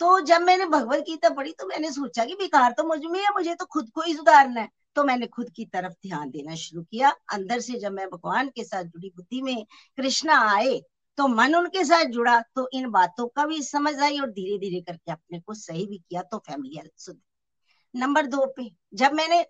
[0.00, 3.54] तो जब मैंने भगवत गीता पढ़ी तो मैंने सोचा कि विकार तो मुझमें है, मुझे
[3.54, 7.10] तो खुद को ही सुधारना है। तो मैंने खुद की तरफ़ ध्यान देना शुरू किया।
[7.32, 9.64] अंदर से जब मैं भगवान के साथ जुड़ी बुद्धि में
[9.98, 10.80] कृष्णा आए
[11.18, 14.80] तो मन उनके साथ जुड़ा तो इन बातों का भी समझ आई और धीरे धीरे
[14.82, 19.44] करके अपने को सही भी किया तो फैमिली हेल्थ सुधरी। नंबर दो पे, जब मैंने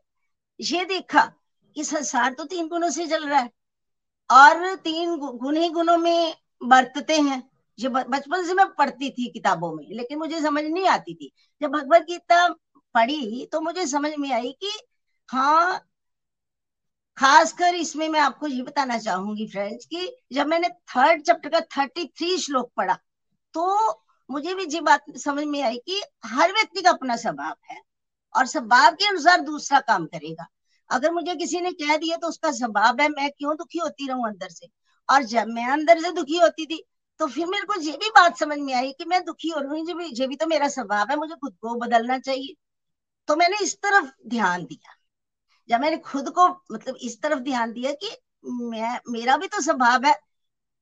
[0.61, 1.25] ये देखा
[1.77, 3.51] कि संसार तो तीन गुणों से चल रहा है
[4.31, 7.43] और तीन गुण ही गुणों में बरतते हैं
[7.79, 11.71] ये बचपन से मैं पढ़ती थी किताबों में, लेकिन मुझे समझ नहीं आती थी। जब
[11.71, 12.47] भगवत गीता
[12.95, 14.71] पढ़ी तो मुझे समझ में आई कि
[15.29, 15.81] हाँ
[17.19, 22.05] खासकर इसमें मैं आपको ये बताना चाहूँगी फ्रेंड्स कि जब मैंने थर्ड चैप्टर का थर्टी
[22.09, 22.95] थ्री श्लोक पढ़ा
[23.55, 27.81] तो मुझे भी ये बात समझ में आई कि हर व्यक्ति का अपना स्वभाव है
[28.35, 30.47] और स्वभाव के अनुसार दूसरा काम करेगा।
[30.91, 34.27] अगर मुझे किसी ने कह दिया तो उसका स्वभाव है, मैं क्यों दुखी होती रहूँ
[34.29, 34.69] अंदर से?
[35.09, 36.85] और जब मैं अंदर से दुखी होती थी
[37.21, 39.81] तो फिर मेरे को ये भी बात समझ में आई कि मैं दुखी हो रही
[39.93, 42.55] हूँ ये भी तो मेरा स्वभाव है, मुझे खुद को बदलना चाहिए।
[43.29, 44.95] तो मैंने इस तरफ़ ध्यान दिया।
[45.69, 48.11] जब मैंने खुद को मतलब इस तरफ़ ध्यान दिया कि
[48.45, 50.15] मैं, मेरा भी तो स्वभाव है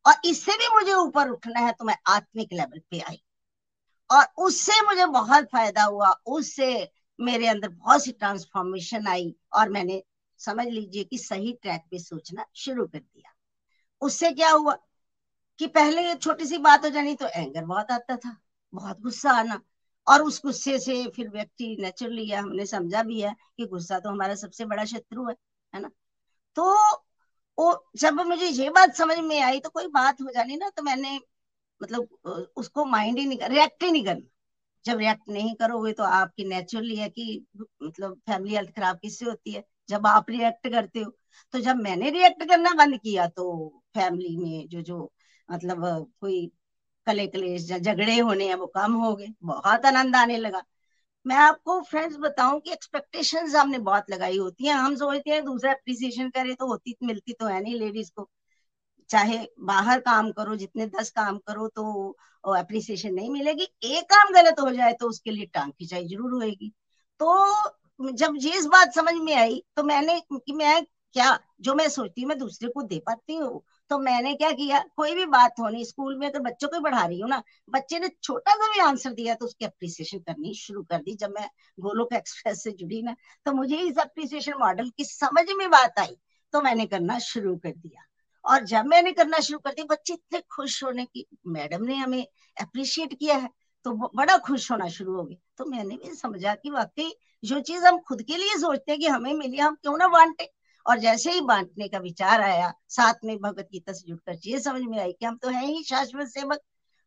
[0.05, 3.23] और इससे भी मुझे ऊपर उठना है तो मैं आत्मिक लेवल पे आई।
[4.11, 10.03] और उससे मुझे बहुत फ़ायदा हुआ, उससे मेरे अंदर बहुत सी ट्रांसफॉर्मेशन आई और मैंने
[10.41, 13.35] समझ लीजिए कि सही ट्रैक पे सोचना शुरू कर दिया।
[14.03, 14.77] उससे क्या हुआ?
[15.61, 18.37] कि पहले छोटी सी बात हो जानी तो एंगर बहुत आता था,
[18.73, 19.61] बहुत गुस्सा आना।
[20.07, 24.11] और उस गुस्से से फिर व्यक्ति नेचुरली है हमने समझा भी है कि गुस्सा तो
[24.11, 25.35] हमारा सबसे बड़ा शत्रु है
[25.73, 25.91] है ना?
[26.57, 26.65] तो
[27.59, 30.83] वो जब मुझे ये बात समझ में आई तो कोई बात हो जानी ना तो
[30.83, 31.19] मैंने
[31.81, 34.27] मतलब उसको माइंड ही नहीं कर रिएक्ट ही नहीं करना।
[34.85, 37.47] जब रिएक्ट नहीं करोगे तो आपकी नेचुरली है कि
[37.83, 39.65] मतलब फैमिली हेल्थ खराब किससे होती है?
[39.89, 41.11] जब आप रिएक्ट करते हो।
[41.55, 45.13] तो जब मैंने रिएक्ट करना बंद किया तो फैमिली में जो जो
[45.49, 45.85] मतलब
[46.21, 46.47] कोई
[47.07, 50.63] कले कलेश झगड़े होने हैं वो कम हो गए, बहुत आनंद आने लगा।
[51.27, 55.73] मैं आपको फ्रेंड्स बताऊँ कि एक्सपेक्टेशंस हमने बहुत लगाई होती हैं। हम सोचते हैं दूसरा
[55.73, 58.29] अप्रिसिएशन करे तो होती, मिलती तो है नहीं लेडीज़ को।
[59.11, 62.17] चाहे बाहर काम करो, जितने दस काम करो तो
[62.55, 66.73] अप्रिसिएशन नहीं मिलेगी। एक काम गलत हो जाए तो उसके लिए टांग खिंचाई ज़रूर होगी
[67.21, 71.89] तो जब ये इस बात समझ में आई तो मैंने कि मैं क्या, जो मैं
[71.91, 74.79] सोचती हूँ मैं दूसरे को दे पाती हूँ। तो मैंने क्या किया?
[74.97, 78.09] कोई भी बात होनी स्कूल में अगर बच्चों को पढ़ा रही हूँ ना। बच्चे ने
[78.23, 81.49] छोटा सा भी आंसर दिया तो उसकी अप्रिसिएशन करनी शुरू कर दी। जब मैं
[81.79, 83.15] गोलोक एक्सप्रेस से जुड़ी ना
[83.47, 86.17] तो मुझे इस अप्रिसिएशन मॉडल की समझ में बात आई
[86.53, 88.03] तो मैंने करना शुरू कर दिया।
[88.45, 92.27] और जब मैंने करना शुरू कर दिया, बच्चे इतने खुश होने की मैडम ने हमें
[92.57, 93.49] अप्रिशिएट किया है
[93.87, 97.85] तो बड़ा खुश होना शुरू हो गए तो मैंने भी समझा कि वाकई जो चीज़
[97.87, 100.49] हम खुद के लिए सोचते हैं कि हमें मिली, हम क्यों ना बांटे।
[100.87, 104.83] और जैसे ही बांटने का विचार आया, साथ में भगवत गीता से जुड़कर ये समझ
[104.83, 106.61] में आई कि हम तो है ही शाश्वत सेवक,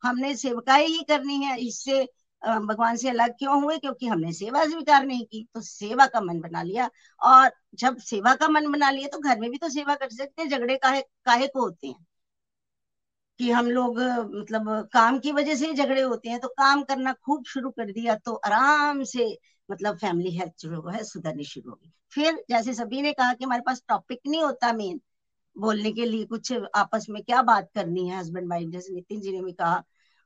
[0.03, 2.03] हमने सेवकाई ही करनी है, इससे
[2.41, 3.77] भगवान से अलग क्यों हुए?
[3.77, 6.89] क्योंकि हमने सेवा स्वीकार नहीं की तो सेवा का मन बना लिया।
[7.21, 10.41] और जब सेवा का मन बना लिया तो घर में भी तो सेवा कर सकते
[10.41, 12.05] हैं, झगड़े काहे काहे को होते हैं?
[13.39, 13.99] कि हम लोग
[14.31, 17.91] मतलब काम की वजह से ही झगड़े होते हैं तो काम करना खूब शुरू कर
[17.91, 19.27] दिया तो आराम से
[19.71, 23.61] मतलब फैमिली हेल्थ जो है, सुधरनी शुरू होगी फिर जैसे सभी ने कहा कि हमारे
[23.61, 24.99] पास टॉपिक नहीं होता मेन
[25.55, 28.17] बोलने के लिए कुछ आपस में क्या बात करनी है?
[28.19, 29.83] हस्बैंड वाइफ जैसे नितिन जी ने भी कहा,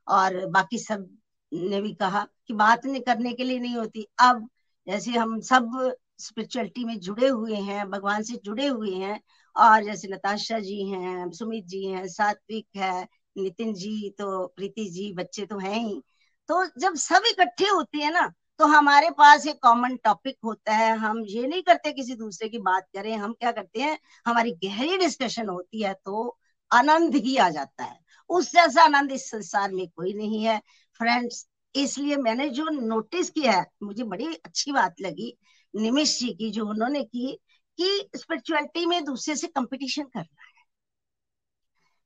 [0.08, 4.48] और बाकी सबने भी कहा कि बात नहीं, करने के लिए नहीं होती। अब
[4.86, 5.70] जैसे हम सब
[6.18, 9.20] स्पिरिचुअलिटी में जुड़े हुए हैं, भगवान से जुड़े हुए हैं,
[9.56, 13.06] और जैसे नताशा जी हैं, सुमित जी हैं, सात्विक है,
[13.38, 16.02] नितिन जी तो प्रीति जी, बच्चे तो हैं ही।
[16.48, 20.90] तो जब सब इकट्ठे होते हैं ना तो हमारे पास एक कॉमन टॉपिक होता है।
[20.96, 24.96] हम ये नहीं करते किसी दूसरे की बात करें, हम क्या करते हैं, हमारी गहरी
[24.98, 26.38] डिस्कशन होती है तो
[26.70, 27.98] आनंद ही आ जाता है।
[28.30, 30.58] उस जैसा आनंद इस संसार में कोई नहीं है।
[30.98, 35.36] फ्रेंड्स इसलिए मैंने जो नोटिस किया है, मुझे बड़ी अच्छी बात लगी
[35.74, 37.32] निमिष जी की, जो उन्होंने की
[37.78, 40.62] कि स्पिरिचुअलिटी में दूसरे से कंपटीशन करना है।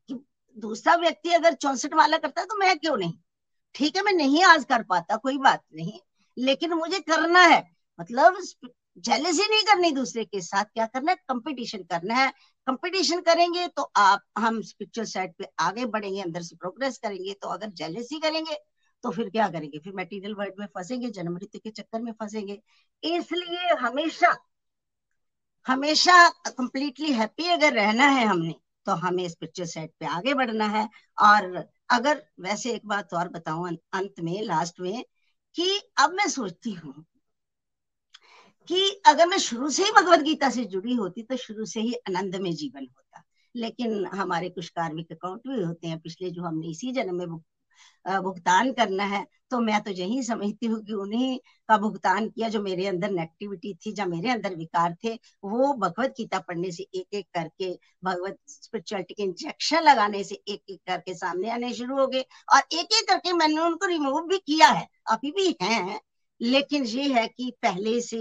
[0.09, 0.15] कि
[0.57, 3.15] दूसरा व्यक्ति अगर चौसठ वाला करता है तो मैं क्यों नहीं?
[3.75, 5.99] ठीक है, मैं नहीं आज कर पाता, कोई बात नहीं।
[6.39, 7.63] लेकिन मुझे करना है।
[7.99, 8.39] मतलब
[8.99, 11.17] जेलसी नहीं करनी दूसरे के साथ। क्या करना है?
[11.29, 12.31] कंपटीशन करना है।
[12.67, 17.49] कंपटीशन करेंगे तो आप, हम स्पिरिचुअल साइड पे आगे बढ़ेंगे, अंदर से प्रोग्रेस करेंगे। तो
[17.49, 18.57] अगर जेलसी करेंगे
[19.05, 19.79] तो फिर क्या करेंगे?
[19.79, 22.61] फिर मटेरियल वर्ल्ड में फंसेंगे जन्म मृत्यु के चक्कर में फंसेंगे।
[23.03, 24.37] इसलिए हमेशा
[25.67, 28.55] हमेशा कंप्लीटली हैप्पी अगर रहना है हमने
[28.87, 30.89] तो हमें स्पिरिचुअल साइड पे आगे बढ़ना है।
[31.19, 31.57] और
[31.91, 35.05] अगर, वैसे एक बात और बताऊँ अंत में लास्ट में
[35.59, 37.05] कि अब मैं सोचती हूँ
[38.69, 41.95] कि अगर मैं शुरू से ही भगवत गीता से जुड़ी होती तो शुरू से ही
[41.95, 43.23] आनंद में जीवन होता।
[43.55, 47.27] लेकिन हमारे कुछ कार्मिक अकाउंट भी होते हैं, पिछले जो हमने इसी जन्म में
[48.23, 51.39] भुगतान करना है तो मैं तो यही समझती हूँ कि उन्हीं
[51.69, 55.15] का भुगतान किया जो मेरे अंदर नेगेटिविटी थी, जो मेरे अंदर विकार थे,
[55.45, 57.73] वो भगवत गीता पढ़ने से एक एक करके,
[58.05, 62.25] भगवत स्पिरिचुअलिटी के इंजेक्शन लगाने से एक एक करके सामने आने शुरू हो गए
[62.55, 66.01] और एक एक करके मैंने उनको रिमूव भी किया है, अभी भी है,
[66.41, 68.19] लेकिन ये है कि पहले से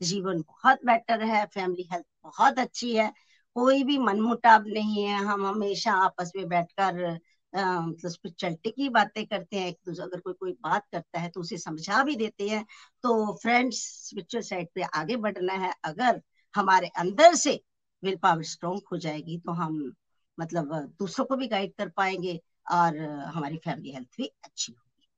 [0.00, 3.12] जीवन बहुत बेटर है फैमिली हेल्थ बहुत अच्छी है,
[3.56, 7.18] कोई भी मनमुटाव नहीं है, हम हमेशा आपस में बैठकर
[7.54, 11.40] मतलब स्पिरिचुअलिटी की बातें करते हैं, एक दूसरे, अगर कोई कोई बात करता है तो
[11.40, 12.64] उसे समझा भी देते हैं।
[13.02, 13.78] तो फ्रेंड्स
[14.08, 16.20] स्पिरिचुअल साइड पे आगे बढ़ना है। अगर
[16.54, 17.62] हमारे अंदर से
[18.02, 19.92] विल पावर स्ट्रॉन्ग हो जाएगी तो हम
[20.38, 22.40] मतलब दूसरों को भी गाइड कर पाएँगे
[22.72, 25.08] और हमारी फैमिली हेल्थ भी अच्छी होगी।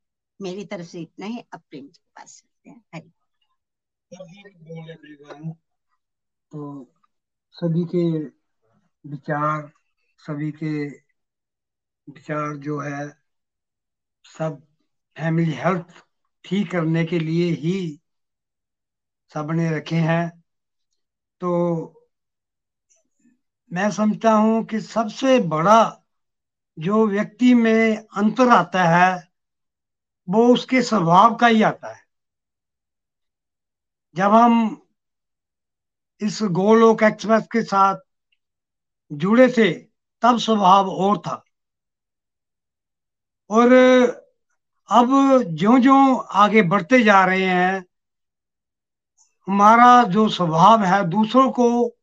[0.40, 3.10] मेरी तरफ़ से इतना ही। अब प्रेम के पास चलते हैं।
[6.52, 6.86] तो
[7.54, 8.02] सभी के
[9.04, 9.70] विचार,
[10.22, 10.72] सभी के
[12.08, 13.22] विचार जो है,
[14.24, 14.62] सब
[15.16, 16.04] फैमिली हेल्थ
[16.44, 18.00] ठीक करने के लिए ही
[19.34, 20.42] सबने रखे हैं।
[21.40, 21.52] तो
[23.72, 26.06] मैं समझता हूँ कि सबसे बड़ा
[26.78, 29.28] जो व्यक्ति में अंतर आता है,
[30.28, 32.02] वो उसके स्वभाव का ही आता है।
[34.16, 34.86] जब हम
[36.20, 37.96] इस गोलोक एक्सप्रेस के साथ
[39.12, 39.72] जुड़े थे,
[40.22, 41.44] तब स्वभाव और था।
[43.52, 43.72] और
[44.90, 47.84] अब जो जो आगे बढ़ते जा रहे हैं,
[49.48, 51.96] हमारा जो स्वभाव है दूसरों को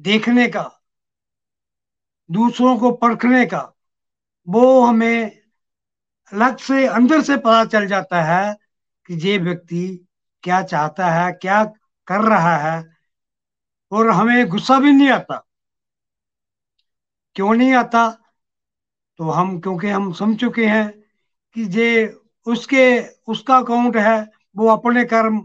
[0.00, 0.80] देखने का,
[2.30, 3.72] दूसरों को परखने का,
[4.48, 5.40] वो हमें
[6.32, 8.56] अलग से, अंदर से पता चल जाता है
[9.06, 10.06] कि ये व्यक्ति
[10.42, 11.64] क्या चाहता है, क्या
[12.06, 12.96] कर रहा है,
[13.92, 15.44] और हमें गुस्सा भी नहीं आता।
[17.34, 18.27] क्यों नहीं आता?
[19.18, 20.88] तो हम, क्योंकि हम समझ चुके हैं
[21.56, 21.86] कि जे
[22.46, 22.84] उसके,
[23.32, 24.18] उसका अकाउंट है,
[24.56, 25.40] वो अपने कर्म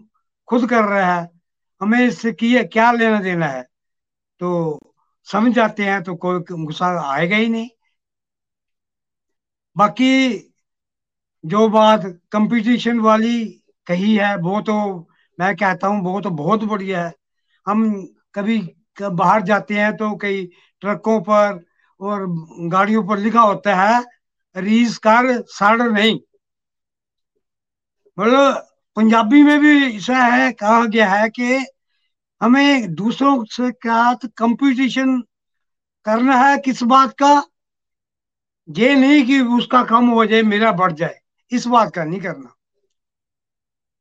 [0.47, 1.29] खुद कर रहा है,
[1.81, 3.63] हमें इससे किए, क्या लेना देना है?
[4.41, 4.79] तो
[5.27, 7.69] समझ जाते हैं तो कोई गुस्सा आएगा ही नहीं।
[9.75, 10.09] बाकी
[11.43, 12.01] जो बात
[12.31, 13.43] कंपटीशन वाली
[13.87, 14.73] कही है, वो तो
[15.37, 17.13] मैं कहता हूँ, वो तो बहुत बढ़िया है।
[17.65, 17.83] हम
[18.35, 18.57] कभी
[19.01, 20.45] बाहर जाते हैं तो कई
[20.81, 21.63] ट्रकों पर
[22.03, 22.25] और
[22.69, 24.03] गाड़ियों पर लिखा होता है
[24.55, 26.19] रीस कर, सड़ नहीं।
[28.17, 31.65] मतलब पंजाबी में भी ऐसा है, कहा गया है कि
[32.41, 35.21] हमें दूसरों से क्या कंपटीशन
[36.05, 37.43] करना है, किस बात का?
[38.69, 41.19] ये नहीं कि उसका कम हो जाए, मेरा बढ़ जाए,
[41.51, 42.53] इस बात का नहीं करना।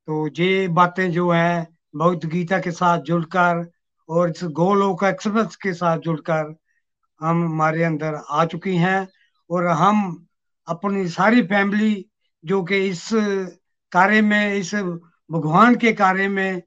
[0.08, 3.70] तो ये बातें जो है भगवत गीता के साथ जुड़कर
[4.08, 6.54] और इस गोलोक एक्सप्रेस के साथ जुड़कर
[7.22, 9.08] हम हमारे अंदर आ चुकी हैं
[9.50, 10.26] और हम
[10.68, 12.06] अपनी सारी फैमिली
[12.44, 13.08] जो कि इस
[13.92, 16.62] कार्य में, इस भगवान के कार्य में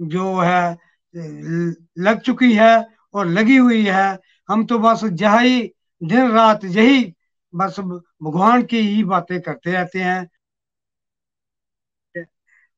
[0.00, 0.76] जो है,
[1.98, 4.18] लग चुकी है और लगी हुई है।
[4.48, 5.62] हम तो बस यही
[6.02, 7.14] दिन रात यही
[7.54, 10.28] बस भगवान की ही बातें करते रहते हैं।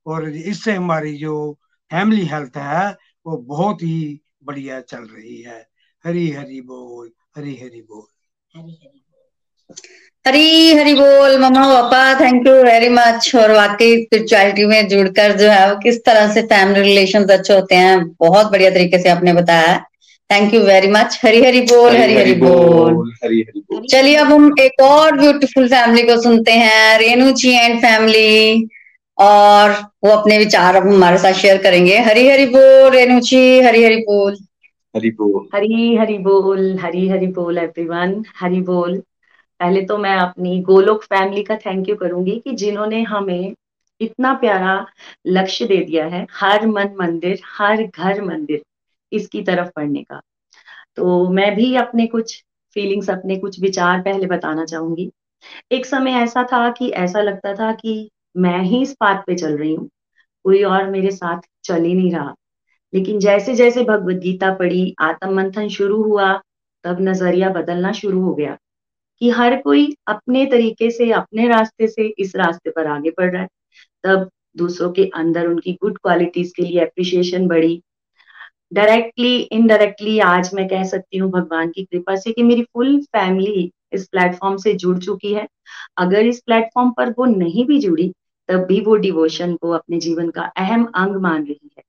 [0.07, 1.59] और इससे हमारी जो
[1.91, 2.91] फैमिली हेल्थ है,
[3.27, 5.74] वो बहुत ही बढ़िया चल रही है।
[6.05, 8.07] हरी हरी बोल हरी हरी बोल
[8.55, 9.01] हरी हरी
[10.27, 15.49] हरी हरी बोल मम्मा पापा थैंक यू वेरी मच और वाकई स्पिरिचुअलिटी में जुड़कर जो
[15.51, 19.33] है वो किस तरह से फैमिली रिलेशंस अच्छे होते हैं बहुत बढ़िया तरीके से आपने
[19.33, 19.77] बताया
[20.31, 24.33] thank you very much Hari Hari बोल हरी हरी बोल हरी हरी बोल चलिए अब
[24.33, 28.69] हम एक और ब्यूटीफुल फैमिली को सुनते हैं रेणु जी एंड फैमिली
[29.19, 29.71] और
[30.05, 33.97] वो अपने विचार अब हमारे साथ शेयर करेंगे हरी हरी बोल रेणु जी हरी हरी
[34.09, 34.37] बोल
[34.95, 39.03] हरी बोल। हरी हरी बोल, हरी हरी बोल एवरीवन हरी बोल।
[39.61, 43.55] पहले तो मैं अपनी गोलोक फैमिली का थैंक यू करूँगी कि जिन्होंने हमें
[44.01, 44.87] इतना प्यारा
[45.27, 48.63] लक्ष्य दे दिया है, हर मन मंदिर, हर घर मंदिर,
[49.13, 50.21] इसकी तरफ़ पढ़ने का।
[50.97, 52.43] तो मैं भी अपने कुछ
[52.77, 55.11] फीलिंग्स अपने कुछ विचार पहले बताना चाहूँगी।
[55.73, 59.57] एक समय ऐसा था कि ऐसा लगता था कि मैं ही इस पाथ पे चल
[59.59, 59.89] रही हूँ,
[60.45, 62.35] कोई और मेरे साथ चल ही नहीं रहा।
[62.95, 66.33] लेकिन जैसे जैसे भगवत गीता पढ़ी आत्म मंथन शुरू हुआ,
[66.85, 68.57] तब नज़रिया बदलना शुरू हो गया
[69.21, 73.43] कि हर कोई अपने तरीके से, अपने रास्ते से इस रास्ते पर आगे बढ़ रहा
[73.43, 73.49] है।
[74.05, 77.83] तब दूसरों के अंदर उनकी गुड क्वालिटीज के लिए अप्रिशिएशन बढ़ी।
[78.73, 83.73] डायरेक्टली इनडायरेक्टली आज मैं कह सकती हूँ भगवान की कृपा से कि मेरी फुल फैमिली
[83.93, 85.47] इस प्लेटफॉर्म से जुड़ चुकी है।
[85.99, 88.13] अगर इस प्लेटफॉर्म पर वो नहीं भी जुड़ी,
[88.49, 91.84] तब भी वो डिवोशन को अपने जीवन का अहम अंग मान रही है।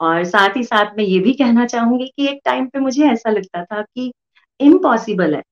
[0.00, 3.30] और साथ ही साथ मैं ये भी कहना चाहूँगी कि एक टाइम पे मुझे ऐसा
[3.30, 4.12] लगता था कि
[4.60, 5.42] इम्पॉसिबल है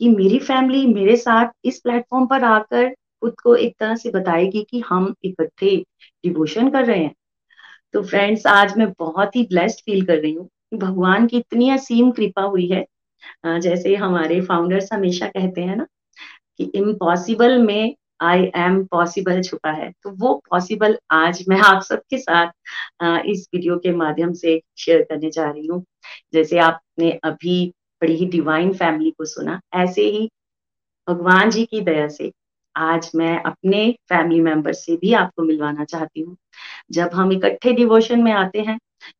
[0.00, 2.88] कि मेरी फैमिली मेरे साथ इस प्लेटफॉर्म पर आकर
[3.22, 5.76] खुद को एक तरह से बताएगी कि हम इकट्ठे
[6.24, 7.14] डिवोशन कर रहे हैं।
[7.92, 12.10] तो फ्रेंड्स आज मैं बहुत ही ब्लेस्ड फील कर रही हूँ। भगवान की इतनी असीम
[12.10, 12.84] कृपा हुई है।
[13.60, 15.86] जैसे हमारे फाउंडर्स हमेशा कहते हैं ना
[16.58, 22.18] कि इम्पॉसिबल में आई एम पॉसिबल छुपा है। तो वो पॉसिबल आज मैं आप सबके
[22.18, 22.50] साथ
[23.26, 25.84] इस वीडियो के माध्यम से शेयर करने जा रही हूँ।
[26.32, 27.64] जैसे आपने अभी
[28.02, 30.28] बड़ी ही डिवाइन फैमिली को सुना, ऐसे ही
[31.08, 32.30] भगवान जी की दया से
[32.74, 36.36] आज मैं अपने फैमिली मेंबर से भी आपको मिलवाना चाहती हूँ।
[36.92, 38.78] जब हम इकट्ठे डिवोशन में आते हैं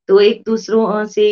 [0.08, 1.28] तो एक दूसरों से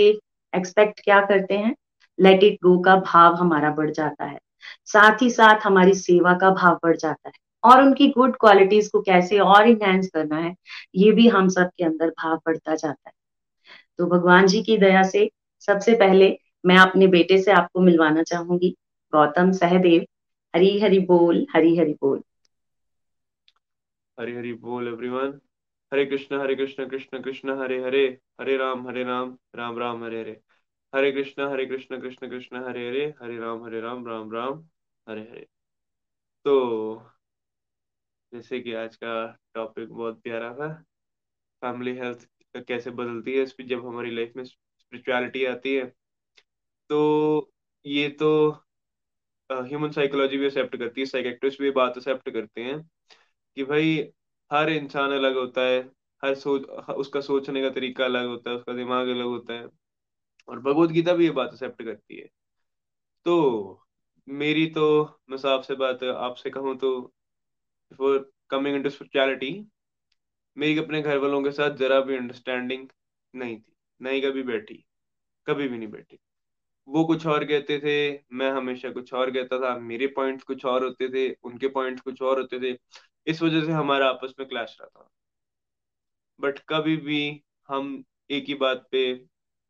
[0.53, 1.75] एक्सपेक्ट क्या करते हैं?
[2.19, 4.39] लेट इट गो का भाव हमारा बढ़ जाता है।
[4.85, 7.35] साथ ही साथ हमारी सेवा का भाव बढ़ जाता है।
[7.67, 10.55] और उनकी गुड क्वालिटीज को कैसे और इनहेंस करना है,
[10.95, 13.15] ये भी हम सब के अंदर भाव बढ़ता जाता है।
[13.99, 15.31] तो भगवान जी की दया से
[15.61, 18.77] सबसे पहले मैं अपने बेटे से आपको मिलवाना चाहूँगी।
[19.13, 20.07] गौतम सहदेव,
[20.55, 22.23] हरी हरी बोल, हरी हरी बोल।
[24.21, 25.41] हरी हरी बोल एवरीवन
[25.93, 28.07] हरे कृष्ण हरे कृष्ण कृष्ण कृष्ण, हरे हरे।
[28.41, 30.41] हरे राम हरे राम राम राम, हरे हरे।
[30.95, 34.65] हरे कृष्ण हरे कृष्ण कृष्ण कृष्ण, हरे हरे। हरे राम हरे राम राम राम,
[35.09, 35.47] हरे हरे।
[36.45, 36.97] तो
[38.33, 40.69] जैसे कि आज का टॉपिक बहुत प्यारा था।
[41.63, 42.29] फैमिली हेल्थ
[42.69, 45.85] कैसे बदलती है जब हमारी लाइफ में स्पिरिचुअलिटी आती है।
[46.91, 47.53] तो
[47.85, 48.29] ये तो
[49.51, 52.81] ह्यूमन साइकोलॉजी भी एक्सेप्ट करती है साइकेट्रिस्ट भी बात एक्सेप्ट करते हैं
[53.57, 53.97] कि भाई,
[54.51, 55.81] हर इंसान अलग होता है,
[56.23, 56.63] हर सोच
[56.97, 59.69] उसका सोचने का तरीका अलग होता है, उसका दिमाग अलग होता है।
[60.49, 62.29] और भगवत गीता भी ये बात एक्सेप्ट करती है।
[63.27, 63.83] तो
[64.29, 64.85] मेरी तो
[65.31, 67.13] मैं आपसे बात आपसे कहूँ तो
[67.93, 69.51] फॉर कमिंग इनटू स्पिरिचुअलिटी
[70.57, 72.89] मेरी अपने घर वालों के साथ जरा भी अंडरस्टैंडिंग
[73.35, 74.85] नहीं थी नहीं कभी बैठी,
[75.47, 76.19] कभी भी नहीं बैठी।
[76.89, 80.85] वो कुछ और कहते थे, मैं हमेशा कुछ और कहता था, मेरे पॉइंट्स कुछ और
[80.85, 82.79] होते थे, उनके पॉइंट्स कुछ और होते थे,
[83.27, 85.09] इस वजह से हमारा आपस में क्लैश रहता
[86.41, 87.21] बट कभी भी
[87.69, 89.03] हम एक ही बात पे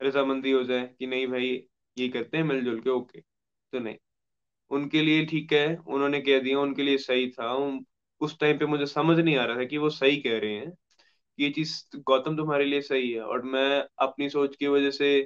[0.01, 1.49] रजामंदी हो जाए कि नहीं भाई,
[1.97, 3.97] ये करते हैं मिलजुल के ओके तो नहीं।
[4.71, 7.53] उनके लिए ठीक है, उन्होंने कह दिया, उनके लिए सही था
[8.21, 10.71] उस टाइम पे मुझे समझ नहीं आ रहा था कि वो सही कह रहे हैं,
[10.71, 15.23] कि ये चीज़ गौतम तुम्हारे लिए सही है। और मैं अपनी सोच की वजह से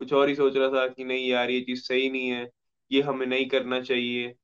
[0.00, 2.50] कुछ और ही सोच रहा था कि नहीं यार, ये चीज़ सही नहीं है,
[2.92, 4.34] ये हमें नहीं करना चाहिए।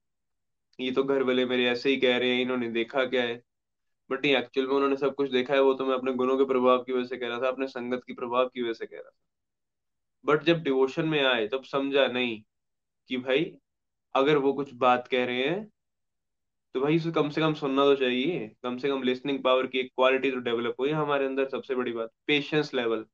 [0.81, 3.43] ये तो घर वाले मेरे ऐसे ही कह रहे हैं, इन्होंने देखा क्या है।
[4.11, 6.45] बट नहीं एक्चुअल में उन्होंने सब कुछ देखा है, वो तो मैं अपने गुणों के
[6.45, 8.97] प्रभाव की वजह से कह रहा था, अपने संगत की प्रभाव की वजह से कह
[8.97, 9.17] रहा था।
[10.25, 12.43] बट जब डिवोशन में आए, तब समझा नहीं
[13.09, 13.57] कि भाई,
[14.15, 15.73] अगर वो कुछ बात कह रहे हैं
[16.75, 19.79] तो भाई उसे कम से कम सुनना तो चाहिए। कम से कम लिसनिंग पावर की
[19.79, 23.05] एक क्वालिटी तो डेवलप हुई हमारे अंदर सबसे बड़ी बात। पेशेंस लेवल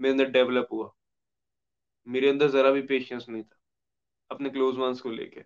[0.00, 0.90] मेरे अंदर डेवलप हुआ।
[2.06, 3.56] मेरे अंदर जरा भी पेशेंस नहीं था।
[4.30, 5.44] अपने क्लोज वंस को लेके।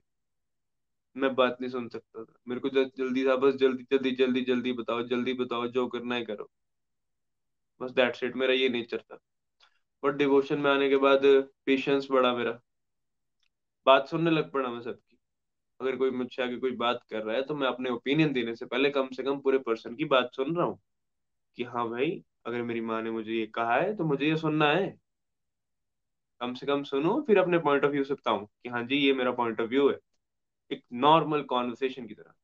[1.17, 4.73] मैं बात नहीं सुन सकता था। मेरे को जल्दी था, बस जल्दी जल्दी जल्दी जल्दी
[4.73, 6.51] बताओ जल्दी बताओ, जो करना है करो।
[7.81, 9.19] बस दैट्स इट मेरा ये नेचर था।
[10.03, 11.23] बट डिवोशन में आने के बाद
[11.67, 12.61] पेशेंस बढ़ा मेरा।
[13.87, 15.11] बात सुनने लग पड़ा मैं सबकी।
[15.83, 18.67] अगर कोई मुझसे आगे कोई बात कर रहा है तो मैं अपने ओपिनियन देने से
[18.67, 20.79] पहले कम से कम पूरे पर्सन की बात सुन रहा हूँ।
[21.59, 22.11] कि हाँ भाई,
[22.47, 24.97] अगर मेरी माँ ने मुझे ये कहा है तो मुझे ये सुनना है।
[26.41, 29.13] कम से कम सुनो, फिर अपने पॉइंट ऑफ़ व्यू से बताऊँ कि हाँ जी, ये
[29.15, 29.99] मेरा पॉइंट ऑफ़ व्यू है।
[30.71, 32.35] एक नॉर्मल कॉन्वर्सेशन की तरह।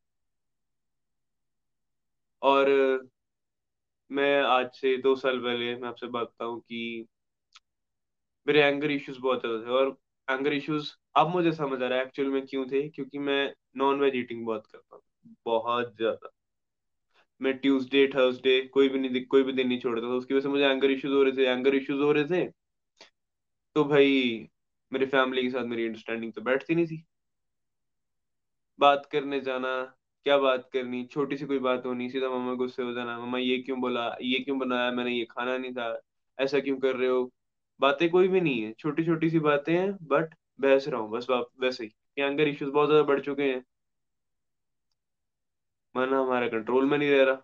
[2.43, 2.69] और
[4.11, 7.07] मैं आज से दो साल पहले, मैं आपसे बात बताऊँ कि
[8.47, 9.97] मेरे एंगर इश्यूज़ बहुत ज़्यादा थे और
[10.29, 14.01] एंगर इश्यूज़ अब मुझे समझ आ रहा है एक्चुअल में क्यों थे, क्योंकि मैं नॉन
[14.01, 15.03] वेज ईटिंग बहुत करता हूँ,
[15.47, 16.31] बहुत ज़्यादा।
[17.41, 20.49] मैं ट्यूसडे थर्सडे कोई भी नहीं, कोई भी दिन नहीं छोड़ता था उसकी वजह से
[20.49, 22.47] मुझे एंगर इश्यूज़ हो रहे थे एंगर इश्यूज़ हो रहे थे
[23.77, 24.49] तो भाई
[24.93, 27.05] मेरी फैमिली के साथ मेरी अंडरस्टैंडिंग तो बैठती नहीं थी।
[28.79, 29.71] बात करने जाना,
[30.27, 33.59] क्या बात करनी, छोटी सी कोई बात होनी, सीधा मामा गुस्से हो जाना मामा ये
[33.59, 36.01] क्यों बोला, ये क्यों बनाया, मैंने ये खाना नहीं था,
[36.39, 37.31] ऐसा क्यों कर रहे हो?
[37.81, 41.27] बातें कोई भी नहीं है छोटी छोटी सी बातें हैं बट बहस रहा हूँ, बस
[41.61, 43.65] वैसे ही। एंगर इश्यूज़ बहुत ज़्यादा बढ़ चुके हैं।
[45.95, 47.43] मन हमारा कंट्रोल में नहीं रह रहा।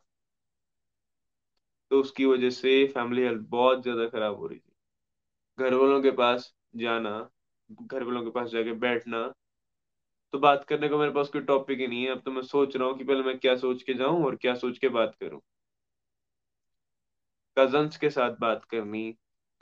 [1.90, 4.94] तो उसकी वजह से फैमिली हेल्थ बहुत ज़्यादा खराब हो रही थी।
[5.58, 7.18] घर वालों के पास जाना
[7.70, 9.26] घर वालों के पास जाके बैठना
[10.32, 12.76] तो बात करने का मेरे पास कोई टॉपिक ही नहीं है। अब तो मैं सोच
[12.76, 15.40] रहा हूँ कि पहले मैं क्या सोच के जाऊँ और क्या सोच के बात करूँ।
[17.56, 19.04] कजन्स के साथ बात करनी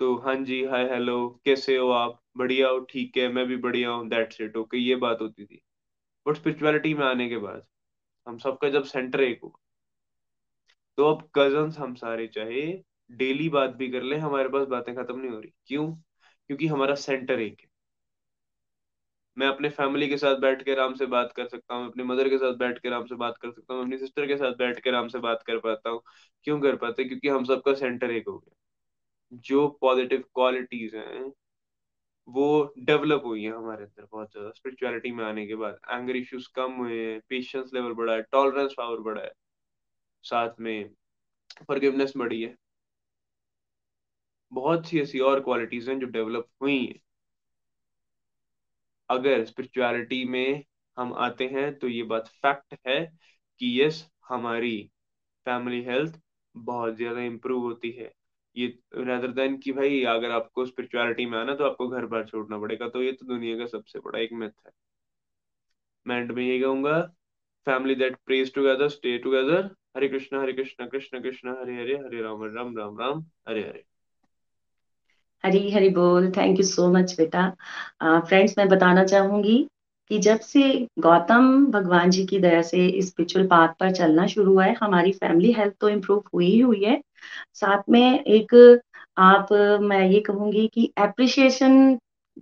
[0.02, 2.18] तो हाँ जी हाय हेलो कैसे हो आप?
[2.36, 5.60] बढ़िया हो, ठीक है, मैं भी बढ़िया हूँ दैट्स इट ओके ये बात होती थी।
[6.26, 7.62] बट स्पिरिचुअलिटी में आने के बाद,
[8.26, 9.58] हम सबका जब सेंटर एक हो
[10.98, 12.60] तो अब कजन्स हम सारे चाहे
[13.10, 15.86] डेली बात भी कर ले, हमारे पास बातें खत्म नहीं हो रही। क्यों?
[15.92, 17.66] क्योंकि हमारा सेंटर एक है।
[19.36, 22.28] मैं अपने फैमिली के साथ बैठ के आराम से बात कर सकता हूँ, अपने मदर
[22.28, 24.80] के साथ बैठ के आराम से बात कर सकता हूँ, अपनी सिस्टर के साथ बैठ
[24.80, 26.02] के आराम से बात कर पाता हूँ।
[26.46, 27.04] क्यों कर पाते?
[27.04, 28.54] क्योंकि हम सबका सेंटर एक हो गया।
[29.32, 31.32] जो पॉजिटिव क्वालिटीज हैं,
[32.28, 36.48] वो डेवलप हुई है हमारे अंदर बहुत ज़्यादा स्पिरिचुअलिटी में आने के बाद। एंगर इश्यूज़
[36.54, 39.32] कम हुए हैं पेशेंस लेवल बढ़ा है टॉलरेंस पावर बढ़ा है।
[40.24, 40.90] साथ में
[41.68, 42.56] फॉरगिवनेस बढ़ी है।
[44.52, 47.00] बहुत सी ऐसी और क्वालिटीज हैं जो डेवलप हुई हैं।
[49.10, 50.62] अगर स्पिरिचुअलिटी में
[50.96, 52.98] हम आते हैं तो ये बात फैक्ट है
[53.60, 54.76] कि यस हमारी
[55.46, 56.20] फैमिली हेल्थ
[56.54, 58.12] बहुत ज़्यादा इंप्रूव होती है।
[58.56, 58.66] ये
[58.96, 62.88] रेदर देन कि भाई अगर आपको स्पिरिचुअलिटी में आना तो आपको घर बार छोड़ना पड़ेगा
[62.88, 64.72] तो ये तो दुनिया का सबसे बड़ा एक मिथ है।
[66.06, 67.00] मैं एंड में ये कहूँगा
[67.66, 72.22] family that prays together stay together Hare Krishna Hare Krishna, Krishna Krishna, Hare Hare Hare
[72.22, 73.84] Ram Ram Ram Ram, Hare Hare.
[75.44, 77.48] Hari Hari बोल थैंक यू सो मच बेटा।
[78.02, 79.58] फ्रेंड्स मैं बताना चाहूँगी
[80.10, 80.62] कि जब से
[80.98, 85.12] गौतम भगवान जी की दया से इस स्पिरिचुअल पाथ पर चलना शुरू हुआ है, हमारी
[85.12, 87.00] फैमिली हेल्थ तो इम्प्रूव हुई ही हुई है
[87.54, 88.54] साथ में एक
[89.18, 89.48] आप,
[89.82, 91.96] मैं ये कहूँगी कि एप्रिशिएशन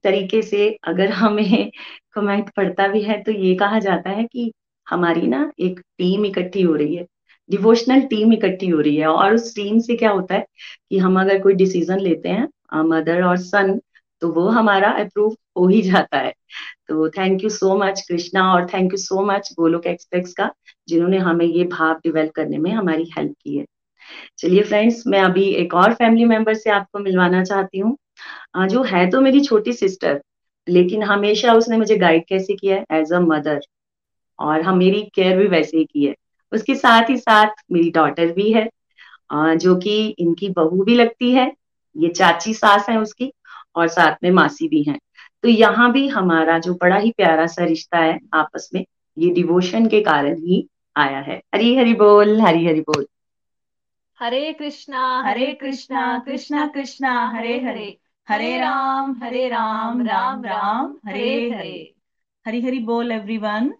[0.05, 1.71] तरीके से अगर हमें
[2.15, 4.53] कमेंट पड़ता भी है तो ये कहा जाता है कि
[4.87, 7.07] हमारी ना एक टीम इकट्ठी हो रही है
[7.51, 10.45] डिवोशनल टीम इकट्ठी हो रही है। और उस टीम से क्या होता है
[10.91, 13.79] कि हम अगर कोई डिसीज़न लेते हैं मदर और सन
[14.23, 16.33] तो वो हमारा अप्रूव हो ही जाता है।
[16.89, 20.51] तो thank you so much Krishna और thank you so much Golok express का,
[20.89, 23.65] जिन्होंने हमें ये भाव डिवेल्प करने में हमारी हेल्प की है।
[24.39, 27.97] चलिए फ्रेंड्स मैं अभी एक और फैमिली मेंबर से आपको मिलवाना चाहती हूँ।
[28.69, 30.21] जो है तो मेरी छोटी सिस्टर
[30.67, 32.85] लेकिन हमेशा उसने मुझे गाइड कैसे किया है?
[32.93, 33.61] एज अ मदर
[34.39, 36.15] और हम मेरी केयर भी वैसे ही की है।
[36.53, 38.69] उसके साथ ही साथ मेरी डॉटर भी है।
[39.33, 41.51] जो कि इनकी बहू भी लगती है।
[41.97, 43.33] ये चाची सास है उसकी
[43.77, 44.99] और साथ में मासी भी हैं।
[45.45, 48.85] तो यहाँ भी हमारा जो बड़ा ही प्यारा सा रिश्ता है आपस में,
[49.17, 50.67] ये डिवोशन के कारण ही
[50.97, 53.07] आया है। हरी हरी बोल हरी हरी बोल।
[54.21, 57.87] हरे कृष्णा हरे कृष्णा कृष्णा कृष्णा, हरे हरे।
[58.29, 61.95] हरे राम हरे राम राम राम, हरे हरे।
[62.47, 63.73] हरी हरी बोल एवरीवन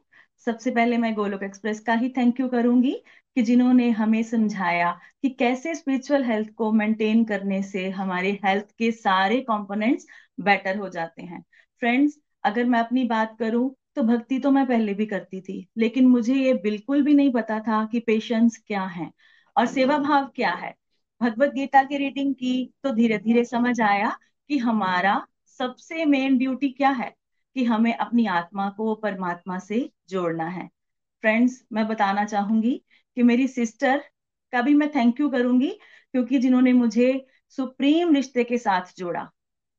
[0.47, 2.93] सबसे पहले मैं गोलोक एक्सप्रेस का ही थैंक यू करूँगी
[3.37, 4.91] कि जिन्होंने हमें समझाया
[5.23, 10.07] कि कैसे स्पिरिचुअल हेल्थ को मेंटेन करने से हमारे हेल्थ के सारे कंपोनेंट्स
[10.41, 11.45] बेटर हो जाते हैं।
[11.83, 16.07] फ्रेंड्स अगर मैं अपनी बात करूँ तो भक्ति तो मैं पहले भी करती थी, लेकिन
[16.07, 19.11] मुझे ये बिल्कुल भी नहीं पता था कि पेशेंस क्या है।
[19.57, 20.75] और सेवा भाव क्या है?
[21.21, 22.53] भगवत गीता की रीडिंग की
[22.85, 24.11] तो धीरे धीरे समझ आया
[24.51, 25.15] कि हमारा
[25.61, 27.15] सबसे मेन ड्यूटी क्या है?
[27.57, 30.67] कि हमें अपनी आत्मा को परमात्मा से जोड़ना है।
[31.23, 32.75] फ्रेंड्स मैं बताना चाहूँगी
[33.17, 33.99] कि मेरी सिस्टर
[34.53, 35.69] का भी मैं थैंक यू करूँगी
[36.15, 37.13] क्योंकि जिन्होंने मुझे
[37.59, 39.31] सुप्रीम रिश्ते के साथ जोड़ा।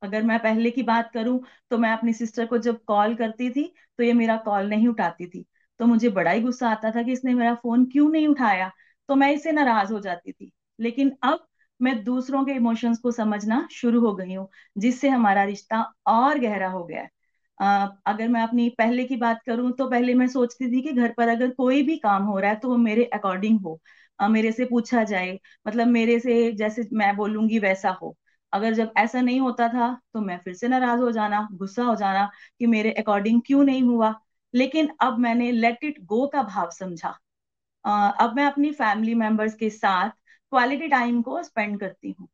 [0.02, 1.40] अगर मैं पहले की बात करूँ
[1.72, 3.64] तो मैं अपनी सिस्टर को जब कॉल करती थी
[4.00, 5.46] तो ये मेरा कॉल नहीं उठाती थी।
[5.80, 8.72] तो मुझे बड़ा ही गुस्सा आता था कि इसने मेरा फ़ोन क्यों नहीं उठाया?
[9.12, 11.46] तो मैं इससे नाराज़ हो जाती थी। लेकिन अब
[11.80, 14.48] मैं दूसरों के इमोशंस को समझना शुरू हो गई हूँ,
[14.78, 17.10] जिससे हमारा रिश्ता और गहरा हो गया है।
[18.08, 21.28] अगर मैं अपनी पहले की बात करूँ तो पहले मैं सोचती थी कि घर पर
[21.30, 23.80] अगर कोई भी काम हो रहा है तो वो मेरे अकॉर्डिंग हो।
[24.20, 28.16] मेरे से पूछा जाए मतलब मेरे से जैसे मैं बोलूँगी वैसा हो।
[28.54, 31.96] अगर जब ऐसा नहीं होता था तो मैं फिर से नाराज़ हो जाना, गुस्सा हो
[31.96, 32.30] जाना
[32.60, 34.14] कि मेरे अकॉर्डिंग क्यों नहीं हुआ।
[34.54, 37.18] लेकिन अब मैंने लेट इट गो का भाव समझा।
[37.86, 40.10] अब मैं अपनी फैमिली मेंबर्स के साथ
[40.52, 42.28] क्वालिटी टाइम को स्पेंड करती हूँ।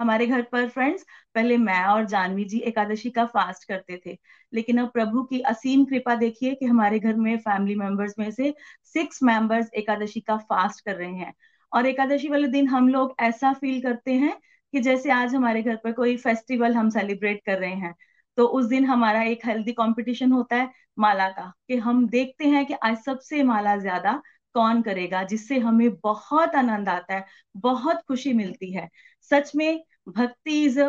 [0.00, 1.04] हमारे घर पर फ्रेंड्स
[1.34, 4.16] पहले मैं और जानवी जी एकादशी का फास्ट करते थे।
[4.52, 8.54] लेकिन अब प्रभु की असीम कृपा देखिए कि हमारे घर में फैमिली मेंबर्स में से
[8.94, 11.32] सिक्स मेंबर्स एकादशी का फास्ट कर रहे हैं।
[11.72, 14.36] और एकादशी वाले दिन हम लोग ऐसा फील करते हैं
[14.74, 17.94] कि जैसे आज हमारे घर पर कोई फेस्टिवल हम सेलिब्रेट कर रहे हैं।
[18.38, 22.64] तो उस दिन हमारा एक हेल्दी कंपटीशन होता है माला का, कि हम देखते हैं
[22.66, 24.20] कि आज सबसे माला ज़्यादा
[24.56, 27.24] कौन करेगा जिससे हमें बहुत आनंद आता है
[27.56, 28.88] बहुत खुशी मिलती है।
[29.30, 30.80] सच में भक्ति इज़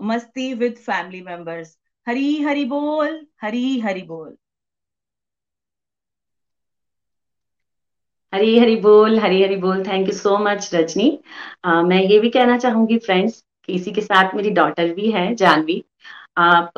[0.00, 1.78] मस्ती with family members.
[2.06, 4.36] Hari Hari बोल हरी हरी बोल।
[8.32, 11.08] हरी हरी बोल हरी हरी बोल। Thank you so much Rajni.
[11.64, 15.34] आ, मैं ये भी कहना चाहूँगी फ्रेंड्स कि इसी के साथ मेरी डॉटर भी है
[15.34, 15.82] जानवी।
[16.38, 16.72] आप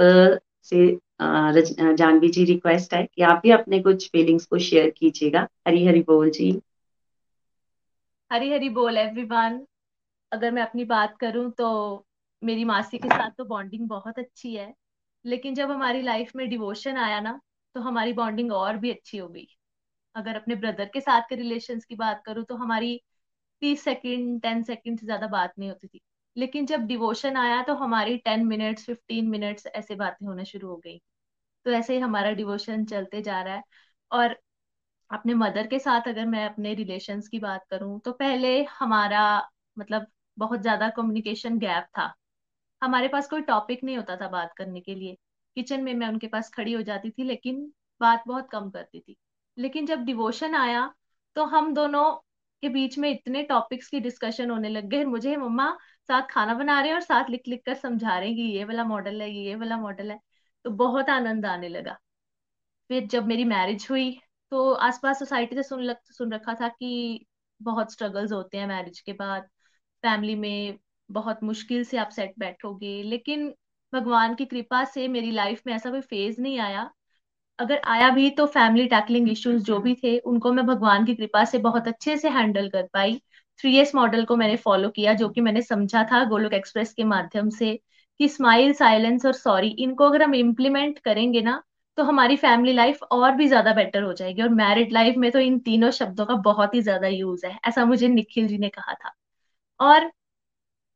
[0.64, 0.86] से
[1.20, 6.00] जानवी जी रिक्वेस्ट है कि आप भी अपने कुछ फीलिंग्स को शेयर कीजिएगा। हरी हरी
[6.02, 6.50] बोल जी।
[8.30, 9.60] हरी हरी बोल एवरीवन
[10.32, 11.68] अगर मैं अपनी बात करूँ तो
[12.42, 14.72] मेरी मासी के साथ तो बॉन्डिंग बहुत अच्छी है।
[15.24, 17.40] लेकिन जब हमारी लाइफ में डिवोशन आया ना
[17.74, 19.46] तो हमारी बॉन्डिंग और भी अच्छी हो गई।
[20.16, 23.00] अगर अपने ब्रदर के साथ के रिलेशंस की बात करूँ तो हमारी
[23.62, 26.00] तीस सेकंड टेन सेकंड से ज़्यादा बात नहीं होती थी।
[26.38, 30.76] लेकिन जब डिवोशन आया तो हमारी टेन मिनट्स फिफ्टीन मिनट्स ऐसे बातें होना शुरू हो
[30.78, 30.98] गई।
[31.66, 33.62] तो ऐसे ही हमारा डिवोशन चलते जा रहा है।
[34.10, 34.36] और
[35.10, 39.22] अपने मदर के साथ अगर मैं अपने रिलेशंस की बात करूँ तो पहले हमारा
[39.76, 40.06] मतलब
[40.38, 42.12] बहुत ज़्यादा कम्युनिकेशन गैप था।
[42.82, 45.16] हमारे पास कोई टॉपिक नहीं होता था बात करने के लिए।
[45.56, 47.64] किचन में मैं उनके पास खड़ी हो जाती थी, लेकिन
[48.00, 49.16] बात बहुत कम करती थी।
[49.56, 50.92] लेकिन जब डिवोशन आया
[51.36, 52.04] तो हम दोनों
[52.62, 55.76] के बीच में इतने टॉपिक्स की डिस्कशन होने लग गए। मुझे, मम्मा
[56.08, 58.64] साथ खाना बना रहे हैं और साथ लिख लिख कर समझा रहे हैं कि ये
[58.64, 60.18] वाला मॉडल है, ये वाला मॉडल है।
[60.64, 61.96] तो बहुत आनंद आने लगा।
[62.90, 64.10] फिर जब मेरी मैरिज हुई
[64.52, 67.26] तो आसपास सोसाइटी से सुन लग, सुन रखा था कि
[67.60, 69.42] बहुत स्ट्रगल्स होते हैं मैरिज के बाद।
[70.04, 70.78] फैमिली में
[71.10, 73.54] बहुत मुश्किल से आप सेट बैठोगे। लेकिन
[73.92, 76.90] भगवान की कृपा से मेरी लाइफ में ऐसा कोई फ़ेज़ नहीं आया।
[77.58, 81.44] अगर आया भी तो फैमिली टैकलिंग इश्यूज़ जो भी थे, उनको मैं भगवान की कृपा
[81.44, 83.20] से बहुत अच्छे से हैंडल कर पाई।
[83.60, 87.04] थ्री एस मॉडल को मैंने फॉलो किया, जो कि मैंने समझा था गोलोक एक्सप्रेस के
[87.04, 87.74] माध्यम से
[88.20, 91.62] कि स्माइल साइलेंस और सॉरी इनको अगर हम इम्प्लीमेंट करेंगे ना
[91.98, 95.38] तो हमारी फैमिली लाइफ और भी ज़्यादा बेटर हो जाएगी और मैरिड लाइफ में तो
[95.40, 98.94] इन तीनों शब्दों का बहुत ही ज़्यादा यूज़ है, ऐसा मुझे निखिल जी ने कहा
[98.94, 99.12] था।
[99.80, 100.10] और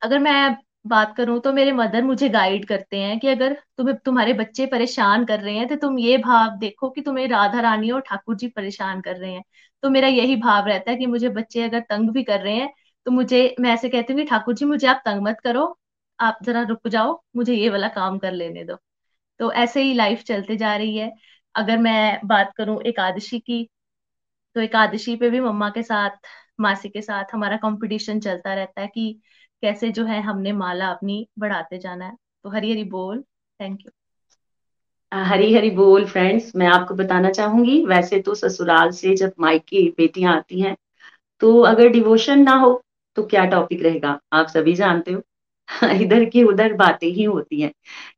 [0.03, 4.33] अगर मैं बात करूँ तो मेरे मदर मुझे गाइड करते हैं कि अगर तुम्हें, तुम्हारे
[4.33, 8.01] बच्चे परेशान कर रहे हैं तो तुम ये भाव देखो कि तुम्हें राधा रानी और
[8.03, 9.43] ठाकुर जी परेशान कर रहे हैं।
[9.83, 12.69] तो मेरा यही भाव रहता है कि मुझे बच्चे अगर तंग भी कर रहे हैं
[13.07, 15.79] तो मुझे, मैं ऐसे कहती हूँ कि ठाकुर जी, मुझे आप तंग मत करो,
[16.19, 18.77] आप जरा रुक जाओ, मुझे ये वाला काम कर लेने दो।
[19.41, 21.13] तो ऐसे ही लाइफ चलते जा रही है।
[21.55, 23.69] अगर मैं बात करूँ एकादशी की
[24.57, 26.11] तो एकादशी पे भी मम्मा के साथ,
[26.61, 29.21] मासी के साथ हमारा कंपटीशन चलता रहता है कि
[29.63, 33.23] कैसे जो है हमने माला अपनी बढ़ाते जाना है। तो हरी हरी बोल।
[33.61, 33.91] थैंक यू
[35.13, 40.37] हरी हरी बोल फ्रेंड्स मैं आपको बताना चाहूँगी, वैसे तो ससुराल से जब मायके बेटियाँ
[40.37, 40.77] आती हैं
[41.41, 42.83] तो अगर डिवोशन ना हो
[43.17, 44.19] तो क्या टॉपिक रहेगा?
[44.33, 45.23] आप सभी जानते हो।
[46.03, 47.73] इधर की उधर बातें ही होती हैं।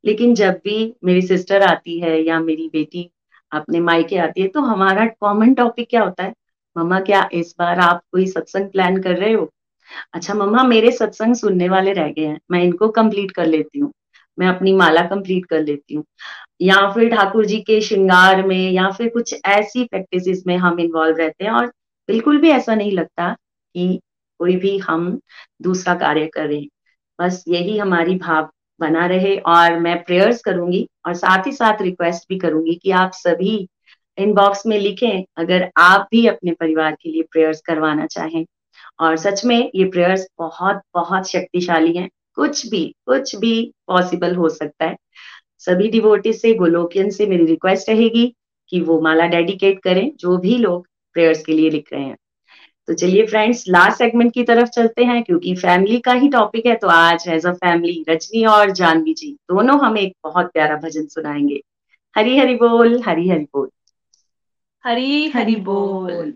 [0.05, 3.09] लेकिन जब भी मेरी सिस्टर आती है या मेरी बेटी
[3.51, 6.33] अपने मायके आती है तो हमारा कॉमन टॉपिक क्या होता है?
[6.75, 9.49] मम्मा, क्या इस बार आप कोई सत्संग प्लान कर रहे हो?
[10.13, 13.91] अच्छा मम्मा, मेरे सत्संग सुनने वाले रह गए हैं। मैं इनको कंप्लीट कर लेती हूँ।
[14.39, 16.03] मैं अपनी माला कंप्लीट कर लेती हूँ।
[16.61, 21.17] या फिर ठाकुर जी के श्रृंगार में या फिर कुछ ऐसी प्रैक्टिस में हम इन्वॉल्व
[21.17, 21.65] रहते हैं और
[22.09, 23.35] बिल्कुल भी ऐसा नहीं लगता
[23.75, 23.99] कि
[24.39, 25.19] कोई भी हम
[25.61, 26.67] दूसरा कार्य कर
[27.19, 28.49] बस यही हमारी भाव
[28.79, 33.11] बना रहे और मैं प्रेयर्स करूँगी और साथ ही साथ रिक्वेस्ट भी करूँगी कि आप
[33.13, 33.67] सभी
[34.17, 38.45] इनबॉक्स में लिखें, अगर आप भी अपने परिवार के लिए प्रेयर्स करवाना चाहें।
[38.99, 43.53] और सच में ये प्रेयर्स बहुत बहुत शक्तिशाली हैं। कुछ भी कुछ भी
[43.87, 44.95] पॉसिबल हो सकता है।
[45.59, 48.33] सभी डिवोटी से गोलोकियन से मेरी रिक्वेस्ट रहेगी
[48.71, 52.15] कि वो माला डेडिकेट करें जो भी लोग प्रेयर्स के लिए लिख रहे हैं।
[52.87, 56.75] तो चलिए फ्रेंड्स लास्ट सेगमेंट की तरफ़ चलते हैं क्योंकि फैमिली का ही टॉपिक है
[56.75, 61.05] तो आज एज अ फैमिली रजनी और जानवी जी दोनों हमें एक बहुत प्यारा भजन
[61.07, 61.61] सुनाएँगे।
[62.15, 63.69] हरी हरी बोल। हरी हरी बोल।
[64.83, 66.33] हरी हरी बोल।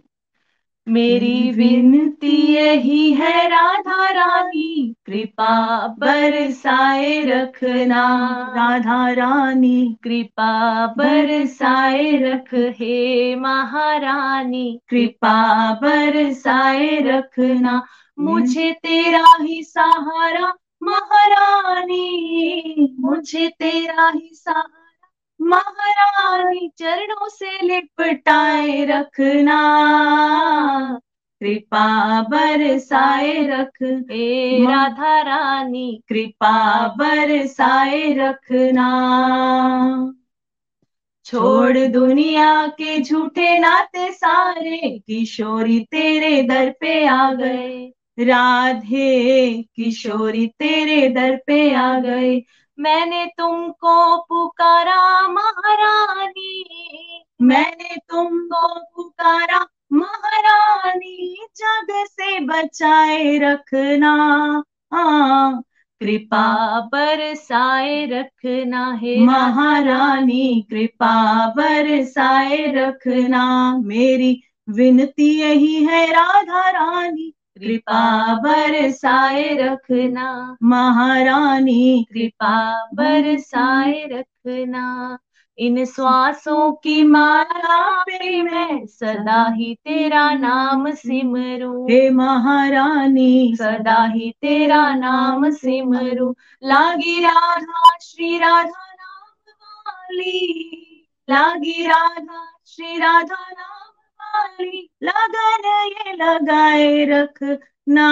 [0.90, 13.36] मेरी विनती यही है राधा रानी कृपा बरसाए रखना। राधा रानी कृपा बरसाए रख हे
[13.36, 17.86] महारानी। कृपा बरसाए रखना।
[18.20, 20.53] मुझे तेरा ही सहारा
[20.84, 22.06] महारानी।
[22.99, 24.78] मुझे तेरा ही सहारा।
[25.41, 29.60] महारानी चरणों से लिपटाए रखना।
[31.40, 38.90] कृपा बरसाए रख। हे राधा रानी कृपा बरसाए रखना।
[41.26, 51.10] छोड़ दुनिया के झूठे नाते सारे किशोरी तेरे दर पे आ गए। राधे किशोरी तेरे
[51.10, 52.41] दर पे आ गए।
[52.80, 56.65] मैंने तुमको पुकारा महारानी।
[57.41, 64.14] मैंने तुमको पुकारा महारानी जग से बचाए रखना।
[64.93, 65.64] हाँ
[65.99, 78.34] कृपा बरसाए रखना है महारानी कृपा बरसाए रखना। मेरी विनती यही है राधा रानी। कृपा
[78.36, 85.18] बरसाए रखना। महारानी। कृपा बरसाए रखना।
[85.57, 94.34] इन श्वासों की माला पे मैं सदा ही तेरा नाम सिमरू। हे महारानी। सदा ही
[94.41, 100.60] तेरा नाम सिमरू। लागी राधा श्री राधा नाम वाली।
[101.30, 103.78] लागी राधा श्री राधा नाम
[104.35, 108.10] वाली लगन ये लगाए रखना।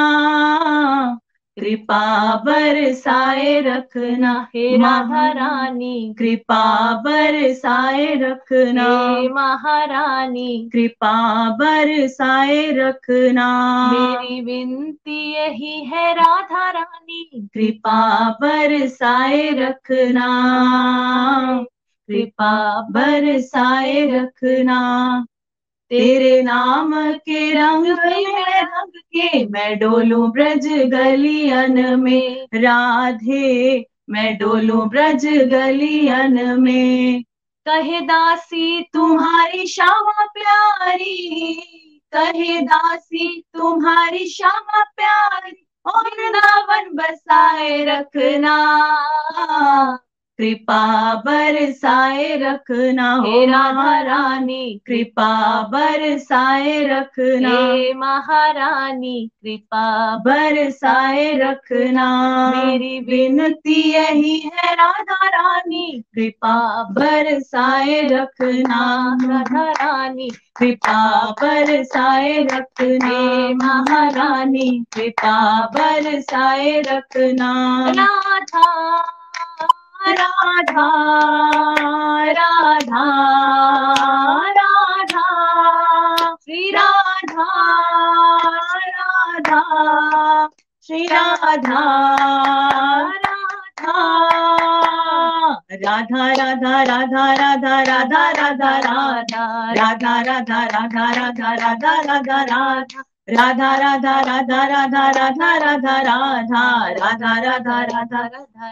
[1.57, 11.13] कृपा बरसाए रखना। हे राधा रानी कृपा बरसाए रखना। हे महारानी। कृपा
[11.49, 13.47] बरसाए रखना।
[13.91, 20.27] मेरी विनती यही है राधा रानी। कृपा बरसाए रखना।
[22.09, 24.79] कृपा बरसाए रखना।
[25.89, 34.81] तेरे नाम के रंग में, रंग के मैं डोलू ब्रज गलियन में। राधे, मैं डोलू
[34.85, 37.23] ब्रज गलियन में।
[37.65, 41.53] कहे दासी, तुम्हारी श्यामा प्यारी।
[42.13, 48.67] कहे दासी, तुम्हारी श्यामा प्यारी। और वृंदावन बसाए रखना।
[50.39, 62.07] कृपा बरसाए रखना हे राधा रानी कृपा बरसाए रखना। हे महारानी कृपा बरसाए रखना।
[62.55, 74.85] मेरी विनती यही है राधा रानी कृपा बरसाए रखना। राधा रानी कृपा बरसाए रखने। महारानी
[74.93, 77.53] कृपा बरसाए रखना।
[77.89, 79.03] राधा।
[80.19, 80.87] राधा
[82.37, 83.03] राधा
[84.57, 85.23] राधा
[86.43, 87.47] श्री राधा
[88.97, 89.61] राधा
[90.87, 91.83] श्री राधा
[95.83, 99.43] राधा राधा राधा राधा राधा राधा राधा
[99.77, 105.97] राधा राधा राधा राधा राधा राधा राधा राधा राधा राधा राधा राधा राधा राधा
[106.97, 108.21] राधा राधा राधा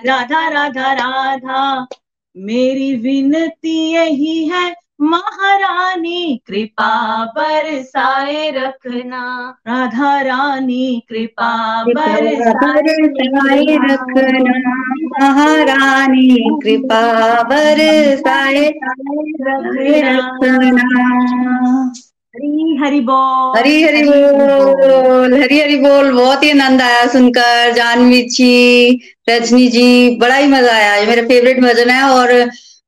[0.05, 1.87] राधा राधा राधा
[2.35, 4.63] मेरी विनती यही है
[5.01, 6.93] महारानी कृपा
[7.35, 9.23] बरसाए रखना
[9.67, 11.51] राधा रानी कृपा
[11.87, 14.53] बरसाए रखना
[15.19, 17.03] महारानी कृपा
[17.49, 18.67] बरसाए
[20.09, 20.89] रखना
[22.35, 28.21] हरी हरि बोल। हरी हरि बोल। हरी हरि बोल। बहुत ही आनंद आया सुनकर। जानवी
[28.29, 32.33] जी रजनी जी बड़ा ही मज़ा आया। ये मेरा फेवरेट भजन है और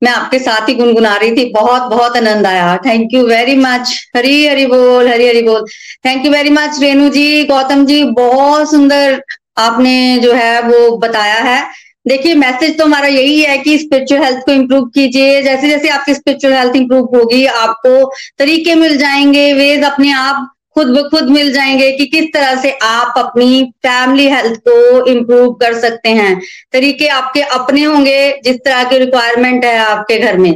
[0.01, 3.95] मैं आपके साथ ही गुनगुना रही थी। बहुत बहुत आनंद आया। Thank you very much
[4.17, 5.65] Hari Hari बोल हरी हरि बोल।
[6.05, 8.03] Thank you very much Renu ji Gautam ji.
[8.19, 9.21] बहुत सुंदर
[9.59, 11.61] आपने जो है वो बताया है।
[12.07, 16.13] देखिए मैसेज तो हमारा यही है कि स्पिरिचुअल हेल्थ को इम्प्रूव कीजिए। जैसे जैसे आपकी
[16.13, 21.51] स्पिरिचुअल हेल्थ इम्प्रूव होगी, आपको तरीके मिल जाएँगे, वेद अपने आप खुद ब खुद मिल
[21.53, 26.39] जाएँगे कि किस तरह से आप अपनी फैमिली हेल्थ को इम्प्रूव कर सकते हैं।
[26.73, 30.53] तरीके आपके अपने होंगे, जिस तरह की रिक्वायरमेंट है आपके घर में।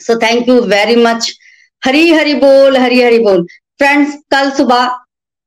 [0.00, 1.32] So thank you very much
[1.84, 3.46] Hari Hari बोल हरी हरी बोल।
[3.78, 4.98] फ्रेंड्स कल सुबह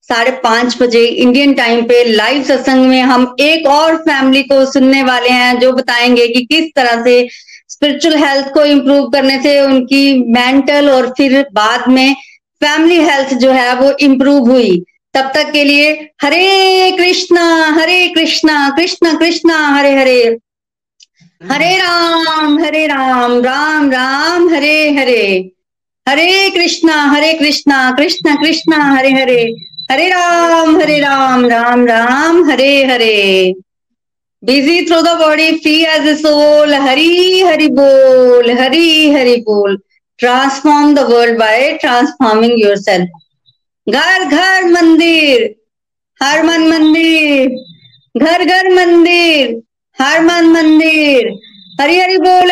[0.09, 5.03] साढ़े पाँच बजे इंडियन टाइम पे लाइव सत्संग में हम एक और फैमिली को सुनने
[5.03, 7.27] वाले हैं जो बताएँगे कि किस तरह से
[7.69, 12.13] स्पिरिचुअल हेल्थ को इम्प्रूव करने से उनकी मेंटल और फिर बाद में
[12.63, 18.69] फैमिली हेल्थ जो है वो इम्प्रूव हुई। तब तक के लिए Hare Krishna Hare Krishna,
[18.77, 20.37] Krishna, Krishna, Hare Hare.
[21.51, 25.51] Hare Ram Hare Ram Ram Ram, Hare Hare.
[26.09, 29.74] Hare Krishna Hare Krishna, Krishna, Krishna, Hare Hare.
[29.89, 33.53] Hare Ram Hare Ram Ram Ram, Hare Hare.
[34.43, 39.77] Busy through the body free as a soul Hari, Hari बोल, हरी, हरि बोल।
[40.19, 43.09] Transform the world by transforming yourself
[43.87, 45.53] घर घर, मंदिर
[46.21, 47.49] हर मन मंदिर,
[48.15, 49.55] घर घर, मंदिर
[49.97, 51.27] हर मन मंदिर,
[51.81, 52.51] हरी, हरि बोल।